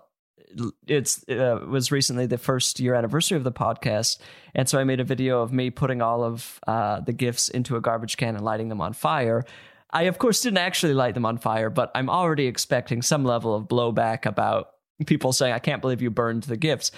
it's 0.86 1.26
uh, 1.28 1.64
was 1.68 1.90
recently 1.92 2.26
the 2.26 2.38
first 2.38 2.80
year 2.80 2.94
anniversary 2.94 3.36
of 3.36 3.44
the 3.44 3.52
podcast 3.52 4.18
and 4.54 4.68
so 4.68 4.78
I 4.78 4.84
made 4.84 5.00
a 5.00 5.04
video 5.04 5.42
of 5.42 5.52
me 5.52 5.70
putting 5.70 6.02
all 6.02 6.24
of 6.24 6.60
uh 6.66 7.00
the 7.00 7.12
gifts 7.12 7.48
into 7.48 7.76
a 7.76 7.80
garbage 7.80 8.16
can 8.16 8.34
and 8.34 8.44
lighting 8.44 8.68
them 8.68 8.80
on 8.80 8.92
fire. 8.92 9.44
I 9.90 10.02
of 10.02 10.18
course 10.18 10.40
didn't 10.40 10.58
actually 10.58 10.94
light 10.94 11.14
them 11.14 11.24
on 11.26 11.38
fire, 11.38 11.70
but 11.70 11.90
I'm 11.94 12.10
already 12.10 12.46
expecting 12.46 13.02
some 13.02 13.24
level 13.24 13.54
of 13.54 13.64
blowback 13.64 14.26
about 14.26 14.70
people 15.06 15.32
saying 15.32 15.52
I 15.52 15.58
can't 15.58 15.80
believe 15.80 16.02
you 16.02 16.10
burned 16.10 16.44
the 16.44 16.56
gifts. 16.56 16.90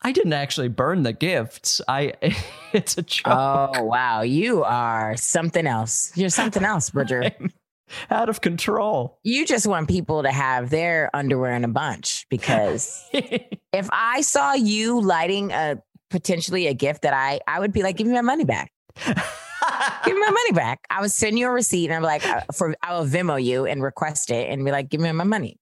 I 0.00 0.12
didn't 0.12 0.32
actually 0.32 0.68
burn 0.68 1.02
the 1.02 1.12
gifts. 1.12 1.80
I 1.88 2.14
it's 2.72 2.96
a 2.98 3.02
joke. 3.02 3.26
Oh 3.26 3.82
wow, 3.84 4.22
you 4.22 4.64
are 4.64 5.16
something 5.16 5.66
else. 5.66 6.12
You're 6.16 6.28
something 6.28 6.64
else, 6.64 6.90
Bridger. 6.90 7.30
out 8.10 8.28
of 8.28 8.40
control. 8.40 9.18
You 9.22 9.46
just 9.46 9.66
want 9.66 9.88
people 9.88 10.22
to 10.22 10.30
have 10.30 10.70
their 10.70 11.10
underwear 11.14 11.52
in 11.52 11.64
a 11.64 11.68
bunch 11.68 12.26
because 12.30 13.04
if 13.12 13.88
I 13.92 14.20
saw 14.20 14.54
you 14.54 15.00
lighting 15.00 15.52
a 15.52 15.82
potentially 16.10 16.66
a 16.66 16.74
gift 16.74 17.02
that 17.02 17.14
I 17.14 17.40
I 17.46 17.60
would 17.60 17.72
be 17.72 17.82
like, 17.82 17.96
give 17.96 18.06
me 18.06 18.14
my 18.14 18.22
money 18.22 18.44
back. 18.44 18.72
Give 19.04 20.14
me 20.14 20.20
my 20.20 20.30
money 20.30 20.52
back. 20.54 20.80
I 20.90 21.00
would 21.00 21.12
send 21.12 21.38
you 21.38 21.46
a 21.46 21.50
receipt 21.50 21.86
and 21.86 21.94
I'm 21.94 22.02
like, 22.02 22.26
uh, 22.26 22.42
for 22.54 22.74
I 22.82 22.98
will 22.98 23.06
Venmo 23.06 23.42
you 23.42 23.66
and 23.66 23.82
request 23.82 24.30
it 24.30 24.50
and 24.50 24.64
be 24.64 24.70
like, 24.70 24.88
give 24.88 25.00
me 25.00 25.12
my 25.12 25.24
money. 25.24 25.58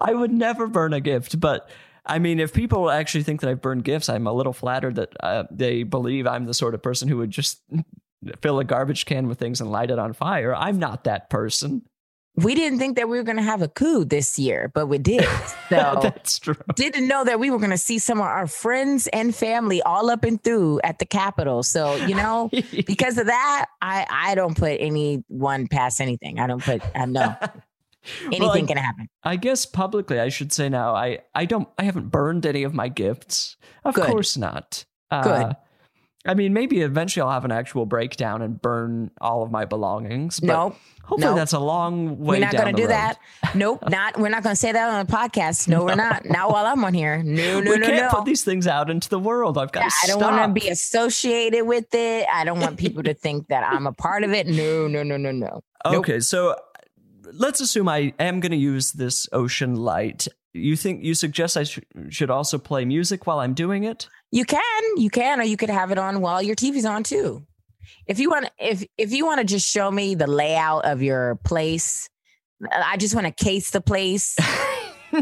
I 0.00 0.14
would 0.14 0.32
never 0.32 0.66
burn 0.66 0.92
a 0.92 1.00
gift, 1.00 1.38
but 1.38 1.68
I 2.06 2.18
mean, 2.18 2.40
if 2.40 2.52
people 2.52 2.90
actually 2.90 3.22
think 3.22 3.40
that 3.40 3.50
I've 3.50 3.60
burned 3.60 3.84
gifts, 3.84 4.08
I'm 4.08 4.26
a 4.26 4.32
little 4.32 4.52
flattered 4.52 4.96
that 4.96 5.12
uh, 5.20 5.44
they 5.50 5.82
believe 5.82 6.26
I'm 6.26 6.46
the 6.46 6.54
sort 6.54 6.74
of 6.74 6.82
person 6.82 7.08
who 7.08 7.18
would 7.18 7.30
just 7.30 7.62
fill 8.42 8.58
a 8.58 8.64
garbage 8.64 9.06
can 9.06 9.28
with 9.28 9.38
things 9.38 9.60
and 9.60 9.70
light 9.70 9.90
it 9.90 9.98
on 9.98 10.12
fire. 10.12 10.54
I'm 10.54 10.78
not 10.78 11.04
that 11.04 11.30
person. 11.30 11.82
We 12.36 12.54
didn't 12.54 12.78
think 12.78 12.96
that 12.96 13.08
we 13.08 13.18
were 13.18 13.24
going 13.24 13.36
to 13.38 13.42
have 13.42 13.60
a 13.60 13.68
coup 13.68 14.04
this 14.04 14.38
year, 14.38 14.70
but 14.72 14.86
we 14.86 14.98
did. 14.98 15.26
So 15.70 16.00
That's 16.02 16.40
true. 16.40 16.56
didn't 16.74 17.06
know 17.06 17.22
that 17.22 17.38
we 17.38 17.48
were 17.50 17.58
going 17.58 17.70
to 17.70 17.78
see 17.78 18.00
some 18.00 18.18
of 18.18 18.24
our 18.24 18.48
friends 18.48 19.06
and 19.12 19.32
family 19.32 19.80
all 19.82 20.10
up 20.10 20.24
and 20.24 20.42
through 20.42 20.80
at 20.82 20.98
the 20.98 21.04
Capitol. 21.06 21.62
So, 21.62 21.94
you 21.94 22.14
know, 22.16 22.50
because 22.86 23.18
of 23.18 23.26
that, 23.26 23.66
I, 23.80 24.04
I 24.10 24.34
don't 24.34 24.56
put 24.56 24.78
anyone 24.80 25.68
past 25.68 26.00
anything. 26.00 26.40
I 26.40 26.48
don't 26.48 26.60
put, 26.62 26.82
I 26.96 27.04
know 27.06 27.36
anything 28.24 28.40
Well, 28.40 28.50
I- 28.50 28.62
can 28.62 28.76
happen. 28.78 29.08
I 29.22 29.36
guess 29.36 29.64
publicly, 29.64 30.18
I 30.18 30.28
should 30.28 30.52
say 30.52 30.68
now, 30.68 30.92
I, 30.94 31.20
I 31.36 31.44
don't, 31.44 31.68
I 31.78 31.84
haven't 31.84 32.08
burned 32.08 32.44
any 32.44 32.64
of 32.64 32.74
my 32.74 32.88
gifts. 32.88 33.56
Of 33.84 33.94
Good. 33.94 34.06
course 34.06 34.36
not. 34.36 34.84
Uh, 35.10 35.22
Good. 35.22 35.56
I 36.26 36.34
mean, 36.34 36.52
maybe 36.52 36.82
eventually 36.82 37.22
I'll 37.22 37.30
have 37.30 37.46
an 37.46 37.52
actual 37.52 37.86
breakdown 37.86 38.42
and 38.42 38.60
burn 38.60 39.10
all 39.22 39.42
of 39.42 39.50
my 39.50 39.64
belongings. 39.64 40.38
But 40.38 40.48
Nope. 40.48 40.76
hopefully 41.02 41.30
no. 41.32 41.34
that's 41.34 41.54
a 41.54 41.58
long 41.58 42.18
way 42.18 42.38
We're 42.38 42.40
not 42.44 42.52
going 42.52 42.66
to 42.66 42.72
do 42.72 42.82
road. 42.82 42.90
that. 42.90 43.18
Nope. 43.54 43.82
Not, 43.88 44.18
we're 44.20 44.28
not 44.28 44.42
going 44.42 44.52
to 44.52 44.60
say 44.60 44.70
that 44.70 44.90
on 44.90 45.06
the 45.06 45.10
podcast. 45.10 45.66
No, 45.66 45.82
we're 45.82 45.94
not. 45.94 46.26
Not 46.26 46.50
while 46.52 46.66
I'm 46.66 46.84
on 46.84 46.92
here. 46.92 47.22
No, 47.22 47.60
no, 47.60 47.70
we 47.70 47.78
no, 47.78 47.86
We 47.86 47.92
can't 47.92 48.12
no. 48.12 48.18
put 48.18 48.26
these 48.26 48.44
things 48.44 48.66
out 48.66 48.90
into 48.90 49.08
the 49.08 49.18
world. 49.18 49.56
I've 49.56 49.72
got 49.72 49.88
to 49.88 49.94
I 50.04 50.06
don't 50.08 50.20
want 50.20 50.54
to 50.54 50.60
be 50.60 50.68
associated 50.68 51.64
with 51.66 51.92
it. 51.94 52.26
I 52.30 52.44
don't 52.44 52.60
want 52.60 52.76
people 52.76 53.02
to 53.04 53.14
think 53.14 53.48
that 53.48 53.64
I'm 53.64 53.86
a 53.86 53.92
part 53.92 54.22
of 54.22 54.32
it. 54.32 54.46
No, 54.46 54.88
no, 54.88 55.02
no, 55.02 55.16
no, 55.16 55.32
no. 55.32 55.62
Nope. 55.86 55.94
Okay, 55.94 56.20
so 56.20 56.50
uh, 56.50 56.54
let's 57.32 57.60
assume 57.62 57.88
I 57.88 58.12
am 58.20 58.40
going 58.40 58.52
to 58.52 58.58
use 58.58 58.92
this 58.92 59.26
ocean 59.32 59.74
light. 59.76 60.28
You 60.52 60.76
think 60.76 61.02
you 61.02 61.14
suggest 61.14 61.56
I 61.56 61.64
sh- 61.64 61.78
should 62.10 62.28
also 62.30 62.58
play 62.58 62.84
music 62.84 63.26
while 63.26 63.38
I'm 63.40 63.54
doing 63.54 63.84
it? 63.84 64.06
You 64.30 64.44
can, 64.44 64.82
you 64.96 65.10
can, 65.10 65.40
or 65.40 65.44
you 65.44 65.56
could 65.56 65.70
have 65.70 65.90
it 65.90 65.98
on 65.98 66.20
while 66.20 66.40
your 66.42 66.54
TV's 66.54 66.84
on 66.84 67.02
too. 67.02 67.44
If 68.06 68.18
you 68.18 68.30
want, 68.30 68.50
if 68.58 68.84
if 68.96 69.12
you 69.12 69.26
want 69.26 69.40
to 69.40 69.44
just 69.44 69.68
show 69.68 69.90
me 69.90 70.14
the 70.14 70.26
layout 70.26 70.84
of 70.84 71.02
your 71.02 71.36
place, 71.44 72.08
I 72.70 72.96
just 72.96 73.14
want 73.14 73.26
to 73.26 73.44
case 73.44 73.70
the 73.70 73.80
place. 73.80 74.36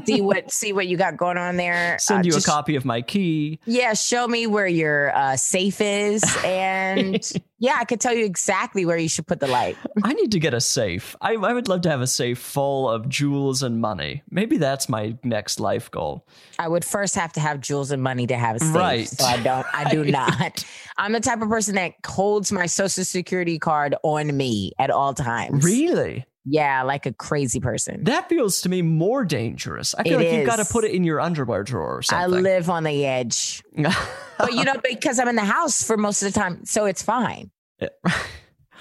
see 0.06 0.20
what 0.20 0.50
see 0.52 0.72
what 0.72 0.86
you 0.88 0.96
got 0.96 1.16
going 1.16 1.36
on 1.38 1.56
there. 1.56 1.98
Send 2.00 2.20
Uh, 2.20 2.22
you 2.26 2.32
just- 2.32 2.46
a 2.46 2.50
copy 2.50 2.76
of 2.76 2.84
my 2.84 3.02
key. 3.02 3.58
Yeah, 3.66 3.94
show 3.94 4.26
me 4.28 4.46
where 4.46 4.66
your 4.66 5.14
uh, 5.16 5.36
safe 5.36 5.80
is, 5.80 6.22
and 6.44 7.20
yeah, 7.58 7.76
I 7.78 7.84
could 7.84 8.00
tell 8.00 8.14
you 8.14 8.24
exactly 8.24 8.84
where 8.86 8.96
you 8.96 9.08
should 9.08 9.26
put 9.26 9.40
the 9.40 9.46
light. 9.48 9.76
I 10.04 10.12
need 10.14 10.32
to 10.32 10.38
get 10.38 10.54
a 10.54 10.60
safe. 10.60 11.16
I, 11.20 11.34
I 11.34 11.52
would 11.52 11.68
love 11.68 11.80
to 11.82 11.90
have 11.90 12.00
a 12.00 12.06
safe 12.06 12.38
full 12.38 12.88
of 12.88 13.08
jewels 13.08 13.62
and 13.62 13.80
money. 13.80 14.22
Maybe 14.30 14.58
that's 14.58 14.88
my 14.88 15.16
next 15.24 15.58
life 15.60 15.90
goal. 15.90 16.26
I 16.58 16.68
would 16.68 16.84
first 16.84 17.14
have 17.16 17.32
to 17.34 17.40
have 17.40 17.60
jewels 17.60 17.90
and 17.90 18.02
money 18.02 18.26
to 18.28 18.36
have 18.36 18.56
a 18.56 18.60
safe. 18.60 18.74
Right. 18.74 19.08
So 19.08 19.24
I 19.24 19.42
don't. 19.42 19.66
I 19.74 19.90
do 19.90 20.04
not. 20.04 20.64
I'm 20.96 21.12
the 21.12 21.20
type 21.20 21.40
of 21.42 21.48
person 21.48 21.74
that 21.76 21.94
holds 22.06 22.52
my 22.52 22.66
social 22.66 23.04
security 23.04 23.58
card 23.58 23.94
on 24.02 24.36
me 24.36 24.72
at 24.78 24.90
all 24.90 25.14
times. 25.14 25.64
Really? 25.64 26.24
Yeah, 26.44 26.82
like 26.82 27.06
a 27.06 27.12
crazy 27.12 27.60
person. 27.60 28.04
That 28.04 28.28
feels 28.28 28.62
to 28.62 28.68
me 28.68 28.82
more 28.82 29.24
dangerous. 29.24 29.94
I 29.94 30.04
feel 30.04 30.20
It 30.20 30.24
like 30.24 30.32
you've 30.32 30.46
got 30.46 30.56
to 30.56 30.64
put 30.64 30.84
it 30.84 30.92
in 30.92 31.04
your 31.04 31.20
underwear 31.20 31.62
drawer 31.62 31.96
or 31.98 32.02
I 32.10 32.26
live 32.26 32.70
on 32.70 32.84
the 32.84 33.04
edge, 33.04 33.62
but 33.76 34.52
you 34.52 34.64
know, 34.64 34.76
because 34.82 35.18
I'm 35.18 35.28
in 35.28 35.36
the 35.36 35.44
house 35.44 35.82
for 35.82 35.96
most 35.96 36.22
of 36.22 36.32
the 36.32 36.38
time, 36.38 36.64
so 36.64 36.86
it's 36.86 37.02
fine. 37.02 37.50
Eh, 37.80 37.88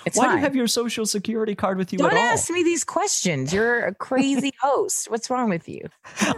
It's 0.08 0.18
Why 0.18 0.24
do 0.24 0.30
fine. 0.30 0.38
you 0.38 0.44
have 0.44 0.56
your 0.56 0.68
social 0.68 1.06
security 1.06 1.54
card 1.56 1.78
with 1.78 1.92
you 1.94 2.00
Don't 2.00 2.12
at 2.12 2.18
all? 2.18 2.24
ask 2.24 2.50
me 2.50 2.64
these 2.64 2.84
questions. 2.84 3.54
You're 3.54 3.86
a 3.86 3.94
crazy 3.94 4.52
host. 4.62 5.10
What's 5.12 5.30
wrong 5.30 5.50
with 5.50 5.68
you? 5.70 5.88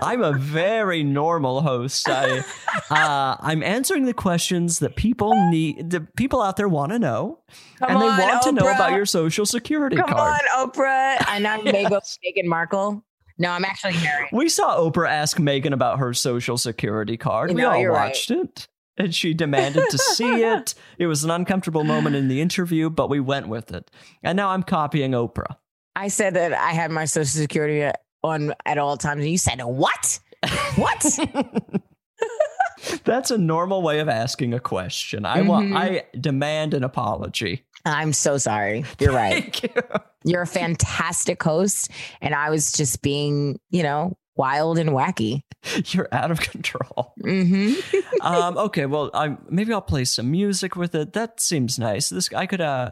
I'm 0.02 0.22
a 0.22 0.34
very 0.34 1.04
normal 1.04 1.62
host. 1.62 2.10
I, 2.10 2.40
uh, 2.90 3.38
I'm 3.40 3.64
answering 3.64 4.06
the 4.06 4.14
questions 4.14 4.80
that 4.80 4.96
people 4.96 5.34
need, 5.50 5.90
the 5.92 6.02
people 6.02 6.42
out 6.42 6.58
there 6.58 6.68
want 6.68 6.92
to 6.92 7.00
know, 7.00 7.40
Come 7.78 7.92
and 7.92 8.02
they 8.02 8.06
on, 8.08 8.20
want 8.20 8.42
to 8.44 8.52
know 8.52 8.70
about 8.72 8.94
your 8.94 9.06
social 9.06 9.46
security 9.46 9.96
Come 9.96 10.10
card. 10.10 10.42
Come 10.52 10.60
on, 10.62 10.70
Oprah. 10.72 11.24
And 11.30 11.48
I'm 11.48 11.62
Meghan 11.62 11.90
Meghan 11.90 12.46
Markle. 12.46 13.04
No, 13.38 13.52
I'm 13.52 13.64
actually 13.64 13.94
married. 13.94 14.30
We 14.34 14.50
saw 14.50 14.78
Oprah 14.80 15.10
ask 15.10 15.38
Meghan 15.38 15.74
about 15.74 16.00
her 16.00 16.14
social 16.14 16.58
security 16.58 17.18
card. 17.18 17.54
We 17.54 17.64
all 17.64 17.78
you're 17.78 17.94
right. 17.94 18.08
watched 18.08 18.32
it. 18.32 18.68
And 19.00 19.16
she 19.16 19.34
demanded 19.34 19.86
to 19.90 19.98
see 19.98 20.44
it. 20.44 20.76
It 20.98 21.08
was 21.08 21.24
an 21.24 21.32
uncomfortable 21.32 21.84
moment 21.86 22.16
in 22.18 22.28
the 22.28 22.42
interview, 22.42 22.90
but 22.90 23.10
we 23.10 23.20
went 23.22 23.48
with 23.48 23.72
it. 23.72 23.90
And 24.22 24.36
now 24.36 24.50
I'm 24.50 24.62
copying 24.62 25.12
Oprah. 25.12 25.56
I 25.96 26.10
said 26.10 26.34
that 26.36 26.54
I 26.54 26.72
had 26.72 26.92
my 26.92 27.06
social 27.06 27.40
security 27.40 27.90
on 28.24 28.54
at 28.66 28.78
all 28.78 28.98
times. 28.98 29.22
And 29.22 29.32
you 29.32 29.38
said, 29.38 29.62
what? 29.62 30.20
What? 30.76 31.20
That's 33.04 33.32
a 33.32 33.38
normal 33.38 33.82
way 33.82 34.00
of 34.00 34.08
asking 34.10 34.54
a 34.54 34.60
question. 34.60 35.26
I 35.26 35.42
want 35.42 35.68
Mhm. 35.70 35.78
I 35.78 36.04
demand 36.20 36.74
an 36.74 36.84
apology. 36.84 37.66
I'm 37.86 38.14
so 38.14 38.38
sorry. 38.38 38.84
You're 39.00 39.14
right. 39.14 39.34
Thank 39.54 39.64
you. 39.64 39.70
You're 40.26 40.42
a 40.44 40.48
fantastic 40.48 41.42
host. 41.42 41.90
And 42.22 42.34
I 42.36 42.50
was 42.50 42.72
just 42.72 43.02
being, 43.02 43.60
you 43.70 43.84
know, 43.84 44.18
wild 44.40 44.80
and 44.80 44.92
wacky. 44.92 45.44
You're 45.94 46.08
out 46.14 46.32
of 46.32 46.40
control. 46.40 47.14
Mm-hmm. 47.22 48.22
um, 48.26 48.58
okay, 48.58 48.86
well, 48.86 49.12
I 49.14 49.36
maybe 49.50 49.74
I'll 49.74 49.82
play 49.82 50.06
some 50.06 50.32
music 50.32 50.76
with 50.78 50.96
it. 50.96 51.14
That 51.14 51.42
seems 51.42 51.78
nice. 51.78 52.10
This 52.10 52.34
I 52.34 52.46
could. 52.48 52.62
uh 52.62 52.92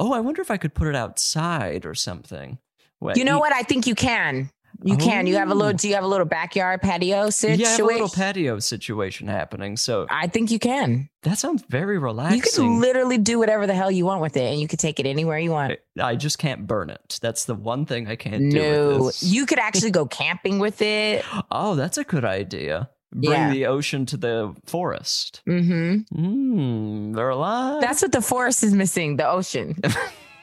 Oh, 0.00 0.12
I 0.12 0.20
wonder 0.20 0.40
if 0.42 0.50
I 0.50 0.58
could 0.58 0.74
put 0.74 0.86
it 0.86 0.94
outside 0.94 1.84
or 1.84 1.94
something. 1.94 2.58
Wait, 3.00 3.16
You 3.16 3.24
know 3.24 3.38
what? 3.40 3.52
I 3.52 3.62
think 3.62 3.86
you 3.86 3.96
can. 3.96 4.50
You 4.84 4.96
can. 4.96 5.26
You 5.26 5.34
have 5.36 5.48
a 5.50 5.52
Oh. 5.52 5.56
little, 5.56 5.72
do 5.72 5.88
you 5.88 5.94
have 5.96 6.04
a 6.04 6.08
little 6.08 6.24
backyard 6.26 6.80
patio 6.82 7.30
situation? 7.30 7.60
Yeah, 7.60 7.66
I 7.68 7.70
have 7.72 7.80
a 7.80 7.84
little 7.84 8.08
patio 8.08 8.58
situation 8.60 9.26
happening. 9.26 9.76
So 9.76 10.06
I 10.08 10.28
think 10.28 10.50
you 10.52 10.58
can. 10.60 11.08
that 11.24 11.36
sounds 11.38 11.64
very 11.68 11.98
relaxing. 11.98 12.36
You 12.38 12.42
can 12.72 12.80
literally 12.80 13.18
do 13.18 13.38
whatever 13.40 13.66
the 13.66 13.74
hell 13.74 13.90
you 13.90 14.04
want 14.06 14.20
with 14.22 14.36
it 14.36 14.50
and 14.52 14.60
you 14.60 14.68
could 14.68 14.78
take 14.78 15.00
it 15.00 15.06
anywhere 15.06 15.38
you 15.38 15.50
want. 15.50 15.74
I 16.00 16.14
just 16.14 16.38
can't 16.38 16.66
burn 16.66 16.90
it. 16.90 17.18
That's 17.20 17.44
the 17.44 17.54
one 17.56 17.86
thing 17.86 18.06
I 18.08 18.14
can't 18.16 18.50
do. 18.52 18.58
No, 18.58 19.02
with 19.04 19.18
you 19.22 19.46
could 19.46 19.58
actually 19.58 19.90
go 19.90 20.06
camping 20.06 20.58
with 20.60 20.80
it. 20.80 21.24
Oh, 21.50 21.74
that's 21.74 21.98
a 21.98 22.04
good 22.04 22.24
idea. 22.24 22.88
Bring 23.10 23.32
Yeah. 23.32 23.50
the 23.50 23.66
ocean 23.66 24.06
to 24.06 24.16
the 24.16 24.54
forest. 24.66 25.40
hmm 25.46 25.96
Hmm, 26.14 27.12
they're 27.14 27.30
alive. 27.30 27.80
That's 27.80 28.02
what 28.02 28.12
the 28.12 28.20
forest 28.22 28.62
is 28.62 28.74
missing 28.74 29.16
the 29.16 29.28
ocean. 29.28 29.74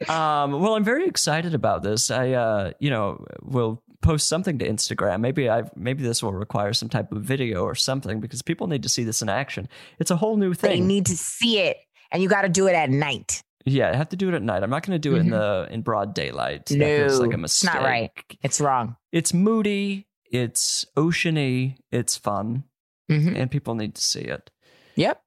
um, 0.07 0.59
well, 0.61 0.75
I'm 0.75 0.83
very 0.83 1.05
excited 1.07 1.53
about 1.53 1.83
this. 1.83 2.11
I, 2.11 2.31
uh, 2.31 2.71
you 2.79 2.89
know, 2.89 3.25
will 3.41 3.81
post 4.01 4.27
something 4.27 4.57
to 4.59 4.67
Instagram. 4.67 5.19
Maybe 5.21 5.49
I, 5.49 5.63
maybe 5.75 6.03
this 6.03 6.23
will 6.23 6.33
require 6.33 6.73
some 6.73 6.89
type 6.89 7.11
of 7.11 7.21
video 7.23 7.63
or 7.63 7.75
something 7.75 8.19
because 8.19 8.41
people 8.41 8.67
need 8.67 8.83
to 8.83 8.89
see 8.89 9.03
this 9.03 9.21
in 9.21 9.29
action. 9.29 9.67
It's 9.99 10.11
a 10.11 10.15
whole 10.15 10.37
new 10.37 10.53
thing. 10.53 10.69
they 10.71 10.79
need 10.85 11.05
to 11.07 11.17
see 11.17 11.59
it 11.59 11.77
and 12.11 12.21
you 12.21 12.29
got 12.29 12.41
to 12.43 12.49
do 12.49 12.67
it 12.67 12.73
at 12.73 12.89
night. 12.89 13.43
yeah, 13.65 13.89
I 13.91 13.95
have 13.95 14.09
to 14.09 14.15
do 14.15 14.27
it 14.29 14.33
at 14.33 14.41
night. 14.41 14.63
I'm 14.63 14.69
not 14.71 14.85
going 14.85 14.95
to 14.99 14.99
do 15.09 15.15
it 15.15 15.19
in 15.19 15.27
Mhm. 15.27 15.67
the 15.67 15.73
in 15.73 15.81
broad 15.81 16.13
daylight. 16.15 16.65
That 16.65 16.77
No, 16.77 16.85
feels 17.07 17.19
like 17.19 17.33
a 17.33 17.37
mistake. 17.37 17.69
it's 17.69 17.75
not 17.75 17.83
right. 17.83 18.11
It's 18.41 18.59
wrong. 18.59 18.95
It's 19.11 19.33
moody. 19.33 20.07
It's 20.31 20.85
oceany. 20.97 21.75
It's 21.91 22.17
fun, 22.17 22.63
hmm 23.09 23.35
and 23.35 23.51
people 23.51 23.75
need 23.75 23.93
to 23.95 24.01
see 24.01 24.21
it. 24.21 24.49
Yep. 24.95 25.21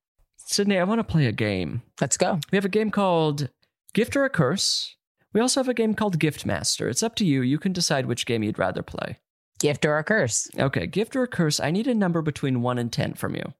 Sydnee, 0.50 0.78
I 0.80 0.84
want 0.84 0.98
to 0.98 1.04
play 1.04 1.26
a 1.26 1.32
game. 1.32 1.82
Let's 2.00 2.16
go. 2.16 2.40
We 2.50 2.56
have 2.56 2.64
a 2.64 2.68
game 2.70 2.90
called 2.90 3.48
Gift 3.94 4.16
or 4.16 4.24
a 4.24 4.30
Curse. 4.30 4.96
We 5.32 5.40
also 5.40 5.60
have 5.60 5.68
a 5.68 5.74
game 5.74 5.94
called 5.94 6.18
Gift 6.18 6.44
Master. 6.44 6.88
It's 6.88 7.02
up 7.02 7.14
to 7.16 7.24
you. 7.24 7.42
You 7.42 7.58
can 7.58 7.72
decide 7.72 8.06
which 8.06 8.26
game 8.26 8.42
you'd 8.42 8.58
rather 8.58 8.82
play. 8.82 9.18
Gift 9.58 9.84
or 9.84 9.98
a 9.98 10.04
curse. 10.04 10.48
Okay, 10.58 10.86
Gift 10.86 11.16
or 11.16 11.22
a 11.22 11.28
Curse. 11.28 11.58
I 11.58 11.70
need 11.70 11.86
a 11.86 11.94
number 11.94 12.20
between 12.22 12.60
1 12.60 12.78
and 12.78 12.92
10 12.92 13.14
from 13.14 13.34
you. 13.34 13.54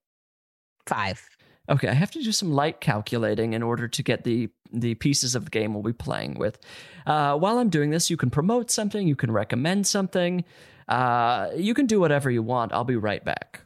Five. 0.86 1.26
Okay, 1.68 1.88
I 1.88 1.94
have 1.94 2.10
to 2.10 2.22
do 2.22 2.30
some 2.30 2.52
light 2.52 2.80
calculating 2.80 3.54
in 3.54 3.62
order 3.62 3.88
to 3.88 4.02
get 4.02 4.24
the 4.24 4.50
the 4.70 4.96
pieces 4.96 5.36
of 5.36 5.44
the 5.44 5.50
game 5.50 5.72
we'll 5.72 5.84
be 5.84 5.92
playing 5.92 6.34
with. 6.34 6.58
Uh, 7.06 7.38
while 7.38 7.58
I'm 7.58 7.70
doing 7.70 7.90
this, 7.90 8.10
you 8.10 8.16
can 8.16 8.28
promote 8.28 8.72
something, 8.72 9.06
you 9.06 9.14
can 9.14 9.30
recommend 9.30 9.86
something, 9.86 10.44
uh, 10.88 11.50
you 11.56 11.74
can 11.74 11.86
do 11.86 12.00
whatever 12.00 12.28
you 12.28 12.42
want. 12.42 12.72
I'll 12.72 12.84
be 12.84 12.96
right 12.96 13.24
back. 13.24 13.60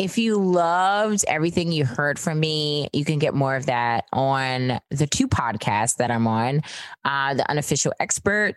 If 0.00 0.16
you 0.16 0.36
loved 0.38 1.26
everything 1.28 1.72
you 1.72 1.84
heard 1.84 2.18
from 2.18 2.40
me, 2.40 2.88
you 2.94 3.04
can 3.04 3.18
get 3.18 3.34
more 3.34 3.54
of 3.54 3.66
that 3.66 4.06
on 4.14 4.80
the 4.90 5.06
two 5.06 5.28
podcasts 5.28 5.96
that 5.96 6.10
I'm 6.10 6.26
on. 6.26 6.62
Uh, 7.04 7.34
the 7.34 7.48
unofficial 7.50 7.92
expert 8.00 8.54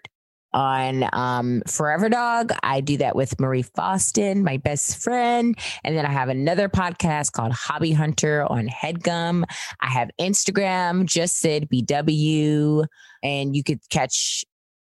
on 0.53 1.03
um, 1.11 1.61
Forever 1.67 2.07
Dog. 2.07 2.53
I 2.63 2.79
do 2.79 2.95
that 2.95 3.17
with 3.17 3.41
Marie 3.41 3.63
Faustin, 3.63 4.45
my 4.45 4.55
best 4.55 5.03
friend. 5.03 5.59
And 5.83 5.97
then 5.97 6.05
I 6.05 6.13
have 6.13 6.29
another 6.29 6.69
podcast 6.69 7.33
called 7.33 7.51
Hobby 7.51 7.91
Hunter 7.91 8.49
on 8.49 8.69
Headgum. 8.69 9.43
I 9.81 9.89
have 9.89 10.11
Instagram, 10.21 11.03
just 11.03 11.39
Syd 11.39 11.67
BW, 11.69 12.85
and 13.21 13.53
you 13.53 13.65
could 13.65 13.81
catch 13.89 14.45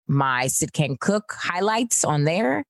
my 0.06 0.48
Syd 0.48 0.74
Can 0.74 0.98
Cook 1.00 1.32
highlights 1.34 2.04
on 2.04 2.24
there. 2.24 2.66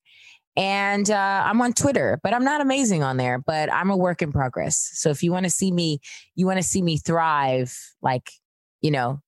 And 0.55 1.09
uh, 1.09 1.43
I'm 1.45 1.61
on 1.61 1.73
Twitter, 1.73 2.19
but 2.23 2.33
I'm 2.33 2.43
not 2.43 2.61
amazing 2.61 3.01
on 3.01 3.17
there, 3.17 3.39
but 3.39 3.73
I'm 3.73 3.89
a 3.89 3.97
work 3.97 4.21
in 4.21 4.31
progress. 4.31 4.91
So 4.93 5.09
if 5.09 5.23
you 5.23 5.31
want 5.31 5.45
to 5.45 5.49
see 5.49 5.71
me, 5.71 5.99
you 6.35 6.45
want 6.45 6.57
to 6.57 6.63
see 6.63 6.81
me 6.83 6.97
thrive, 6.97 7.75
like, 8.03 8.29
you 8.81 8.91
know, 8.91 9.19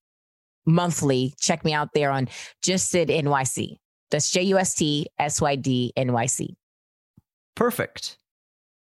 monthly, 0.67 1.33
check 1.39 1.65
me 1.65 1.73
out 1.73 1.89
there 1.93 2.11
on 2.11 2.27
Just 2.61 2.89
Syd 2.89 3.09
NYC. 3.09 3.77
That's 4.11 4.29
J 4.29 4.43
U 4.43 4.57
S 4.59 4.75
T 4.75 5.07
S 5.17 5.41
Y 5.41 5.55
D 5.55 5.93
N 5.95 6.13
Y 6.13 6.25
C. 6.27 6.55
Perfect. 7.55 8.17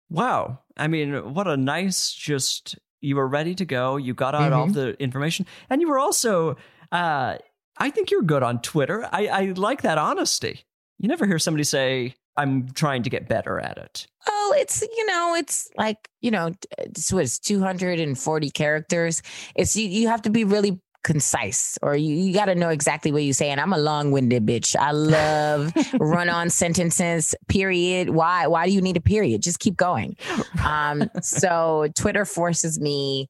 Wow. 0.09 0.59
I 0.77 0.87
mean, 0.87 1.33
what 1.33 1.47
a 1.47 1.57
nice 1.57 2.11
just 2.13 2.77
you 3.01 3.15
were 3.15 3.27
ready 3.27 3.55
to 3.55 3.65
go. 3.65 3.97
You 3.97 4.13
got 4.13 4.35
out 4.35 4.53
all 4.53 4.67
Mhm. 4.67 4.73
the 4.73 5.01
information. 5.01 5.45
And 5.69 5.81
you 5.81 5.89
were 5.89 5.99
also 5.99 6.55
uh 6.91 7.37
I 7.77 7.89
think 7.89 8.11
you're 8.11 8.21
good 8.21 8.43
on 8.43 8.61
Twitter. 8.61 9.07
I, 9.11 9.27
I 9.27 9.41
like 9.55 9.81
that 9.81 9.97
honesty. 9.97 10.65
You 10.99 11.07
never 11.07 11.25
hear 11.25 11.39
somebody 11.39 11.63
say, 11.63 12.13
I'm 12.37 12.69
trying 12.71 13.03
to 13.03 13.09
get 13.09 13.27
better 13.27 13.59
at 13.59 13.77
it. 13.77 14.07
Oh, 14.27 14.55
it's 14.57 14.81
you 14.81 15.05
know, 15.05 15.35
it's 15.35 15.69
like 15.77 16.09
you 16.21 16.31
know, 16.31 16.51
it's 16.77 17.11
what 17.11 17.23
it's 17.23 17.39
240 17.39 18.49
characters. 18.51 19.21
It's 19.55 19.75
you. 19.75 19.87
You 19.87 20.07
have 20.07 20.21
to 20.23 20.29
be 20.29 20.43
really 20.43 20.79
concise, 21.03 21.77
or 21.81 21.95
you, 21.95 22.13
you 22.13 22.33
got 22.33 22.45
to 22.45 22.53
know 22.55 22.69
exactly 22.69 23.11
what 23.11 23.23
you 23.23 23.33
say. 23.33 23.49
And 23.49 23.59
I'm 23.59 23.73
a 23.73 23.77
long-winded 23.77 24.45
bitch. 24.45 24.75
I 24.75 24.91
love 24.91 25.73
run-on 25.99 26.49
sentences. 26.51 27.33
Period. 27.47 28.11
Why? 28.11 28.47
Why 28.47 28.67
do 28.67 28.71
you 28.71 28.81
need 28.81 28.97
a 28.97 29.01
period? 29.01 29.41
Just 29.41 29.59
keep 29.59 29.75
going. 29.75 30.15
Um, 30.63 31.09
so 31.21 31.87
Twitter 31.95 32.23
forces 32.25 32.79
me 32.79 33.27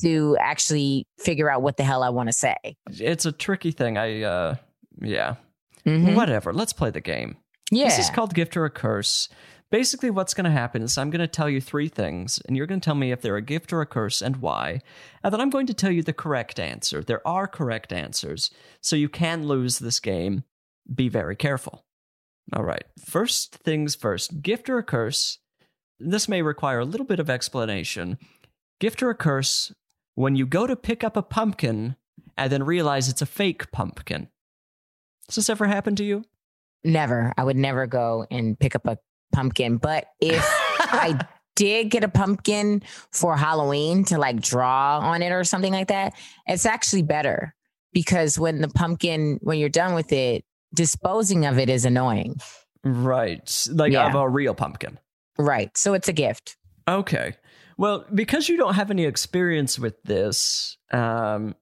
to 0.00 0.36
actually 0.40 1.06
figure 1.18 1.50
out 1.50 1.60
what 1.62 1.76
the 1.76 1.82
hell 1.82 2.04
I 2.04 2.10
want 2.10 2.28
to 2.28 2.32
say. 2.32 2.56
It's 2.88 3.26
a 3.26 3.32
tricky 3.32 3.72
thing. 3.72 3.98
I 3.98 4.22
uh 4.22 4.54
yeah. 5.02 5.36
Mhm. 5.84 6.14
Whatever. 6.14 6.52
Let's 6.52 6.72
play 6.72 6.90
the 6.90 7.00
game. 7.00 7.36
Yeah. 7.70 7.84
This 7.84 7.98
is 7.98 8.10
called 8.10 8.34
Gift 8.34 8.56
or 8.56 8.64
a 8.64 8.70
Curse. 8.70 9.28
Basically, 9.70 10.08
what's 10.08 10.32
going 10.32 10.46
to 10.46 10.50
happen 10.50 10.80
is 10.80 10.96
I'm 10.96 11.10
going 11.10 11.20
to 11.20 11.26
tell 11.26 11.50
you 11.50 11.60
three 11.60 11.88
things, 11.88 12.40
and 12.46 12.56
you're 12.56 12.66
going 12.66 12.80
to 12.80 12.84
tell 12.84 12.94
me 12.94 13.12
if 13.12 13.20
they're 13.20 13.36
a 13.36 13.42
gift 13.42 13.70
or 13.70 13.82
a 13.82 13.86
curse 13.86 14.22
and 14.22 14.38
why. 14.38 14.80
And 15.22 15.30
then 15.30 15.42
I'm 15.42 15.50
going 15.50 15.66
to 15.66 15.74
tell 15.74 15.90
you 15.90 16.02
the 16.02 16.14
correct 16.14 16.58
answer. 16.58 17.02
There 17.02 17.26
are 17.28 17.46
correct 17.46 17.92
answers, 17.92 18.50
so 18.80 18.96
you 18.96 19.10
can 19.10 19.46
lose 19.46 19.78
this 19.78 20.00
game. 20.00 20.44
Be 20.92 21.10
very 21.10 21.36
careful. 21.36 21.84
All 22.54 22.64
right. 22.64 22.84
First 23.04 23.56
things 23.56 23.94
first 23.94 24.40
gift 24.40 24.70
or 24.70 24.78
a 24.78 24.82
curse. 24.82 25.38
This 26.00 26.30
may 26.30 26.40
require 26.40 26.78
a 26.78 26.86
little 26.86 27.04
bit 27.04 27.20
of 27.20 27.28
explanation. 27.28 28.16
Gift 28.80 29.02
or 29.02 29.10
a 29.10 29.14
curse 29.14 29.74
when 30.14 30.34
you 30.34 30.46
go 30.46 30.66
to 30.66 30.76
pick 30.76 31.04
up 31.04 31.16
a 31.16 31.22
pumpkin 31.22 31.96
and 32.38 32.50
then 32.50 32.62
realize 32.62 33.08
it's 33.08 33.20
a 33.20 33.26
fake 33.26 33.70
pumpkin. 33.70 34.28
Has 35.28 35.36
this 35.36 35.50
ever 35.50 35.66
happened 35.66 35.98
to 35.98 36.04
you? 36.04 36.24
Never. 36.84 37.32
I 37.36 37.44
would 37.44 37.56
never 37.56 37.86
go 37.86 38.26
and 38.30 38.58
pick 38.58 38.74
up 38.74 38.86
a 38.86 38.98
pumpkin. 39.32 39.76
But 39.78 40.06
if 40.20 40.44
I 40.80 41.18
did 41.56 41.90
get 41.90 42.04
a 42.04 42.08
pumpkin 42.08 42.82
for 43.12 43.36
Halloween 43.36 44.04
to 44.06 44.18
like 44.18 44.40
draw 44.40 44.98
on 45.00 45.22
it 45.22 45.30
or 45.32 45.44
something 45.44 45.72
like 45.72 45.88
that, 45.88 46.14
it's 46.46 46.64
actually 46.66 47.02
better 47.02 47.54
because 47.92 48.38
when 48.38 48.60
the 48.60 48.68
pumpkin, 48.68 49.38
when 49.42 49.58
you're 49.58 49.68
done 49.68 49.94
with 49.94 50.12
it, 50.12 50.44
disposing 50.74 51.46
of 51.46 51.58
it 51.58 51.68
is 51.68 51.84
annoying. 51.84 52.36
Right. 52.84 53.66
Like 53.72 53.92
Yeah. 53.92 54.08
of 54.08 54.14
a 54.14 54.28
real 54.28 54.54
pumpkin. 54.54 54.98
Right. 55.38 55.76
So 55.76 55.94
it's 55.94 56.08
a 56.08 56.12
gift. 56.12 56.56
Okay. 56.86 57.34
Well, 57.76 58.04
because 58.14 58.48
you 58.48 58.56
don't 58.56 58.74
have 58.74 58.90
any 58.90 59.04
experience 59.04 59.78
with 59.78 60.02
this, 60.02 60.76
um, 60.92 61.54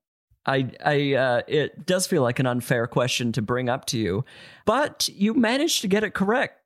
I, 0.47 0.71
I, 0.85 1.15
uh, 1.15 1.43
it 1.47 1.87
does 1.87 2.07
feel 2.07 2.23
like 2.23 2.39
an 2.39 2.47
unfair 2.47 2.87
question 2.87 3.33
to 3.33 3.43
bring 3.43 3.69
up 3.69 3.85
to 3.87 3.99
you, 3.99 4.25
but 4.65 5.09
you 5.09 5.35
managed 5.35 5.81
to 5.83 5.89
get 5.89 6.05
it 6.05 6.15
correct. 6.15 6.63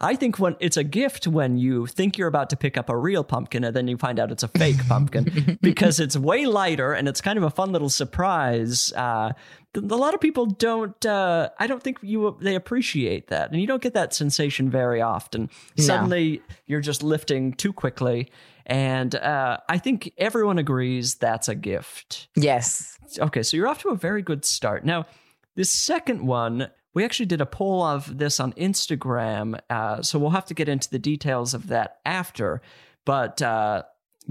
I 0.00 0.14
think 0.16 0.38
when 0.38 0.54
it's 0.60 0.76
a 0.76 0.84
gift 0.84 1.26
when 1.26 1.56
you 1.56 1.86
think 1.86 2.18
you're 2.18 2.28
about 2.28 2.50
to 2.50 2.56
pick 2.56 2.76
up 2.76 2.90
a 2.90 2.96
real 2.96 3.24
pumpkin 3.24 3.64
and 3.64 3.74
then 3.74 3.88
you 3.88 3.96
find 3.96 4.20
out 4.20 4.30
it's 4.30 4.42
a 4.42 4.48
fake 4.48 4.76
pumpkin 4.88 5.58
because 5.62 5.98
it's 5.98 6.16
way 6.16 6.44
lighter 6.44 6.92
and 6.92 7.08
it's 7.08 7.20
kind 7.20 7.38
of 7.38 7.42
a 7.42 7.50
fun 7.50 7.72
little 7.72 7.88
surprise. 7.88 8.92
Uh, 8.92 9.32
a 9.74 9.80
lot 9.80 10.14
of 10.14 10.20
people 10.20 10.46
don't. 10.46 11.04
Uh, 11.04 11.50
I 11.58 11.66
don't 11.66 11.82
think 11.82 11.98
you 12.02 12.36
they 12.40 12.54
appreciate 12.54 13.28
that, 13.28 13.50
and 13.50 13.60
you 13.60 13.66
don't 13.66 13.82
get 13.82 13.94
that 13.94 14.14
sensation 14.14 14.70
very 14.70 15.02
often. 15.02 15.50
No. 15.76 15.84
Suddenly, 15.84 16.42
you're 16.66 16.80
just 16.80 17.02
lifting 17.02 17.52
too 17.52 17.72
quickly, 17.72 18.30
and 18.64 19.14
uh, 19.14 19.58
I 19.68 19.78
think 19.78 20.12
everyone 20.18 20.58
agrees 20.58 21.16
that's 21.16 21.48
a 21.48 21.54
gift. 21.54 22.28
Yes. 22.36 22.95
Okay, 23.18 23.42
so 23.42 23.56
you're 23.56 23.68
off 23.68 23.82
to 23.82 23.88
a 23.90 23.96
very 23.96 24.22
good 24.22 24.44
start. 24.44 24.84
Now, 24.84 25.06
this 25.54 25.70
second 25.70 26.26
one, 26.26 26.70
we 26.94 27.04
actually 27.04 27.26
did 27.26 27.40
a 27.40 27.46
poll 27.46 27.82
of 27.82 28.18
this 28.18 28.40
on 28.40 28.52
Instagram, 28.54 29.58
uh, 29.70 30.02
so 30.02 30.18
we'll 30.18 30.30
have 30.30 30.46
to 30.46 30.54
get 30.54 30.68
into 30.68 30.90
the 30.90 30.98
details 30.98 31.54
of 31.54 31.68
that 31.68 31.98
after. 32.04 32.62
But 33.04 33.40
uh, 33.42 33.82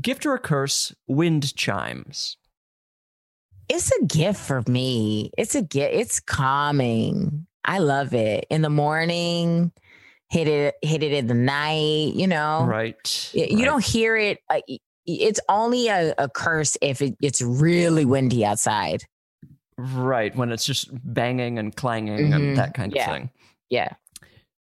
gift 0.01 0.25
or 0.25 0.35
a 0.35 0.39
curse, 0.39 0.93
wind 1.07 1.55
chimes. 1.55 2.37
It's 3.67 3.91
a 3.91 4.05
gift 4.05 4.39
for 4.39 4.63
me. 4.67 5.31
It's 5.37 5.55
a 5.55 5.61
gift. 5.61 5.93
It's 5.93 6.19
calming. 6.19 7.47
I 7.63 7.79
love 7.79 8.13
it. 8.13 8.45
In 8.49 8.61
the 8.61 8.69
morning, 8.69 9.71
hit 10.29 10.47
it, 10.47 10.75
hit 10.81 11.01
it 11.01 11.13
in 11.13 11.27
the 11.27 11.33
night, 11.33 12.13
you 12.13 12.27
know. 12.27 12.65
Right. 12.67 13.31
You 13.33 13.57
right. 13.57 13.65
don't 13.65 13.83
hear 13.83 14.15
it. 14.15 14.39
It's 15.05 15.39
only 15.49 15.87
a, 15.87 16.13
a 16.17 16.27
curse 16.29 16.77
if 16.81 17.01
it, 17.01 17.15
it's 17.21 17.41
really 17.41 18.05
windy 18.05 18.43
outside. 18.45 19.03
Right, 19.77 20.35
when 20.35 20.51
it's 20.51 20.65
just 20.65 20.87
banging 21.03 21.59
and 21.59 21.75
clanging 21.75 22.29
Mhm, 22.31 22.35
and 22.35 22.57
that 22.57 22.73
kind 22.73 22.91
of 22.93 22.95
yeah. 22.95 23.11
thing. 23.11 23.29
Yeah. 23.69 23.89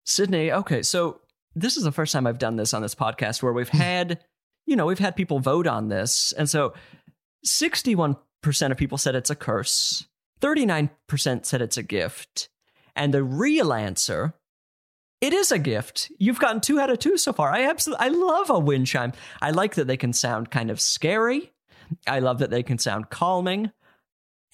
Sydnee, 0.07 0.53
okay, 0.53 0.82
so 0.82 1.20
this 1.55 1.76
is 1.76 1.84
the 1.84 1.92
first 1.92 2.12
time 2.12 2.26
I've 2.26 2.38
done 2.38 2.57
this 2.57 2.74
on 2.74 2.82
this 2.82 2.95
podcast 2.95 3.42
where 3.42 3.53
we've 3.53 3.68
had, 3.68 4.18
you 4.66 4.74
know, 4.76 4.86
we've 4.86 4.99
had 4.99 5.14
people 5.16 5.38
vote 5.38 5.66
on 5.66 5.88
this. 5.88 6.32
And 6.36 6.51
so 6.51 6.74
61% 7.47 8.16
of 8.70 8.76
people 8.76 8.99
said 8.99 9.14
it's 9.14 9.30
a 9.30 9.34
curse, 9.36 10.07
39% 10.40 10.90
said 11.47 11.62
it's 11.62 11.76
a 11.76 11.82
gift. 11.82 12.49
And 12.97 13.14
the 13.14 13.22
real 13.22 13.72
answer, 13.72 14.34
it 15.25 15.33
is 15.33 15.51
a 15.51 15.59
gift. 15.59 16.12
You've 16.18 16.39
gotten 16.39 16.61
two 16.61 16.79
out 16.79 16.91
of 16.91 16.99
two 16.99 17.16
so 17.16 17.33
far. 17.33 17.51
I 17.51 17.64
absolutely, 17.64 18.05
I 18.05 18.09
love 18.11 18.51
a 18.51 18.59
wind 18.59 18.87
chime. 18.87 19.14
I 19.41 19.53
like 19.53 19.77
that 19.77 19.87
they 19.87 19.97
can 19.97 20.12
sound 20.12 20.51
kind 20.51 20.70
of 20.70 20.79
scary. 20.79 21.51
I 22.07 22.18
love 22.18 22.41
that 22.41 22.51
they 22.51 22.62
can 22.62 22.77
sound 22.77 23.09
calming. 23.09 23.72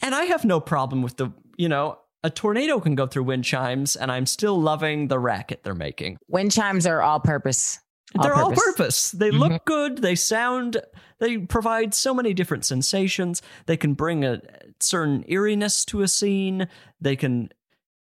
And 0.01 0.14
I 0.14 0.27
have 0.27 0.45
no 0.45 0.61
problem 0.61 1.03
with 1.03 1.16
the, 1.16 1.31
you 1.57 1.68
know, 1.68 1.99
a 2.23 2.31
tornado 2.31 2.79
can 2.79 2.95
go 2.95 3.09
through 3.09 3.25
wind 3.25 3.45
chimes, 3.45 3.97
and 3.97 4.12
I'm 4.12 4.27
still 4.27 4.61
loving 4.61 5.09
the 5.09 5.18
racket 5.18 5.64
they're 5.64 5.75
making. 5.75 6.18
Wind 6.29 6.53
chimes 6.53 6.87
are 6.87 7.03
all 7.03 7.18
purpose. 7.18 7.81
All 8.16 8.23
they're 8.23 8.35
all 8.35 8.51
purpose. 8.51 8.64
purpose. 8.64 9.11
They 9.11 9.31
mm-hmm. 9.31 9.39
look 9.39 9.64
good. 9.64 9.99
They 9.99 10.14
sound. 10.14 10.81
They 11.18 11.39
provide 11.39 11.95
so 11.95 12.14
many 12.14 12.33
different 12.33 12.64
sensations. 12.64 13.43
They 13.66 13.77
can 13.77 13.95
bring 13.95 14.25
a 14.25 14.41
certain 14.79 15.25
eeriness 15.29 15.85
to 15.87 16.03
a 16.03 16.09
scene. 16.09 16.68
They 17.01 17.16
can 17.16 17.51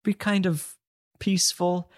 be 0.04 0.14
kind 0.14 0.46
of 0.46 0.76
peaceful. 1.18 1.90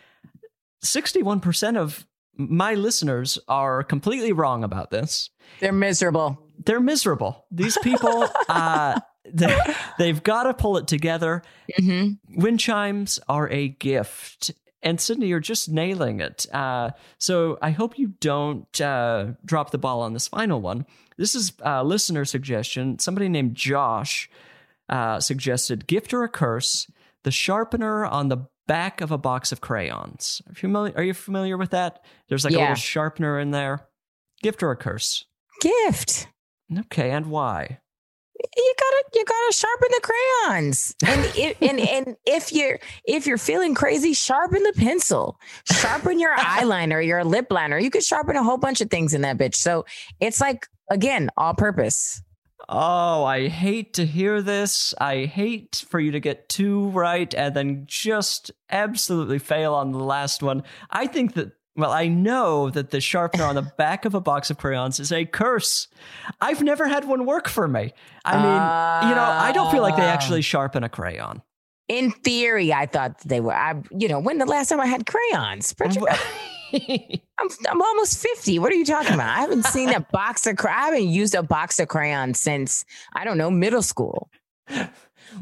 Sixty-one 0.82 1.40
percent 1.40 1.76
of 1.76 2.06
my 2.36 2.74
listeners 2.74 3.38
are 3.48 3.82
completely 3.82 4.32
wrong 4.32 4.64
about 4.64 4.90
this. 4.90 5.30
They're 5.60 5.72
miserable. 5.72 6.38
They're 6.64 6.80
miserable. 6.80 7.46
These 7.50 7.78
people, 7.78 8.26
uh, 8.48 9.00
they, 9.30 9.56
they've 9.98 10.22
got 10.22 10.44
to 10.44 10.54
pull 10.54 10.76
it 10.76 10.86
together. 10.86 11.42
hmm 11.76 12.12
Wind 12.30 12.60
chimes 12.60 13.18
are 13.28 13.48
a 13.50 13.68
gift. 13.68 14.52
And 14.84 14.98
Sydnee, 14.98 15.28
you're 15.28 15.38
just 15.40 15.68
nailing 15.68 16.20
it. 16.20 16.46
Uh, 16.52 16.90
so 17.18 17.56
I 17.62 17.70
hope 17.70 17.98
you 17.98 18.14
don't 18.20 18.80
uh, 18.80 19.26
drop 19.44 19.70
the 19.70 19.78
ball 19.78 20.00
on 20.00 20.12
this 20.12 20.26
final 20.26 20.60
one. 20.60 20.86
This 21.16 21.36
is 21.36 21.52
a 21.60 21.84
listener 21.84 22.24
suggestion. 22.24 22.98
Somebody 22.98 23.28
named 23.28 23.54
Josh 23.54 24.28
uh, 24.88 25.20
suggested 25.20 25.86
gift 25.86 26.12
or 26.12 26.24
a 26.24 26.28
curse, 26.28 26.90
the 27.22 27.30
sharpener 27.30 28.04
on 28.04 28.28
the 28.28 28.38
back 28.72 29.02
of 29.02 29.10
a 29.10 29.18
box 29.18 29.52
of 29.52 29.60
crayons. 29.60 30.40
Are 30.46 30.52
you 30.52 30.54
familiar, 30.54 30.94
are 30.96 31.02
you 31.02 31.12
familiar 31.12 31.58
with 31.58 31.72
that? 31.72 32.02
There's 32.30 32.42
like 32.42 32.54
a 32.54 32.58
little 32.58 32.74
sharpener 32.74 33.38
in 33.38 33.50
there. 33.50 33.86
Gift 34.42 34.62
or 34.62 34.70
a 34.70 34.76
curse? 34.76 35.26
Gift. 35.60 36.26
Okay, 36.78 37.10
and 37.10 37.26
why? 37.26 37.80
you 38.56 38.74
gotta 38.78 39.04
you 39.14 39.24
gotta 39.24 39.52
sharpen 39.54 39.88
the 39.90 40.00
crayons 40.02 40.96
and 41.06 41.32
if, 41.36 41.56
and 41.70 41.78
and 41.78 42.16
if 42.26 42.50
you're 42.50 42.80
if 43.04 43.24
you're 43.24 43.38
feeling 43.38 43.72
crazy 43.72 44.14
sharpen 44.14 44.60
the 44.64 44.72
pencil 44.72 45.38
sharpen 45.70 46.18
your 46.18 46.34
eyeliner 46.38 47.06
your 47.06 47.22
lip 47.22 47.46
liner 47.50 47.78
you 47.78 47.90
could 47.90 48.02
sharpen 48.02 48.34
a 48.34 48.42
whole 48.42 48.56
bunch 48.56 48.80
of 48.80 48.90
things 48.90 49.14
in 49.14 49.20
that 49.20 49.38
bitch 49.38 49.54
so 49.54 49.84
it's 50.18 50.40
like 50.40 50.66
again 50.90 51.30
all 51.36 51.54
purpose 51.54 52.20
Oh, 52.74 53.24
I 53.24 53.48
hate 53.48 53.92
to 53.94 54.06
hear 54.06 54.40
this. 54.40 54.94
I 54.98 55.26
hate 55.26 55.84
for 55.90 56.00
you 56.00 56.10
to 56.12 56.20
get 56.20 56.48
two 56.48 56.88
right 56.88 57.32
and 57.34 57.54
then 57.54 57.84
just 57.86 58.50
absolutely 58.70 59.38
fail 59.38 59.74
on 59.74 59.92
the 59.92 59.98
last 59.98 60.42
one. 60.42 60.62
I 60.90 61.06
think 61.06 61.34
that, 61.34 61.52
well, 61.76 61.90
I 61.92 62.08
know 62.08 62.70
that 62.70 62.90
the 62.90 63.00
sharpener 63.02 63.44
on 63.44 63.56
the 63.56 63.62
back 63.76 64.06
of 64.06 64.14
a 64.14 64.20
box 64.22 64.48
of 64.50 64.56
crayons 64.56 64.98
is 65.00 65.12
a 65.12 65.26
curse. 65.26 65.88
I've 66.40 66.62
never 66.62 66.88
had 66.88 67.04
one 67.04 67.26
work 67.26 67.46
for 67.48 67.68
me. 67.68 67.92
I 68.24 68.36
mean, 68.36 69.08
you 69.10 69.14
know, 69.14 69.22
I 69.22 69.52
don't 69.52 69.70
feel 69.70 69.82
like 69.82 69.96
they 69.96 70.02
Ah. 70.08 70.12
actually 70.14 70.40
sharpen 70.42 70.82
a 70.82 70.88
crayon. 70.88 71.42
in 71.88 72.10
theory 72.10 72.72
i 72.72 72.86
thought 72.86 73.18
they 73.26 73.40
were 73.40 73.52
i 73.52 73.74
you 73.90 74.06
know 74.08 74.20
when 74.20 74.38
the 74.38 74.46
last 74.46 74.68
time 74.70 74.80
i 74.80 74.86
had 74.86 75.04
crayons 75.04 75.74
I'm, 77.38 77.48
I'm 77.68 77.82
almost 77.82 78.18
50 78.18 78.58
what 78.58 78.72
are 78.72 78.76
you 78.76 78.84
talking 78.84 79.14
about 79.14 79.36
i 79.36 79.40
haven't 79.40 79.66
seen 79.66 79.90
a 79.90 80.00
box 80.00 80.46
of 80.46 80.56
i 80.64 80.70
haven't 80.70 81.08
used 81.08 81.34
a 81.34 81.42
box 81.42 81.78
of 81.78 81.88
crayons 81.88 82.40
since 82.40 82.84
i 83.14 83.24
don't 83.24 83.38
know 83.38 83.50
middle 83.50 83.82
school 83.82 84.30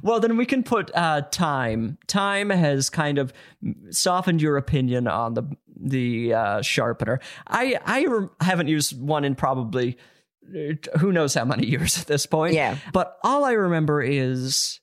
Well, 0.02 0.20
then 0.20 0.36
we 0.36 0.46
can 0.46 0.62
put 0.62 0.90
uh, 0.94 1.22
time. 1.30 1.98
Time 2.06 2.50
has 2.50 2.90
kind 2.90 3.18
of 3.18 3.32
softened 3.90 4.40
your 4.40 4.56
opinion 4.56 5.06
on 5.06 5.34
the 5.34 5.44
the 5.82 6.34
uh, 6.34 6.62
sharpener. 6.62 7.20
I 7.46 7.78
I 7.84 8.04
re- 8.04 8.28
haven't 8.40 8.68
used 8.68 9.00
one 9.00 9.24
in 9.24 9.34
probably 9.34 9.96
uh, 10.54 10.74
who 10.98 11.12
knows 11.12 11.34
how 11.34 11.44
many 11.44 11.66
years 11.66 11.98
at 11.98 12.06
this 12.06 12.26
point. 12.26 12.54
Yeah. 12.54 12.76
But 12.92 13.18
all 13.22 13.44
I 13.44 13.52
remember 13.52 14.02
is 14.02 14.80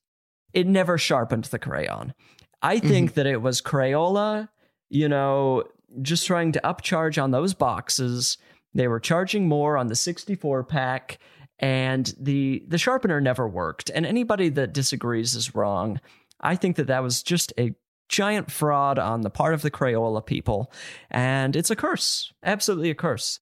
it 0.54 0.68
never 0.68 0.98
sharpened 0.98 1.46
the 1.46 1.60
crayon. 1.60 2.14
I 2.62 2.80
think 2.80 3.14
that 3.14 3.28
it 3.28 3.42
was 3.42 3.62
Crayola, 3.62 4.50
you 4.90 5.08
know, 5.08 5.64
just 6.02 6.26
trying 6.26 6.52
to 6.54 6.62
upcharge 6.64 7.22
on 7.22 7.32
those 7.32 7.54
boxes. 7.54 8.38
They 8.74 8.88
were 8.88 9.00
charging 9.00 9.48
more 9.48 9.78
on 9.78 9.88
the 9.88 9.96
64 9.96 10.64
pack 10.64 11.20
and 11.60 12.14
the 12.20 12.64
the 12.68 12.78
sharpener 12.78 13.20
never 13.20 13.48
worked. 13.48 13.90
And 13.94 14.06
anybody 14.06 14.50
that 14.50 14.74
disagrees 14.74 15.36
is 15.36 15.56
wrong. 15.56 16.00
I 16.40 16.56
think 16.56 16.76
that 16.76 16.88
that 16.88 17.04
was 17.04 17.24
just 17.24 17.54
a 17.58 17.74
giant 18.10 18.52
fraud 18.52 19.00
on 19.00 19.22
the 19.22 19.30
part 19.30 19.54
of 19.54 19.62
the 19.62 19.72
Crayola 19.72 20.26
people 20.26 20.72
and 21.10 21.56
it's 21.56 21.72
a 21.72 21.76
curse. 21.76 22.32
Absolutely 22.44 22.90
a 22.90 22.96
curse. 22.96 23.40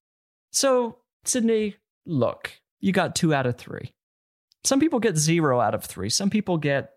So, 0.51 0.99
Sydnee, 1.26 1.76
look, 2.06 2.51
you 2.80 2.91
got 2.93 3.16
2 3.16 3.34
out 3.34 3.45
of 3.45 3.58
3. 3.58 3.93
Some 4.64 4.80
people 4.80 4.99
get 4.99 5.18
0 5.18 5.60
out 5.60 5.76
of 5.76 5.84
3. 5.84 6.10
Some 6.10 6.30
people 6.30 6.58
get 6.58 6.91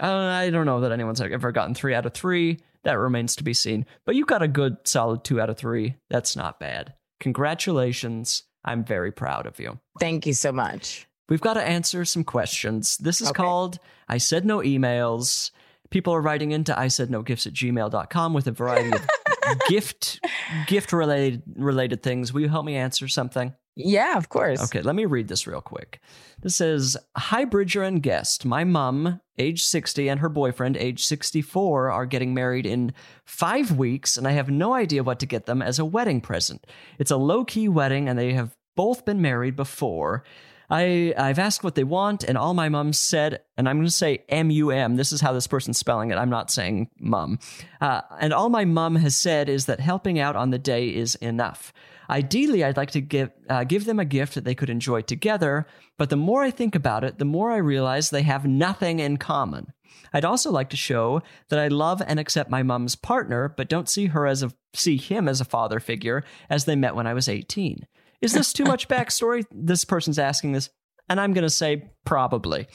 uh, 0.00 0.06
I 0.06 0.50
don't 0.50 0.66
know 0.66 0.80
that 0.80 0.92
anyone's 0.92 1.20
ever 1.20 1.52
gotten 1.52 1.74
3 1.74 1.94
out 1.94 2.06
of 2.06 2.14
3. 2.14 2.58
That 2.84 2.98
remains 2.98 3.36
to 3.36 3.44
be 3.44 3.52
seen. 3.54 3.84
But 4.06 4.14
you 4.16 4.24
got 4.24 4.42
a 4.42 4.48
good 4.48 4.78
solid 4.84 5.22
2 5.24 5.40
out 5.40 5.50
of 5.50 5.58
3. 5.58 5.96
That's 6.08 6.34
not 6.36 6.58
bad. 6.58 6.94
Congratulations. 7.20 8.44
I'm 8.64 8.84
very 8.84 9.10
proud 9.12 9.46
of 9.46 9.58
you. 9.58 9.78
thank 9.98 10.26
you 10.26 10.32
so 10.34 10.52
much 10.52 11.06
We've 11.28 11.40
got 11.40 11.54
to 11.54 11.62
answer 11.62 12.04
some 12.04 12.24
questions. 12.24 12.96
This 12.96 13.20
is 13.20 13.28
Okay. 13.28 13.36
called 13.36 13.78
I 14.08 14.18
Said 14.18 14.44
No 14.44 14.58
Emails. 14.58 15.52
People 15.90 16.12
are 16.12 16.20
writing 16.20 16.50
into 16.50 16.76
I 16.76 16.88
said 16.88 17.08
no 17.08 17.22
gifts 17.22 17.46
at 17.46 17.52
gmail.com 17.52 18.34
with 18.34 18.48
a 18.48 18.50
variety 18.50 18.90
of 18.96 19.06
gift 19.68 20.18
gift 20.66 20.92
related 20.92 21.42
related 21.54 22.02
things. 22.02 22.32
Will 22.32 22.40
you 22.40 22.48
help 22.48 22.64
me 22.64 22.74
answer 22.76 23.06
something? 23.06 23.54
Yeah, 23.84 24.16
of 24.16 24.28
course. 24.28 24.62
Okay, 24.64 24.82
let 24.82 24.94
me 24.94 25.04
read 25.04 25.28
this 25.28 25.46
real 25.46 25.60
quick. 25.60 26.00
This 26.42 26.56
says 26.56 26.96
Hi, 27.16 27.44
Bridger 27.44 27.82
and 27.82 28.02
guest. 28.02 28.44
My 28.44 28.64
mom, 28.64 29.20
age 29.38 29.62
60, 29.64 30.08
and 30.08 30.20
her 30.20 30.28
boyfriend, 30.28 30.76
age 30.76 31.04
64, 31.04 31.90
are 31.90 32.06
getting 32.06 32.34
married 32.34 32.66
in 32.66 32.92
five 33.24 33.72
weeks, 33.72 34.16
and 34.16 34.26
I 34.26 34.32
have 34.32 34.50
no 34.50 34.74
idea 34.74 35.02
what 35.02 35.20
to 35.20 35.26
get 35.26 35.46
them 35.46 35.62
as 35.62 35.78
a 35.78 35.84
wedding 35.84 36.20
present. 36.20 36.66
It's 36.98 37.10
a 37.10 37.16
low 37.16 37.44
key 37.44 37.68
wedding, 37.68 38.08
and 38.08 38.18
they 38.18 38.32
have 38.32 38.56
both 38.76 39.04
been 39.04 39.20
married 39.20 39.56
before. 39.56 40.24
I, 40.70 41.12
I've 41.18 41.40
asked 41.40 41.64
what 41.64 41.74
they 41.74 41.84
want, 41.84 42.22
and 42.22 42.38
all 42.38 42.54
my 42.54 42.68
mom 42.68 42.92
said, 42.92 43.42
and 43.56 43.68
I'm 43.68 43.78
going 43.78 43.86
to 43.86 43.92
say 43.92 44.24
M 44.28 44.50
U 44.50 44.70
M. 44.70 44.96
This 44.96 45.12
is 45.12 45.20
how 45.20 45.32
this 45.32 45.48
person's 45.48 45.78
spelling 45.78 46.10
it. 46.12 46.16
I'm 46.16 46.30
not 46.30 46.50
saying 46.50 46.88
mum. 46.98 47.40
Uh, 47.80 48.02
and 48.20 48.32
all 48.32 48.48
my 48.48 48.64
mum 48.64 48.94
has 48.96 49.16
said 49.16 49.48
is 49.48 49.66
that 49.66 49.80
helping 49.80 50.20
out 50.20 50.36
on 50.36 50.50
the 50.50 50.58
day 50.58 50.88
is 50.88 51.16
enough. 51.16 51.72
Ideally, 52.10 52.64
I'd 52.64 52.76
like 52.76 52.90
to 52.90 53.00
give 53.00 53.30
uh, 53.48 53.62
give 53.62 53.84
them 53.84 54.00
a 54.00 54.04
gift 54.04 54.34
that 54.34 54.44
they 54.44 54.54
could 54.54 54.68
enjoy 54.68 55.02
together, 55.02 55.66
but 55.96 56.10
the 56.10 56.16
more 56.16 56.42
I 56.42 56.50
think 56.50 56.74
about 56.74 57.04
it, 57.04 57.18
the 57.18 57.24
more 57.24 57.52
I 57.52 57.58
realize 57.58 58.10
they 58.10 58.22
have 58.22 58.44
nothing 58.44 58.98
in 58.98 59.16
common. 59.16 59.72
I'd 60.12 60.24
also 60.24 60.50
like 60.50 60.70
to 60.70 60.76
show 60.76 61.22
that 61.50 61.60
I 61.60 61.68
love 61.68 62.02
and 62.04 62.18
accept 62.18 62.50
my 62.50 62.64
mom's 62.64 62.96
partner, 62.96 63.54
but 63.56 63.68
don't 63.68 63.88
see 63.88 64.06
her 64.06 64.26
as 64.26 64.42
a 64.42 64.52
see 64.74 64.96
him 64.96 65.28
as 65.28 65.40
a 65.40 65.44
father 65.44 65.78
figure 65.78 66.24
as 66.48 66.64
they 66.64 66.74
met 66.74 66.96
when 66.96 67.06
I 67.06 67.14
was 67.14 67.28
18. 67.28 67.86
Is 68.20 68.32
this 68.32 68.52
too 68.52 68.64
much 68.64 68.88
backstory? 68.88 69.44
This 69.52 69.84
person's 69.84 70.18
asking 70.18 70.52
this, 70.52 70.68
and 71.08 71.20
I'm 71.20 71.32
going 71.32 71.42
to 71.42 71.50
say 71.50 71.90
probably. 72.04 72.66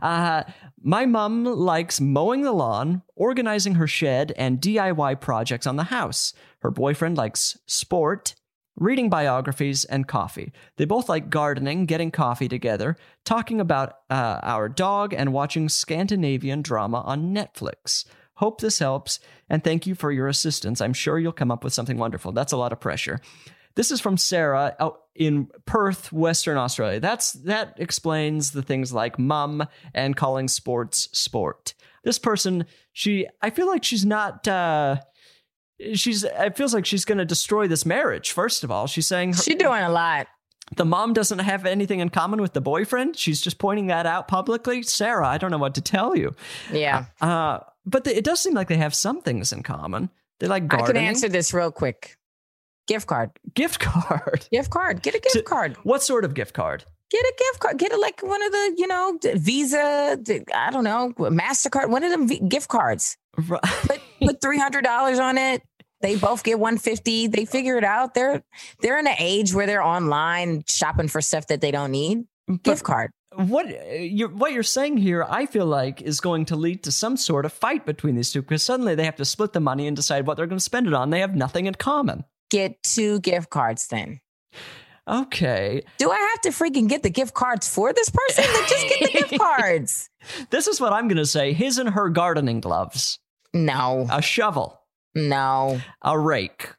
Uh, 0.00 0.44
my 0.82 1.04
mom 1.04 1.44
likes 1.44 2.00
mowing 2.00 2.42
the 2.42 2.52
lawn, 2.52 3.02
organizing 3.16 3.74
her 3.74 3.86
shed, 3.88 4.32
and 4.36 4.60
DIY 4.60 5.20
projects 5.20 5.66
on 5.66 5.76
the 5.76 5.84
house. 5.84 6.32
Her 6.60 6.70
boyfriend 6.70 7.16
likes 7.16 7.58
sport, 7.66 8.34
reading 8.76 9.08
biographies, 9.08 9.84
and 9.84 10.08
coffee. 10.08 10.52
They 10.76 10.84
both 10.84 11.08
like 11.08 11.30
gardening, 11.30 11.86
getting 11.86 12.10
coffee 12.10 12.48
together, 12.48 12.96
talking 13.24 13.60
about 13.60 13.98
uh, 14.10 14.40
our 14.42 14.68
dog, 14.68 15.14
and 15.14 15.32
watching 15.32 15.68
Scandinavian 15.68 16.62
drama 16.62 17.00
on 17.02 17.34
Netflix. 17.34 18.04
Hope 18.34 18.60
this 18.60 18.80
helps, 18.80 19.20
and 19.48 19.62
thank 19.62 19.86
you 19.86 19.94
for 19.94 20.10
your 20.10 20.26
assistance. 20.26 20.80
I'm 20.80 20.92
sure 20.92 21.18
you'll 21.18 21.32
come 21.32 21.52
up 21.52 21.62
with 21.62 21.72
something 21.72 21.98
wonderful. 21.98 22.32
That's 22.32 22.52
a 22.52 22.56
lot 22.56 22.72
of 22.72 22.80
pressure. 22.80 23.20
This 23.76 23.90
is 23.90 24.00
from 24.00 24.16
Sarah 24.16 24.74
out 24.80 25.02
in 25.14 25.48
Perth, 25.66 26.12
Western 26.12 26.56
Australia. 26.56 27.00
That's 27.00 27.32
that 27.32 27.74
explains 27.76 28.50
the 28.50 28.62
things 28.62 28.92
like 28.92 29.18
mum 29.18 29.66
and 29.92 30.16
calling 30.16 30.48
sports 30.48 31.08
sport. 31.16 31.74
This 32.02 32.18
person, 32.18 32.66
she, 32.92 33.26
I 33.40 33.50
feel 33.50 33.66
like 33.66 33.84
she's 33.84 34.04
not. 34.04 34.46
uh 34.48 34.96
She's. 35.94 36.24
It 36.24 36.56
feels 36.56 36.72
like 36.74 36.86
she's 36.86 37.04
going 37.04 37.18
to 37.18 37.24
destroy 37.24 37.66
this 37.68 37.84
marriage. 37.84 38.32
First 38.32 38.64
of 38.64 38.70
all, 38.70 38.86
she's 38.86 39.06
saying 39.06 39.32
her, 39.34 39.42
She's 39.42 39.56
doing 39.56 39.82
a 39.82 39.90
lot. 39.90 40.28
the 40.76 40.84
mom 40.84 41.12
doesn't 41.12 41.40
have 41.40 41.66
anything 41.66 42.00
in 42.00 42.10
common 42.10 42.40
with 42.40 42.52
the 42.52 42.60
boyfriend. 42.60 43.16
She's 43.16 43.40
just 43.40 43.58
pointing 43.58 43.88
that 43.88 44.06
out 44.06 44.28
publicly. 44.28 44.82
Sarah, 44.82 45.26
I 45.26 45.38
don't 45.38 45.50
know 45.50 45.58
what 45.58 45.74
to 45.74 45.80
tell 45.80 46.16
you. 46.16 46.34
Yeah. 46.72 47.06
Uh, 47.20 47.58
but 47.84 48.04
the, 48.04 48.16
it 48.16 48.24
does 48.24 48.40
seem 48.40 48.54
like 48.54 48.68
they 48.68 48.76
have 48.76 48.94
some 48.94 49.20
things 49.20 49.52
in 49.52 49.62
common. 49.62 50.10
They 50.40 50.46
like 50.46 50.72
I 50.72 50.82
can 50.86 50.96
answer 50.96 51.28
this 51.28 51.52
real 51.52 51.70
quick. 51.72 52.16
Gift 52.86 53.06
card. 53.06 53.30
gift 53.54 53.80
card. 53.80 54.46
Gift 54.52 54.70
card. 54.70 55.02
Get 55.02 55.14
a 55.14 55.18
gift 55.20 55.34
To- 55.34 55.42
card. 55.42 55.76
What 55.84 56.02
sort 56.02 56.24
of 56.24 56.34
gift 56.34 56.54
card? 56.54 56.84
Get 57.10 57.20
a 57.22 57.34
gift 57.38 57.60
card. 57.60 57.78
Get 57.78 57.92
it 57.92 57.98
like 58.00 58.22
one 58.22 58.42
of 58.42 58.50
the, 58.52 58.74
you 58.78 58.86
know, 58.86 59.18
Visa, 59.36 60.18
I 60.54 60.70
don't 60.70 60.84
know, 60.84 61.12
MasterCard, 61.16 61.88
one 61.88 62.02
of 62.04 62.10
them 62.10 62.26
v- 62.28 62.40
gift 62.48 62.68
cards. 62.68 63.16
Right. 63.36 63.60
Put 63.62 64.00
put 64.20 64.40
three 64.40 64.58
hundred 64.58 64.84
dollars 64.84 65.18
on 65.18 65.38
it. 65.38 65.62
They 66.00 66.16
both 66.16 66.44
get 66.44 66.58
one 66.58 66.78
fifty. 66.78 67.26
They 67.26 67.44
figure 67.44 67.76
it 67.76 67.84
out. 67.84 68.14
They're 68.14 68.42
they're 68.80 68.98
in 68.98 69.06
an 69.06 69.16
age 69.18 69.54
where 69.54 69.66
they're 69.66 69.82
online 69.82 70.64
shopping 70.66 71.08
for 71.08 71.20
stuff 71.20 71.46
that 71.48 71.60
they 71.60 71.70
don't 71.70 71.90
need. 71.90 72.24
Gift 72.62 72.84
card. 72.84 73.10
what 73.34 73.66
uh, 73.66 73.94
you're 73.94 74.28
what 74.28 74.52
you're 74.52 74.62
saying 74.62 74.98
here, 74.98 75.24
I 75.28 75.46
feel 75.46 75.64
like, 75.66 76.02
is 76.02 76.20
going 76.20 76.44
to 76.46 76.56
lead 76.56 76.82
to 76.84 76.92
some 76.92 77.16
sort 77.16 77.46
of 77.46 77.52
fight 77.54 77.86
between 77.86 78.16
these 78.16 78.30
two 78.32 78.42
because 78.42 78.62
suddenly 78.62 78.94
they 78.94 79.04
have 79.04 79.16
to 79.16 79.24
split 79.24 79.52
the 79.54 79.60
money 79.60 79.86
and 79.86 79.96
decide 79.96 80.26
what 80.26 80.36
they're 80.36 80.46
going 80.46 80.58
to 80.58 80.64
spend 80.64 80.86
it 80.86 80.92
on. 80.94 81.08
They 81.10 81.20
have 81.20 81.34
nothing 81.34 81.64
in 81.66 81.74
common. 81.74 82.24
Get 82.50 82.82
two 82.82 83.20
gift 83.20 83.48
cards 83.50 83.86
then. 83.88 84.20
Okay, 85.06 85.82
Do 85.98 86.10
I 86.10 86.16
have 86.16 86.40
to 86.42 86.48
freaking 86.48 86.88
get 86.88 87.02
the 87.02 87.10
gift 87.10 87.34
cards 87.34 87.68
for 87.68 87.92
this 87.92 88.08
person? 88.08 88.44
Then 88.50 88.62
just 88.68 88.88
get 88.88 89.00
the 89.12 89.18
gift 89.18 89.38
cards. 89.38 90.08
this 90.48 90.66
is 90.66 90.80
what 90.80 90.94
I'm 90.94 91.08
going 91.08 91.18
to 91.18 91.26
say: 91.26 91.52
his 91.52 91.76
and 91.76 91.90
her 91.90 92.08
gardening 92.08 92.60
gloves, 92.60 93.18
No, 93.54 94.06
a 94.10 94.20
shovel, 94.20 94.80
no, 95.14 95.80
a 96.02 96.18
rake, 96.18 96.74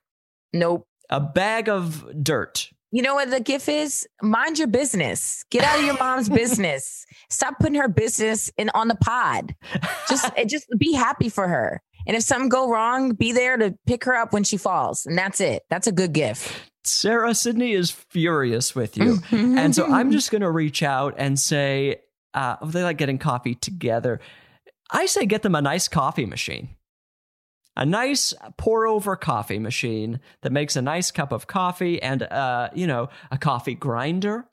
nope. 0.54 0.86
a 1.10 1.20
bag 1.20 1.70
of 1.70 2.06
dirt. 2.22 2.70
You 2.92 3.02
know 3.02 3.16
what 3.16 3.30
the 3.30 3.42
gift 3.42 3.68
is? 3.68 4.08
Mind 4.22 4.58
your 4.58 4.70
business. 4.70 5.44
Get 5.50 5.64
out 5.64 5.80
of 5.80 5.86
your 5.86 5.98
mom's 5.98 6.30
business. 6.44 7.06
Stop 7.30 7.56
putting 7.60 7.76
her 7.76 7.90
business 7.90 8.50
in 8.58 8.70
on 8.74 8.88
the 8.88 8.96
pod. 8.96 9.56
Just 10.08 10.32
just 10.48 10.68
be 10.78 10.94
happy 10.94 11.28
for 11.30 11.48
her. 11.48 11.82
And 12.08 12.16
if 12.16 12.24
something 12.24 12.50
go 12.50 12.70
wrong, 12.70 13.14
be 13.14 13.32
there 13.32 13.58
to 13.58 13.76
pick 13.86 14.04
her 14.06 14.16
up 14.16 14.32
when 14.32 14.44
she 14.44 14.58
falls. 14.58 15.06
And 15.06 15.18
that's 15.18 15.42
it. 15.42 15.64
That's 15.70 15.88
a 15.88 15.92
good 15.92 16.14
gift. 16.14 16.54
Sarah 16.84 17.32
Sydnee 17.32 17.76
is 17.76 17.92
furious 17.92 18.76
with 18.76 18.96
you. 18.96 19.20
and 19.32 19.76
so 19.76 19.92
I'm 19.92 20.12
just 20.12 20.32
going 20.32 20.44
to 20.44 20.52
reach 20.52 20.84
out 20.84 21.16
and 21.18 21.40
say, 21.40 22.02
uh, 22.34 22.58
they 22.64 22.84
like 22.84 22.98
getting 22.98 23.18
coffee 23.18 23.56
together. 23.56 24.20
I 24.92 25.06
say 25.06 25.26
get 25.26 25.42
them 25.42 25.56
a 25.56 25.62
nice 25.62 25.88
coffee 25.88 26.26
machine. 26.26 26.70
A 27.78 27.86
nice 27.86 28.34
pour 28.58 28.88
over 28.88 29.16
coffee 29.18 29.60
machine 29.60 30.22
that 30.42 30.52
makes 30.52 30.76
a 30.76 30.82
nice 30.82 31.12
cup 31.12 31.34
of 31.34 31.48
coffee 31.48 32.02
and, 32.02 32.24
uh, 32.24 32.70
you 32.74 32.88
know, 32.88 33.10
a 33.32 33.38
coffee 33.38 33.76
grinder. 33.76 34.46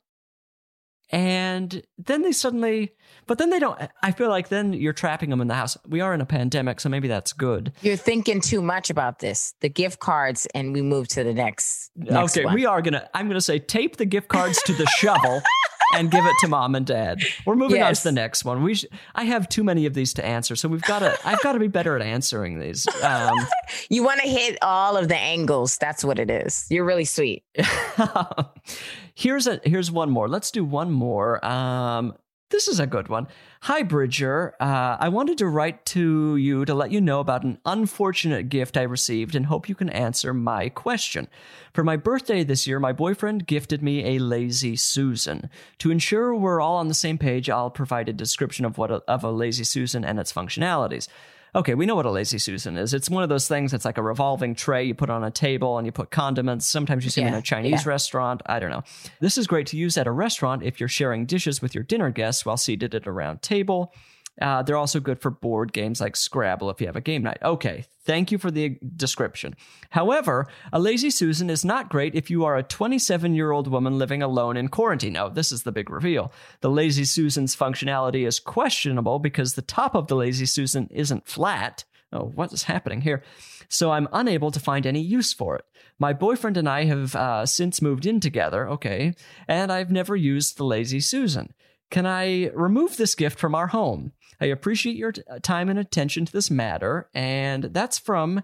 And 1.09 1.83
then 1.97 2.23
they 2.23 2.31
suddenly, 2.31 2.91
but 3.27 3.37
then 3.37 3.49
they 3.49 3.59
don't. 3.59 3.79
I 4.01 4.11
feel 4.11 4.29
like 4.29 4.49
then 4.49 4.73
you're 4.73 4.93
trapping 4.93 5.29
them 5.29 5.41
in 5.41 5.47
the 5.47 5.53
house. 5.53 5.77
We 5.87 6.01
are 6.01 6.13
in 6.13 6.21
a 6.21 6.25
pandemic, 6.25 6.79
so 6.79 6.89
maybe 6.89 7.07
that's 7.07 7.33
good. 7.33 7.71
You're 7.81 7.97
thinking 7.97 8.41
too 8.41 8.63
much 8.63 8.89
about 8.89 9.19
this. 9.19 9.53
The 9.61 9.69
gift 9.69 9.99
cards, 9.99 10.47
and 10.55 10.73
we 10.73 10.81
move 10.81 11.07
to 11.09 11.23
the 11.23 11.33
next. 11.33 11.91
next 11.95 12.35
okay, 12.35 12.45
one. 12.45 12.55
we 12.55 12.65
are 12.65 12.81
gonna. 12.81 13.07
I'm 13.13 13.27
gonna 13.27 13.41
say 13.41 13.59
tape 13.59 13.97
the 13.97 14.05
gift 14.05 14.27
cards 14.27 14.59
to 14.63 14.73
the 14.73 14.87
shovel 14.87 15.43
and 15.93 16.11
give 16.11 16.25
it 16.25 16.33
to 16.41 16.47
mom 16.47 16.75
and 16.75 16.85
dad. 16.85 17.19
We're 17.45 17.55
moving 17.55 17.81
on 17.81 17.93
to 17.93 18.03
the 18.03 18.11
next 18.11 18.45
one. 18.45 18.63
We. 18.63 18.75
Sh- 18.75 18.85
I 19.15 19.25
have 19.25 19.49
too 19.49 19.63
many 19.63 19.85
of 19.85 19.93
these 19.93 20.13
to 20.15 20.25
answer, 20.25 20.55
so 20.55 20.67
we've 20.69 20.81
got 20.81 20.99
to. 20.99 21.17
I've 21.25 21.41
got 21.41 21.53
to 21.53 21.59
be 21.59 21.67
better 21.67 21.95
at 21.95 22.01
answering 22.01 22.59
these. 22.59 22.87
Um, 23.03 23.37
You 23.89 24.03
want 24.03 24.21
to 24.21 24.27
hit 24.27 24.57
all 24.61 24.97
of 24.97 25.07
the 25.07 25.15
angles. 25.17 25.77
That's 25.77 26.03
what 26.03 26.19
it 26.19 26.29
is. 26.29 26.65
You're 26.69 26.85
really 26.85 27.05
sweet. 27.05 27.43
here's 29.15 29.47
a. 29.47 29.59
Here's 29.63 29.91
one 29.91 30.09
more. 30.09 30.27
Let's 30.27 30.51
do 30.51 30.63
one 30.63 30.91
more. 30.91 31.43
Um, 31.45 32.13
this 32.53 32.67
is 32.67 32.79
a 32.79 32.85
good 32.85 33.07
one. 33.07 33.27
Hi, 33.61 33.81
Bridger. 33.81 34.53
Uh, 34.59 34.95
I 34.99 35.09
wanted 35.09 35.39
to 35.39 35.47
write 35.47 35.85
to 35.87 36.37
you 36.37 36.65
to 36.65 36.75
let 36.75 36.91
you 36.91 37.01
know 37.01 37.19
about 37.19 37.43
an 37.43 37.57
unfortunate 37.65 38.47
gift 38.47 38.77
I 38.77 38.83
received 38.83 39.33
and 39.33 39.47
hope 39.47 39.67
you 39.67 39.73
can 39.73 39.89
answer 39.89 40.35
my 40.35 40.69
question. 40.69 41.27
For 41.73 41.83
my 41.83 41.97
birthday 41.97 42.43
this 42.43 42.67
year, 42.67 42.79
my 42.79 42.93
boyfriend 42.93 43.47
gifted 43.47 43.81
me 43.81 44.15
a 44.15 44.19
Lazy 44.19 44.75
Susan. 44.75 45.49
To 45.79 45.89
ensure 45.89 46.35
we're 46.35 46.61
all 46.61 46.77
on 46.77 46.89
the 46.89 46.93
same 46.93 47.17
page, 47.17 47.49
I'll 47.49 47.71
provide 47.71 48.07
a 48.07 48.13
description 48.13 48.65
of 48.65 48.77
what 48.77 48.91
a, 48.91 49.01
of 49.07 49.23
a 49.23 49.31
Lazy 49.31 49.63
Susan 49.63 50.05
and 50.05 50.19
its 50.19 50.31
functionalities. 50.31 51.07
Okay, 51.55 51.75
we 51.75 51.85
know 51.85 51.93
what 51.93 52.07
a 52.07 52.11
lazy 52.11 52.39
susan 52.39 52.77
is. 52.77 52.95
It's 52.95 53.11
one 53.11 53.21
of 53.21 53.29
those 53.29 53.47
things 53.47 53.71
that's 53.71 53.85
like 53.85 53.99
a 53.99 54.01
revolving 54.01 54.55
tray 54.55 54.85
you 54.85 54.95
put 54.95 55.11
on 55.11 55.23
a 55.23 55.29
table 55.29 55.77
and 55.77 55.85
you 55.85 55.91
put 55.91 56.09
condiments. 56.09 56.67
Sometimes 56.67 57.03
you 57.03 57.11
see 57.11 57.21
them 57.21 57.33
in 57.33 57.39
a 57.39 57.43
Chinese 57.43 57.85
yeah. 57.85 57.89
restaurant. 57.89 58.41
I 58.47 58.59
don't 58.59 58.71
know. 58.71 58.81
This 59.19 59.37
is 59.37 59.45
great 59.45 59.67
to 59.67 59.77
use 59.77 59.95
at 59.95 60.07
a 60.07 60.11
restaurant 60.11 60.63
if 60.63 60.79
you're 60.79 60.89
sharing 60.89 61.27
dishes 61.27 61.61
with 61.61 61.75
your 61.75 61.83
dinner 61.83 62.09
guests 62.09 62.43
while 62.43 62.57
seated 62.57 62.95
at 62.95 63.05
a 63.05 63.11
round 63.11 63.43
table. 63.43 63.93
Uh, 64.41 64.63
they're 64.63 64.77
also 64.77 64.99
good 64.99 65.19
for 65.19 65.29
board 65.29 65.73
games 65.73 66.01
like 66.01 66.15
Scrabble 66.15 66.69
if 66.69 66.81
you 66.81 66.87
have 66.87 66.95
a 66.95 67.01
game 67.01 67.21
night. 67.21 67.37
Okay, 67.43 67.85
thank 68.03 68.31
you 68.31 68.37
for 68.37 68.49
the 68.49 68.79
description. 68.95 69.55
However, 69.91 70.47
a 70.71 70.79
lazy 70.79 71.11
Susan 71.11 71.49
is 71.49 71.63
not 71.63 71.89
great 71.89 72.15
if 72.15 72.31
you 72.31 72.43
are 72.43 72.57
a 72.57 72.63
27 72.63 73.35
year 73.35 73.51
old 73.51 73.67
woman 73.67 73.97
living 73.99 74.23
alone 74.23 74.57
in 74.57 74.69
quarantine. 74.69 75.13
Now, 75.13 75.29
this 75.29 75.51
is 75.51 75.63
the 75.63 75.71
big 75.71 75.89
reveal. 75.89 76.31
The 76.61 76.71
lazy 76.71 77.05
Susan's 77.05 77.55
functionality 77.55 78.25
is 78.25 78.39
questionable 78.39 79.19
because 79.19 79.53
the 79.53 79.61
top 79.61 79.95
of 79.95 80.07
the 80.07 80.15
lazy 80.15 80.47
Susan 80.47 80.87
isn't 80.91 81.27
flat. 81.27 81.83
Oh, 82.11 82.25
what 82.25 82.53
is 82.53 82.63
happening 82.63 83.01
here? 83.01 83.23
So 83.69 83.91
I'm 83.91 84.07
unable 84.13 84.51
to 84.51 84.59
find 84.59 84.85
any 84.85 85.01
use 85.01 85.33
for 85.33 85.55
it. 85.55 85.65
My 85.97 86.13
boyfriend 86.13 86.57
and 86.57 86.69
I 86.69 86.85
have 86.85 87.15
uh, 87.15 87.45
since 87.45 87.81
moved 87.81 88.05
in 88.05 88.19
together, 88.19 88.69
okay, 88.69 89.15
and 89.47 89.71
I've 89.71 89.91
never 89.91 90.15
used 90.15 90.57
the 90.57 90.65
lazy 90.65 90.99
Susan. 90.99 91.53
Can 91.93 92.07
I 92.07 92.47
remove 92.55 92.97
this 92.97 93.13
gift 93.13 93.37
from 93.37 93.53
our 93.53 93.67
home? 93.67 94.13
I 94.41 94.45
appreciate 94.47 94.95
your 94.95 95.11
t- 95.11 95.21
uh, 95.29 95.37
time 95.37 95.69
and 95.69 95.77
attention 95.77 96.25
to 96.25 96.33
this 96.33 96.49
matter. 96.49 97.07
And 97.13 97.65
that's 97.65 97.99
from 97.99 98.41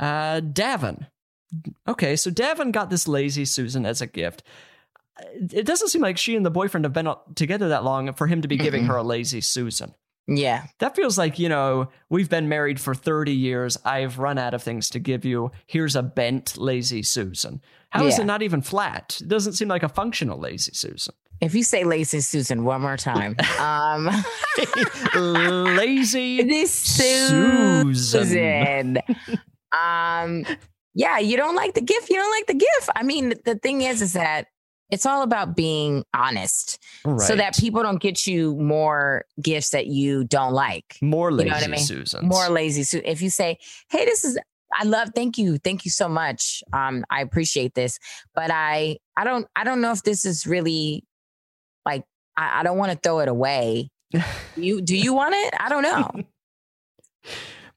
uh, 0.00 0.40
Davin. 0.40 1.06
Okay, 1.86 2.16
so 2.16 2.28
Davin 2.28 2.72
got 2.72 2.90
this 2.90 3.06
lazy 3.06 3.44
Susan 3.44 3.86
as 3.86 4.00
a 4.02 4.06
gift. 4.08 4.42
Uh, 5.16 5.24
it 5.52 5.64
doesn't 5.64 5.88
seem 5.90 6.02
like 6.02 6.18
she 6.18 6.34
and 6.34 6.44
the 6.44 6.50
boyfriend 6.50 6.84
have 6.84 6.92
been 6.92 7.06
uh, 7.06 7.14
together 7.36 7.68
that 7.68 7.84
long 7.84 8.12
for 8.14 8.26
him 8.26 8.42
to 8.42 8.48
be 8.48 8.56
giving 8.56 8.86
her 8.86 8.96
a 8.96 9.04
lazy 9.04 9.40
Susan. 9.40 9.94
Yeah. 10.26 10.64
That 10.80 10.96
feels 10.96 11.16
like, 11.16 11.38
you 11.38 11.48
know, 11.48 11.90
we've 12.10 12.28
been 12.28 12.48
married 12.48 12.80
for 12.80 12.96
30 12.96 13.32
years. 13.32 13.78
I've 13.84 14.18
run 14.18 14.38
out 14.38 14.54
of 14.54 14.62
things 14.64 14.90
to 14.90 14.98
give 14.98 15.24
you. 15.24 15.52
Here's 15.68 15.94
a 15.94 16.02
bent 16.02 16.58
lazy 16.58 17.04
Susan. 17.04 17.62
How 17.90 18.04
is 18.06 18.16
Yeah. 18.18 18.24
it 18.24 18.26
not 18.26 18.42
even 18.42 18.60
flat? 18.60 19.18
It 19.22 19.28
doesn't 19.28 19.52
seem 19.54 19.68
like 19.68 19.84
a 19.84 19.88
functional 19.88 20.38
lazy 20.38 20.72
Susan. 20.74 21.14
If 21.40 21.54
you 21.54 21.62
say 21.62 21.84
lazy 21.84 22.20
Susan 22.20 22.64
one 22.64 22.80
more 22.80 22.96
time, 22.96 23.36
um, 23.60 24.08
lazy 25.76 26.42
this 26.48 26.72
Susan. 26.72 27.94
Susan. 27.94 28.98
um, 29.78 30.44
yeah, 30.94 31.18
you 31.18 31.36
don't 31.36 31.54
like 31.54 31.74
the 31.74 31.80
gift. 31.80 32.10
You 32.10 32.16
don't 32.16 32.30
like 32.30 32.46
the 32.46 32.54
gift. 32.54 32.90
I 32.96 33.02
mean, 33.02 33.34
the 33.44 33.54
thing 33.54 33.82
is, 33.82 34.02
is 34.02 34.14
that 34.14 34.46
it's 34.90 35.06
all 35.06 35.22
about 35.22 35.54
being 35.54 36.02
honest, 36.14 36.82
so 37.18 37.36
that 37.36 37.56
people 37.56 37.82
don't 37.82 38.00
get 38.00 38.26
you 38.26 38.56
more 38.56 39.24
gifts 39.40 39.70
that 39.70 39.86
you 39.86 40.24
don't 40.24 40.54
like. 40.54 40.96
more 41.02 41.30
you 41.30 41.36
lazy 41.36 41.50
know 41.50 41.56
I 41.56 41.66
mean? 41.68 41.80
Susans. 41.80 42.24
More 42.24 42.48
lazy. 42.48 42.82
So 42.82 43.00
if 43.04 43.20
you 43.22 43.30
say, 43.30 43.58
"Hey, 43.90 44.06
this 44.06 44.24
is," 44.24 44.38
I 44.74 44.84
love. 44.84 45.10
Thank 45.14 45.38
you, 45.38 45.58
thank 45.58 45.84
you 45.84 45.90
so 45.90 46.08
much. 46.08 46.62
Um, 46.72 47.04
I 47.10 47.20
appreciate 47.20 47.74
this, 47.74 47.98
but 48.34 48.50
I, 48.50 48.96
I 49.16 49.24
don't, 49.24 49.46
I 49.54 49.64
don't 49.64 49.80
know 49.80 49.92
if 49.92 50.02
this 50.02 50.24
is 50.24 50.46
really, 50.46 51.04
I, 52.38 52.60
I 52.60 52.62
don't 52.62 52.78
want 52.78 52.92
to 52.92 52.98
throw 53.02 53.18
it 53.18 53.28
away. 53.28 53.90
You 54.56 54.80
do 54.80 54.96
you 54.96 55.12
want 55.12 55.34
it? 55.36 55.54
I 55.58 55.68
don't 55.68 55.82
know. 55.82 56.10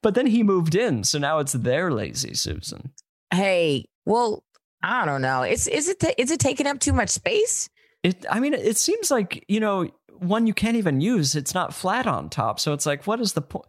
But 0.02 0.16
then 0.16 0.26
he 0.26 0.42
moved 0.42 0.74
in, 0.74 1.04
so 1.04 1.18
now 1.18 1.38
it's 1.38 1.52
their 1.52 1.92
lazy 1.92 2.34
Susan. 2.34 2.90
hey, 3.32 3.84
well, 4.04 4.42
I 4.82 5.04
don't 5.04 5.22
know. 5.22 5.42
It's 5.42 5.68
is 5.68 5.88
it 5.88 6.02
is 6.18 6.32
it 6.32 6.40
taking 6.40 6.66
up 6.66 6.80
too 6.80 6.92
much 6.92 7.10
space? 7.10 7.68
It 8.02 8.26
I 8.28 8.40
mean, 8.40 8.52
it 8.52 8.76
seems 8.76 9.12
like, 9.12 9.44
you 9.46 9.60
know, 9.60 9.88
one 10.18 10.48
you 10.48 10.54
can't 10.54 10.76
even 10.76 11.00
use. 11.00 11.36
It's 11.36 11.54
not 11.54 11.72
flat 11.72 12.08
on 12.08 12.30
top. 12.30 12.58
So 12.58 12.72
it's 12.72 12.84
like, 12.84 13.06
what 13.06 13.20
is 13.20 13.34
the 13.34 13.42
point? 13.42 13.66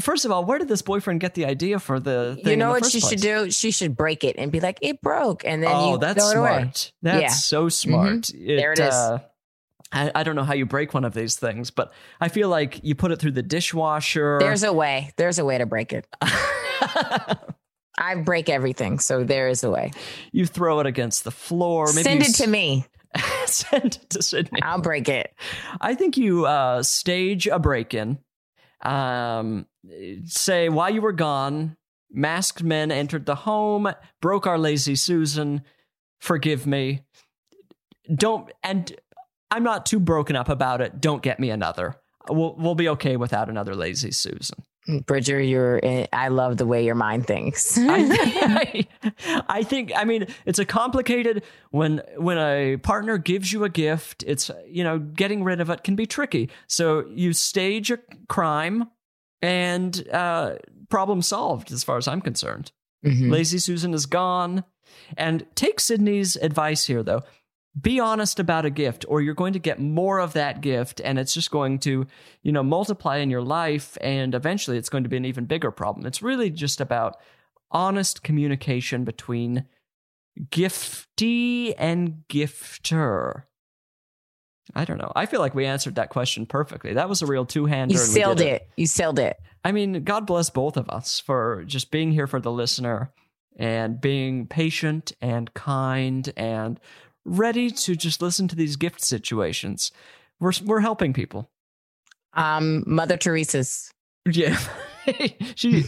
First 0.00 0.24
of 0.24 0.30
all, 0.30 0.42
where 0.46 0.58
did 0.58 0.68
this 0.68 0.80
boyfriend 0.80 1.20
get 1.20 1.34
the 1.34 1.44
idea 1.44 1.78
for 1.78 2.00
the 2.00 2.38
thing? 2.42 2.52
you 2.52 2.56
know 2.56 2.70
what 2.70 2.86
she 2.86 3.00
should 3.00 3.20
do? 3.20 3.50
She 3.50 3.70
should 3.70 3.94
break 3.94 4.24
it 4.24 4.36
and 4.38 4.50
be 4.50 4.60
like, 4.60 4.78
it 4.80 5.02
broke, 5.02 5.44
and 5.44 5.62
then 5.62 5.70
oh, 5.70 5.92
you 5.92 5.98
that's 5.98 6.32
throw 6.32 6.44
it 6.46 6.48
away. 6.48 6.60
That's 6.62 6.96
Yeah. 7.02 7.26
Mm-hmm. 7.26 7.28
so 7.34 7.68
smart. 7.68 8.30
There 8.32 8.72
it 8.72 8.78
is. 8.78 8.94
Uh, 8.94 9.18
I, 9.94 10.10
I 10.14 10.22
don't 10.24 10.36
know 10.36 10.44
how 10.44 10.54
you 10.54 10.66
break 10.66 10.92
one 10.92 11.04
of 11.04 11.14
these 11.14 11.36
things, 11.36 11.70
but 11.70 11.92
I 12.20 12.28
feel 12.28 12.48
like 12.48 12.80
you 12.82 12.94
put 12.94 13.12
it 13.12 13.20
through 13.20 13.32
the 13.32 13.42
dishwasher. 13.42 14.38
There's 14.40 14.64
a 14.64 14.72
way. 14.72 15.12
There's 15.16 15.38
a 15.38 15.44
way 15.44 15.58
to 15.58 15.66
break 15.66 15.92
it. 15.92 16.06
I 17.96 18.16
break 18.16 18.48
everything, 18.48 18.98
so 18.98 19.22
there 19.22 19.48
is 19.48 19.62
a 19.62 19.70
way. 19.70 19.92
you 20.32 20.46
throw 20.46 20.80
it 20.80 20.86
against 20.86 21.22
the 21.24 21.30
floor. 21.30 21.86
Maybe 21.94 22.02
Send 22.02 22.22
it 22.22 22.34
to 22.36 22.46
me. 22.48 22.86
Send 23.46 23.84
it 23.84 24.10
to 24.10 24.18
Sydnee. 24.18 24.58
I'll 24.62 24.80
break 24.80 25.08
it. 25.08 25.32
I 25.80 25.94
think 25.94 26.16
you 26.16 26.46
uh, 26.46 26.82
stage 26.82 27.46
a 27.46 27.58
break 27.60 27.94
in. 27.94 28.18
Um, 28.82 29.66
say, 30.24 30.68
while 30.68 30.90
you 30.90 31.00
were 31.00 31.12
gone, 31.12 31.76
masked 32.10 32.62
men 32.62 32.90
entered 32.90 33.26
the 33.26 33.34
home, 33.36 33.92
broke 34.20 34.46
our 34.46 34.58
lazy 34.58 34.96
Susan. 34.96 35.62
Forgive 36.20 36.66
me. 36.66 37.02
Don't, 38.12 38.50
and 38.62 38.94
I'm 39.54 39.62
not 39.62 39.86
too 39.86 40.00
broken 40.00 40.36
up 40.36 40.48
about 40.48 40.80
it. 40.80 41.00
Don't 41.00 41.22
get 41.22 41.38
me 41.40 41.50
another. 41.50 41.96
We'll, 42.28 42.54
we'll 42.56 42.74
be 42.74 42.88
okay 42.90 43.16
without 43.16 43.48
another 43.50 43.74
lazy 43.74 44.10
Susan. 44.10 44.62
Bridger, 45.06 45.40
you're. 45.40 45.80
eh, 45.82 46.06
I 46.12 46.28
love 46.28 46.56
the 46.58 46.66
way 46.66 46.84
your 46.84 46.94
mind 46.94 47.26
thinks. 47.26 47.78
I, 47.80 48.86
I 49.48 49.62
think 49.62 49.92
I 49.96 50.04
mean 50.04 50.26
it's 50.44 50.58
a 50.58 50.64
complicated 50.64 51.42
when 51.70 52.02
when 52.16 52.36
a 52.38 52.76
partner 52.78 53.16
gives 53.18 53.50
you 53.52 53.64
a 53.64 53.68
gift 53.70 54.22
it's 54.26 54.50
you 54.68 54.84
know 54.84 54.98
getting 54.98 55.42
rid 55.42 55.60
of 55.60 55.70
it 55.70 55.84
can 55.84 55.96
be 55.96 56.04
tricky 56.06 56.50
so 56.66 57.06
you 57.08 57.32
stage 57.32 57.90
a 57.90 57.98
crime 58.28 58.88
and 59.40 60.06
uh 60.12 60.56
problem 60.90 61.22
solved 61.22 61.72
as 61.72 61.82
far 61.84 61.96
as 61.96 62.06
I'm 62.08 62.20
concerned 62.20 62.72
Mhm. 63.04 63.30
lazy 63.30 63.58
Susan 63.58 63.92
is 63.94 64.06
gone 64.06 64.64
and 65.16 65.46
take 65.54 65.78
Sydnee's 65.78 66.36
advice 66.36 66.84
here 66.86 67.02
though 67.02 67.22
be 67.80 67.98
honest 67.98 68.38
about 68.38 68.64
a 68.64 68.70
gift 68.70 69.04
or 69.08 69.20
you're 69.20 69.34
going 69.34 69.52
to 69.52 69.58
get 69.58 69.80
more 69.80 70.20
of 70.20 70.32
that 70.34 70.60
gift 70.60 71.00
and 71.04 71.18
it's 71.18 71.34
just 71.34 71.50
going 71.50 71.78
to 71.80 72.06
you 72.42 72.52
know 72.52 72.62
multiply 72.62 73.16
in 73.16 73.30
your 73.30 73.42
life 73.42 73.98
and 74.00 74.34
eventually 74.34 74.78
it's 74.78 74.88
going 74.88 75.02
to 75.02 75.10
be 75.10 75.16
an 75.16 75.24
even 75.24 75.44
bigger 75.44 75.70
problem. 75.70 76.06
It's 76.06 76.22
really 76.22 76.50
just 76.50 76.80
about 76.80 77.16
honest 77.70 78.22
communication 78.22 79.04
between 79.04 79.66
giftee 80.50 81.74
and 81.78 82.22
gifter. 82.28 83.44
I 84.74 84.84
don't 84.84 84.98
know. 84.98 85.12
I 85.14 85.26
feel 85.26 85.40
like 85.40 85.54
we 85.54 85.66
answered 85.66 85.96
that 85.96 86.08
question 86.08 86.46
perfectly. 86.46 86.94
That 86.94 87.08
was 87.08 87.22
a 87.22 87.26
real 87.26 87.44
two-hander 87.44 87.92
You 87.92 88.00
and 88.00 88.08
sealed 88.08 88.38
did 88.38 88.46
it. 88.46 88.68
You 88.76 88.86
sealed 88.86 89.18
it. 89.18 89.36
I 89.64 89.72
mean, 89.72 90.04
God 90.04 90.26
bless 90.26 90.48
both 90.48 90.76
of 90.76 90.88
us 90.88 91.20
for 91.20 91.64
just 91.66 91.90
being 91.90 92.12
here 92.12 92.26
for 92.26 92.40
the 92.40 92.52
listener 92.52 93.12
and 93.56 94.00
being 94.00 94.46
patient 94.46 95.12
and 95.20 95.52
kind 95.54 96.32
and 96.36 96.80
ready 97.24 97.70
to 97.70 97.96
just 97.96 98.20
listen 98.22 98.48
to 98.48 98.56
these 98.56 98.76
gift 98.76 99.02
situations. 99.02 99.90
We're 100.40 100.52
we're 100.64 100.80
helping 100.80 101.12
people. 101.12 101.50
Um, 102.32 102.82
Mother 102.86 103.16
Teresa's. 103.16 103.90
Yeah. 104.30 104.58
she 105.54 105.84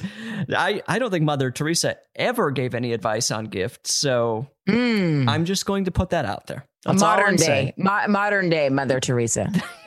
I 0.50 0.82
I 0.86 0.98
don't 0.98 1.10
think 1.10 1.24
Mother 1.24 1.50
Teresa 1.50 1.96
ever 2.14 2.50
gave 2.50 2.74
any 2.74 2.92
advice 2.92 3.30
on 3.30 3.46
gifts, 3.46 3.94
so 3.94 4.48
Mm. 4.68 5.28
I'm 5.28 5.44
just 5.44 5.64
going 5.64 5.84
to 5.84 5.90
put 5.92 6.10
that 6.10 6.24
out 6.24 6.48
there. 6.48 6.66
That's 6.84 7.00
modern 7.00 7.36
day, 7.36 7.72
mo- 7.76 8.08
modern 8.08 8.50
day 8.50 8.68
Mother 8.68 8.98
Teresa. 9.00 9.48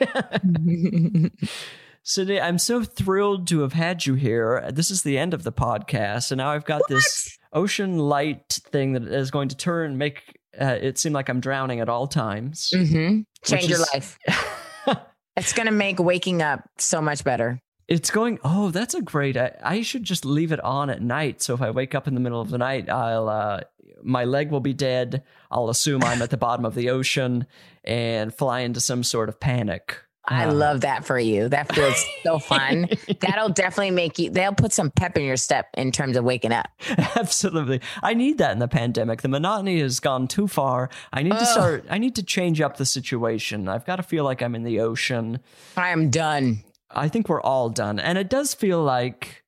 Sydnee, 2.04 2.42
I'm 2.42 2.58
so 2.58 2.82
thrilled 2.82 3.46
to 3.48 3.60
have 3.60 3.74
had 3.74 4.06
you 4.06 4.14
here. 4.14 4.68
This 4.72 4.90
is 4.90 5.02
the 5.02 5.18
end 5.18 5.34
of 5.34 5.42
the 5.42 5.52
podcast, 5.52 6.30
and 6.30 6.38
now 6.38 6.50
I've 6.50 6.64
got 6.64 6.82
this 6.88 7.36
ocean 7.52 7.98
light 7.98 8.48
thing 8.72 8.92
that 8.94 9.02
is 9.04 9.30
going 9.30 9.48
to 9.50 9.56
turn 9.56 9.98
make 9.98 10.22
uh, 10.58 10.78
it 10.80 10.98
seemed 10.98 11.14
like 11.14 11.28
I'm 11.28 11.40
drowning 11.40 11.80
at 11.80 11.88
all 11.88 12.06
times. 12.06 12.70
hmm 12.74 13.20
Change 13.44 13.68
your 13.68 13.80
is- 13.80 13.90
life. 13.94 14.18
It's 15.36 15.52
gonna 15.52 15.70
make 15.70 15.98
waking 16.00 16.42
up 16.42 16.68
so 16.76 17.00
much 17.00 17.24
better. 17.24 17.60
It's 17.88 18.10
going. 18.10 18.38
Oh, 18.44 18.70
that's 18.70 18.94
a 18.94 19.00
great. 19.00 19.36
I, 19.36 19.52
I 19.62 19.80
should 19.82 20.02
just 20.04 20.24
leave 20.24 20.52
it 20.52 20.60
on 20.60 20.90
at 20.90 21.00
night. 21.00 21.40
So 21.40 21.54
if 21.54 21.62
I 21.62 21.70
wake 21.70 21.94
up 21.94 22.06
in 22.06 22.14
the 22.14 22.20
middle 22.20 22.40
of 22.40 22.50
the 22.50 22.58
night, 22.58 22.90
I'll 22.90 23.28
uh, 23.28 23.60
my 24.02 24.24
leg 24.24 24.50
will 24.50 24.60
be 24.60 24.74
dead. 24.74 25.22
I'll 25.50 25.70
assume 25.70 26.02
I'm 26.04 26.20
at 26.20 26.30
the 26.30 26.36
bottom 26.36 26.64
of 26.66 26.74
the 26.74 26.90
ocean 26.90 27.46
and 27.84 28.34
fly 28.34 28.60
into 28.60 28.80
some 28.80 29.02
sort 29.02 29.28
of 29.28 29.40
panic. 29.40 29.98
I 30.30 30.46
love 30.46 30.82
that 30.82 31.04
for 31.04 31.18
you. 31.18 31.48
That 31.48 31.74
feels 31.74 32.06
so 32.22 32.38
fun. 32.38 32.88
That'll 33.20 33.48
definitely 33.48 33.90
make 33.90 34.18
you. 34.18 34.30
They'll 34.30 34.54
put 34.54 34.72
some 34.72 34.90
pep 34.90 35.16
in 35.16 35.24
your 35.24 35.36
step 35.36 35.66
in 35.74 35.90
terms 35.90 36.16
of 36.16 36.24
waking 36.24 36.52
up. 36.52 36.68
Absolutely. 37.16 37.80
I 38.02 38.14
need 38.14 38.38
that 38.38 38.52
in 38.52 38.60
the 38.60 38.68
pandemic. 38.68 39.22
The 39.22 39.28
monotony 39.28 39.80
has 39.80 39.98
gone 40.00 40.28
too 40.28 40.46
far. 40.46 40.88
I 41.12 41.22
need 41.22 41.32
to 41.32 41.46
start 41.46 41.84
I 41.90 41.98
need 41.98 42.14
to 42.14 42.22
change 42.22 42.60
up 42.60 42.76
the 42.76 42.86
situation. 42.86 43.68
I've 43.68 43.84
got 43.84 43.96
to 43.96 44.02
feel 44.02 44.24
like 44.24 44.40
I'm 44.40 44.54
in 44.54 44.62
the 44.62 44.80
ocean. 44.80 45.40
I 45.76 45.90
am 45.90 46.10
done. 46.10 46.62
I 46.90 47.08
think 47.08 47.28
we're 47.28 47.42
all 47.42 47.68
done. 47.68 47.98
And 47.98 48.16
it 48.16 48.28
does 48.30 48.54
feel 48.54 48.82
like 48.82 49.44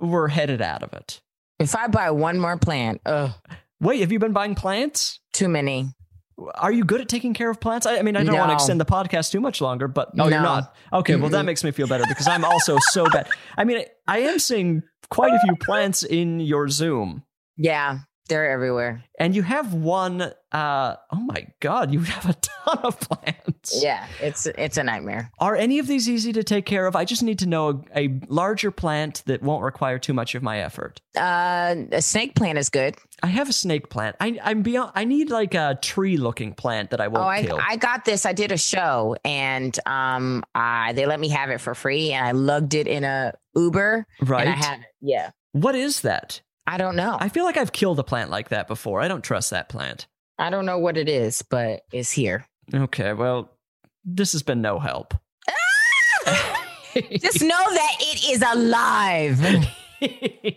we're 0.00 0.28
headed 0.28 0.60
out 0.60 0.82
of 0.82 0.92
it. 0.92 1.20
If 1.58 1.74
I 1.74 1.86
buy 1.86 2.10
one 2.10 2.38
more 2.38 2.58
plant, 2.58 3.00
ugh, 3.06 3.32
Wait, 3.80 4.00
have 4.00 4.10
you 4.10 4.18
been 4.18 4.32
buying 4.32 4.54
plants? 4.54 5.20
too 5.32 5.48
many. 5.48 5.88
Are 6.54 6.72
you 6.72 6.84
good 6.84 7.00
at 7.00 7.08
taking 7.08 7.32
care 7.32 7.48
of 7.48 7.60
plants? 7.60 7.86
I, 7.86 7.98
I 7.98 8.02
mean, 8.02 8.14
I 8.16 8.22
don't 8.22 8.36
want 8.36 8.50
to 8.50 8.54
extend 8.54 8.80
the 8.80 8.84
podcast 8.84 9.30
too 9.32 9.40
much 9.40 9.60
longer, 9.60 9.88
but 9.88 10.10
oh, 10.18 10.28
you're 10.28 10.40
not. 10.40 10.74
Okay, 10.92 11.16
well, 11.16 11.30
that 11.30 11.44
makes 11.44 11.64
me 11.64 11.70
feel 11.70 11.86
better 11.86 12.04
because 12.06 12.28
I'm 12.28 12.44
also 12.44 12.76
so 12.90 13.06
bad. 13.08 13.28
I 13.56 13.64
mean, 13.64 13.84
I 14.06 14.18
am 14.18 14.38
seeing 14.38 14.82
quite 15.08 15.32
a 15.32 15.40
few 15.40 15.56
plants 15.56 16.02
in 16.02 16.40
your 16.40 16.68
Zoom. 16.68 17.24
Yeah, 17.56 18.00
they're 18.28 18.50
everywhere. 18.50 19.02
and 19.18 19.34
you 19.34 19.42
have 19.42 19.72
one 19.74 20.22
uh 20.52 20.96
oh 21.12 21.16
my 21.20 21.46
god 21.60 21.92
you 21.92 22.00
have 22.00 22.28
a 22.30 22.34
ton 22.34 22.78
of 22.84 22.98
plants 23.00 23.82
Yeah, 23.82 24.06
it's 24.20 24.46
it's 24.46 24.76
a 24.76 24.84
nightmare. 24.84 25.30
are 25.38 25.56
any 25.56 25.78
of 25.78 25.86
these 25.86 26.08
easy 26.08 26.32
to 26.32 26.42
take 26.44 26.64
care 26.66 26.86
of 26.86 26.94
i 26.96 27.04
just 27.04 27.22
need 27.22 27.38
to 27.40 27.46
know 27.46 27.84
a, 27.94 28.04
a 28.06 28.20
larger 28.28 28.70
plant 28.70 29.22
that 29.26 29.42
won't 29.42 29.62
require 29.64 29.98
too 29.98 30.14
much 30.14 30.34
of 30.34 30.42
my 30.42 30.60
effort 30.60 31.00
Uh, 31.16 31.74
a 31.92 32.00
snake 32.02 32.34
plant 32.34 32.58
is 32.58 32.68
good. 32.68 32.96
i 33.22 33.26
have 33.28 33.48
a 33.48 33.52
snake 33.52 33.90
plant 33.90 34.16
i 34.20 34.38
i'm 34.44 34.62
beyond 34.62 34.92
i 34.94 35.04
need 35.04 35.30
like 35.30 35.54
a 35.54 35.78
tree 35.82 36.16
looking 36.16 36.52
plant 36.54 36.90
that 36.90 37.00
i 37.00 37.08
won't 37.08 37.24
oh, 37.24 37.28
I, 37.28 37.42
kill 37.42 37.58
I 37.68 37.76
got 37.76 38.04
this. 38.04 38.24
I 38.26 38.32
did 38.32 38.52
a 38.52 38.56
show 38.56 39.16
and 39.24 39.76
um, 39.86 40.44
uh, 40.54 40.92
they 40.92 41.06
let 41.06 41.18
me 41.20 41.28
have 41.30 41.50
it 41.50 41.60
for 41.60 41.74
free, 41.74 42.12
and 42.12 42.24
I 42.24 42.30
lugged 42.32 42.74
it 42.74 42.86
in 42.86 43.02
a 43.04 43.32
Uber, 43.54 44.06
right 44.22 44.46
and 44.46 44.50
I 44.50 44.56
have 44.56 44.78
it. 44.80 44.86
Yeah, 45.00 45.30
what 45.52 45.74
is 45.74 46.02
that 46.02 46.40
I 46.66 46.76
don't 46.78 46.96
know. 46.96 47.16
i 47.20 47.28
feel 47.28 47.44
like 47.44 47.56
i've 47.56 47.72
killed 47.72 47.98
a 47.98 48.04
plant 48.04 48.30
like 48.30 48.48
that 48.50 48.66
before 48.68 49.00
i 49.00 49.08
don't 49.08 49.22
trust 49.22 49.50
that 49.50 49.68
plant 49.68 50.06
I 50.38 50.50
don't 50.50 50.66
know 50.66 50.78
what 50.78 50.98
it 50.98 51.08
is, 51.08 51.40
but 51.42 51.82
it's 51.92 52.12
here. 52.12 52.46
okay 52.74 53.12
well 53.12 53.50
this 54.04 54.32
has 54.32 54.42
been 54.42 54.60
no 54.60 54.78
help 54.78 55.14
Just 57.20 57.42
know 57.42 57.48
that 57.48 57.92
it 58.00 58.30
is 58.30 58.42
alive. 58.42 59.66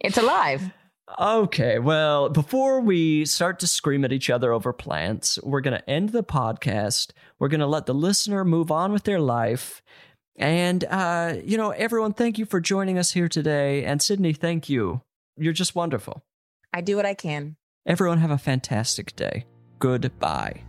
It's 0.00 0.16
alive. 0.16 0.72
Okay, 1.20 1.78
well, 1.78 2.28
before 2.30 2.80
we 2.80 3.24
start 3.24 3.60
to 3.60 3.66
scream 3.66 4.04
at 4.04 4.12
each 4.12 4.30
other 4.30 4.52
over 4.52 4.72
plants, 4.72 5.38
we're 5.42 5.60
going 5.60 5.76
to 5.78 5.90
end 5.90 6.08
the 6.10 6.24
podcast. 6.24 7.10
We're 7.38 7.48
going 7.48 7.60
to 7.60 7.66
let 7.66 7.86
the 7.86 7.94
listener 7.94 8.44
move 8.44 8.70
on 8.70 8.92
with 8.92 9.04
their 9.04 9.20
life. 9.20 9.82
And, 10.36 10.84
uh, 10.84 11.34
you 11.44 11.56
know, 11.58 11.70
everyone, 11.70 12.14
thank 12.14 12.38
you 12.38 12.46
for 12.46 12.58
joining 12.60 12.96
us 12.98 13.12
here 13.12 13.28
today. 13.28 13.84
And 13.84 14.00
Sydnee, 14.00 14.36
thank 14.36 14.68
you. 14.68 15.02
You're 15.36 15.52
just 15.52 15.74
wonderful. 15.74 16.24
I 16.72 16.80
do 16.80 16.96
what 16.96 17.06
I 17.06 17.14
can. 17.14 17.56
Everyone, 17.86 18.18
have 18.18 18.30
a 18.30 18.38
fantastic 18.38 19.16
day. 19.16 19.46
Goodbye. 19.78 20.62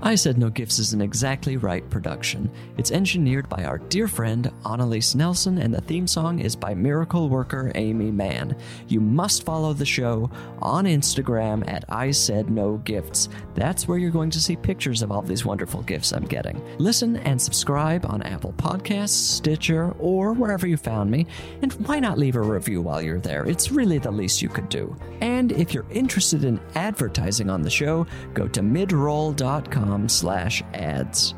I 0.00 0.14
Said 0.14 0.38
No 0.38 0.48
Gifts 0.48 0.78
is 0.78 0.92
an 0.92 1.00
exactly 1.00 1.56
right 1.56 1.88
production. 1.90 2.48
It's 2.76 2.92
engineered 2.92 3.48
by 3.48 3.64
our 3.64 3.78
dear 3.78 4.06
friend 4.06 4.48
Annalise 4.64 5.16
Nelson, 5.16 5.58
and 5.58 5.74
the 5.74 5.80
theme 5.80 6.06
song 6.06 6.38
is 6.38 6.54
by 6.54 6.72
miracle 6.72 7.28
worker 7.28 7.72
Aimee 7.74 8.12
Mann. 8.12 8.56
You 8.86 9.00
must 9.00 9.42
follow 9.42 9.72
the 9.72 9.84
show 9.84 10.30
on 10.62 10.84
Instagram 10.84 11.68
at 11.68 11.84
I 11.88 12.12
Said 12.12 12.48
No 12.48 12.76
Gifts. 12.78 13.28
That's 13.56 13.88
where 13.88 13.98
you're 13.98 14.12
going 14.12 14.30
to 14.30 14.40
see 14.40 14.54
pictures 14.54 15.02
of 15.02 15.10
all 15.10 15.20
these 15.20 15.44
wonderful 15.44 15.82
gifts 15.82 16.12
I'm 16.12 16.26
getting. 16.26 16.62
Listen 16.78 17.16
and 17.16 17.42
subscribe 17.42 18.06
on 18.06 18.22
Apple 18.22 18.52
Podcasts, 18.52 19.08
Stitcher, 19.08 19.90
or 19.98 20.32
wherever 20.32 20.68
you 20.68 20.76
found 20.76 21.10
me. 21.10 21.26
And 21.62 21.72
why 21.88 21.98
not 21.98 22.18
leave 22.18 22.36
a 22.36 22.40
review 22.40 22.82
while 22.82 23.02
you're 23.02 23.18
there? 23.18 23.44
It's 23.46 23.72
really 23.72 23.98
the 23.98 24.12
least 24.12 24.42
you 24.42 24.48
could 24.48 24.68
do. 24.68 24.96
And 25.20 25.50
if 25.50 25.74
you're 25.74 25.90
interested 25.90 26.44
in 26.44 26.60
advertising 26.76 27.50
on 27.50 27.62
the 27.62 27.70
show, 27.70 28.06
go 28.32 28.46
to 28.46 28.60
midroll.com 28.60 29.87
slash 30.08 30.62
ads. 30.74 31.34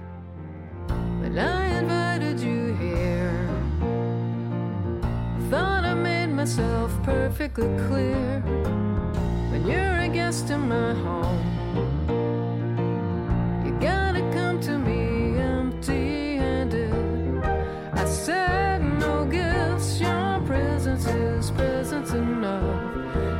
When 1.20 1.38
I 1.38 1.78
invited 1.78 2.40
you 2.40 2.74
here, 2.74 3.48
thought 5.50 5.84
I 5.84 5.94
made 5.94 6.28
myself 6.28 6.90
perfectly 7.02 7.68
clear. 7.86 8.40
When 9.50 9.66
you're 9.66 9.98
a 9.98 10.08
guest 10.08 10.50
in 10.50 10.68
my 10.68 10.94
home, 10.94 11.42
you 13.64 13.72
gotta 13.80 14.20
come 14.32 14.60
to 14.62 14.78
me 14.78 15.38
empty 15.38 16.36
handed. 16.36 16.92
I 17.92 18.04
said 18.04 18.82
no 18.82 19.24
gifts, 19.24 20.00
your 20.00 20.40
presence 20.46 21.06
is 21.06 21.50
presence 21.50 22.12
enough. 22.12 22.96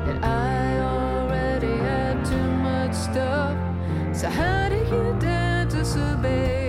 And 0.08 0.24
I 0.24 0.78
already 0.80 1.76
had 1.88 2.24
too 2.24 2.50
much 2.68 2.94
stuff. 2.94 3.56
So 4.12 4.28
how 4.28 4.59
dare 5.94 6.20
disobey 6.20 6.59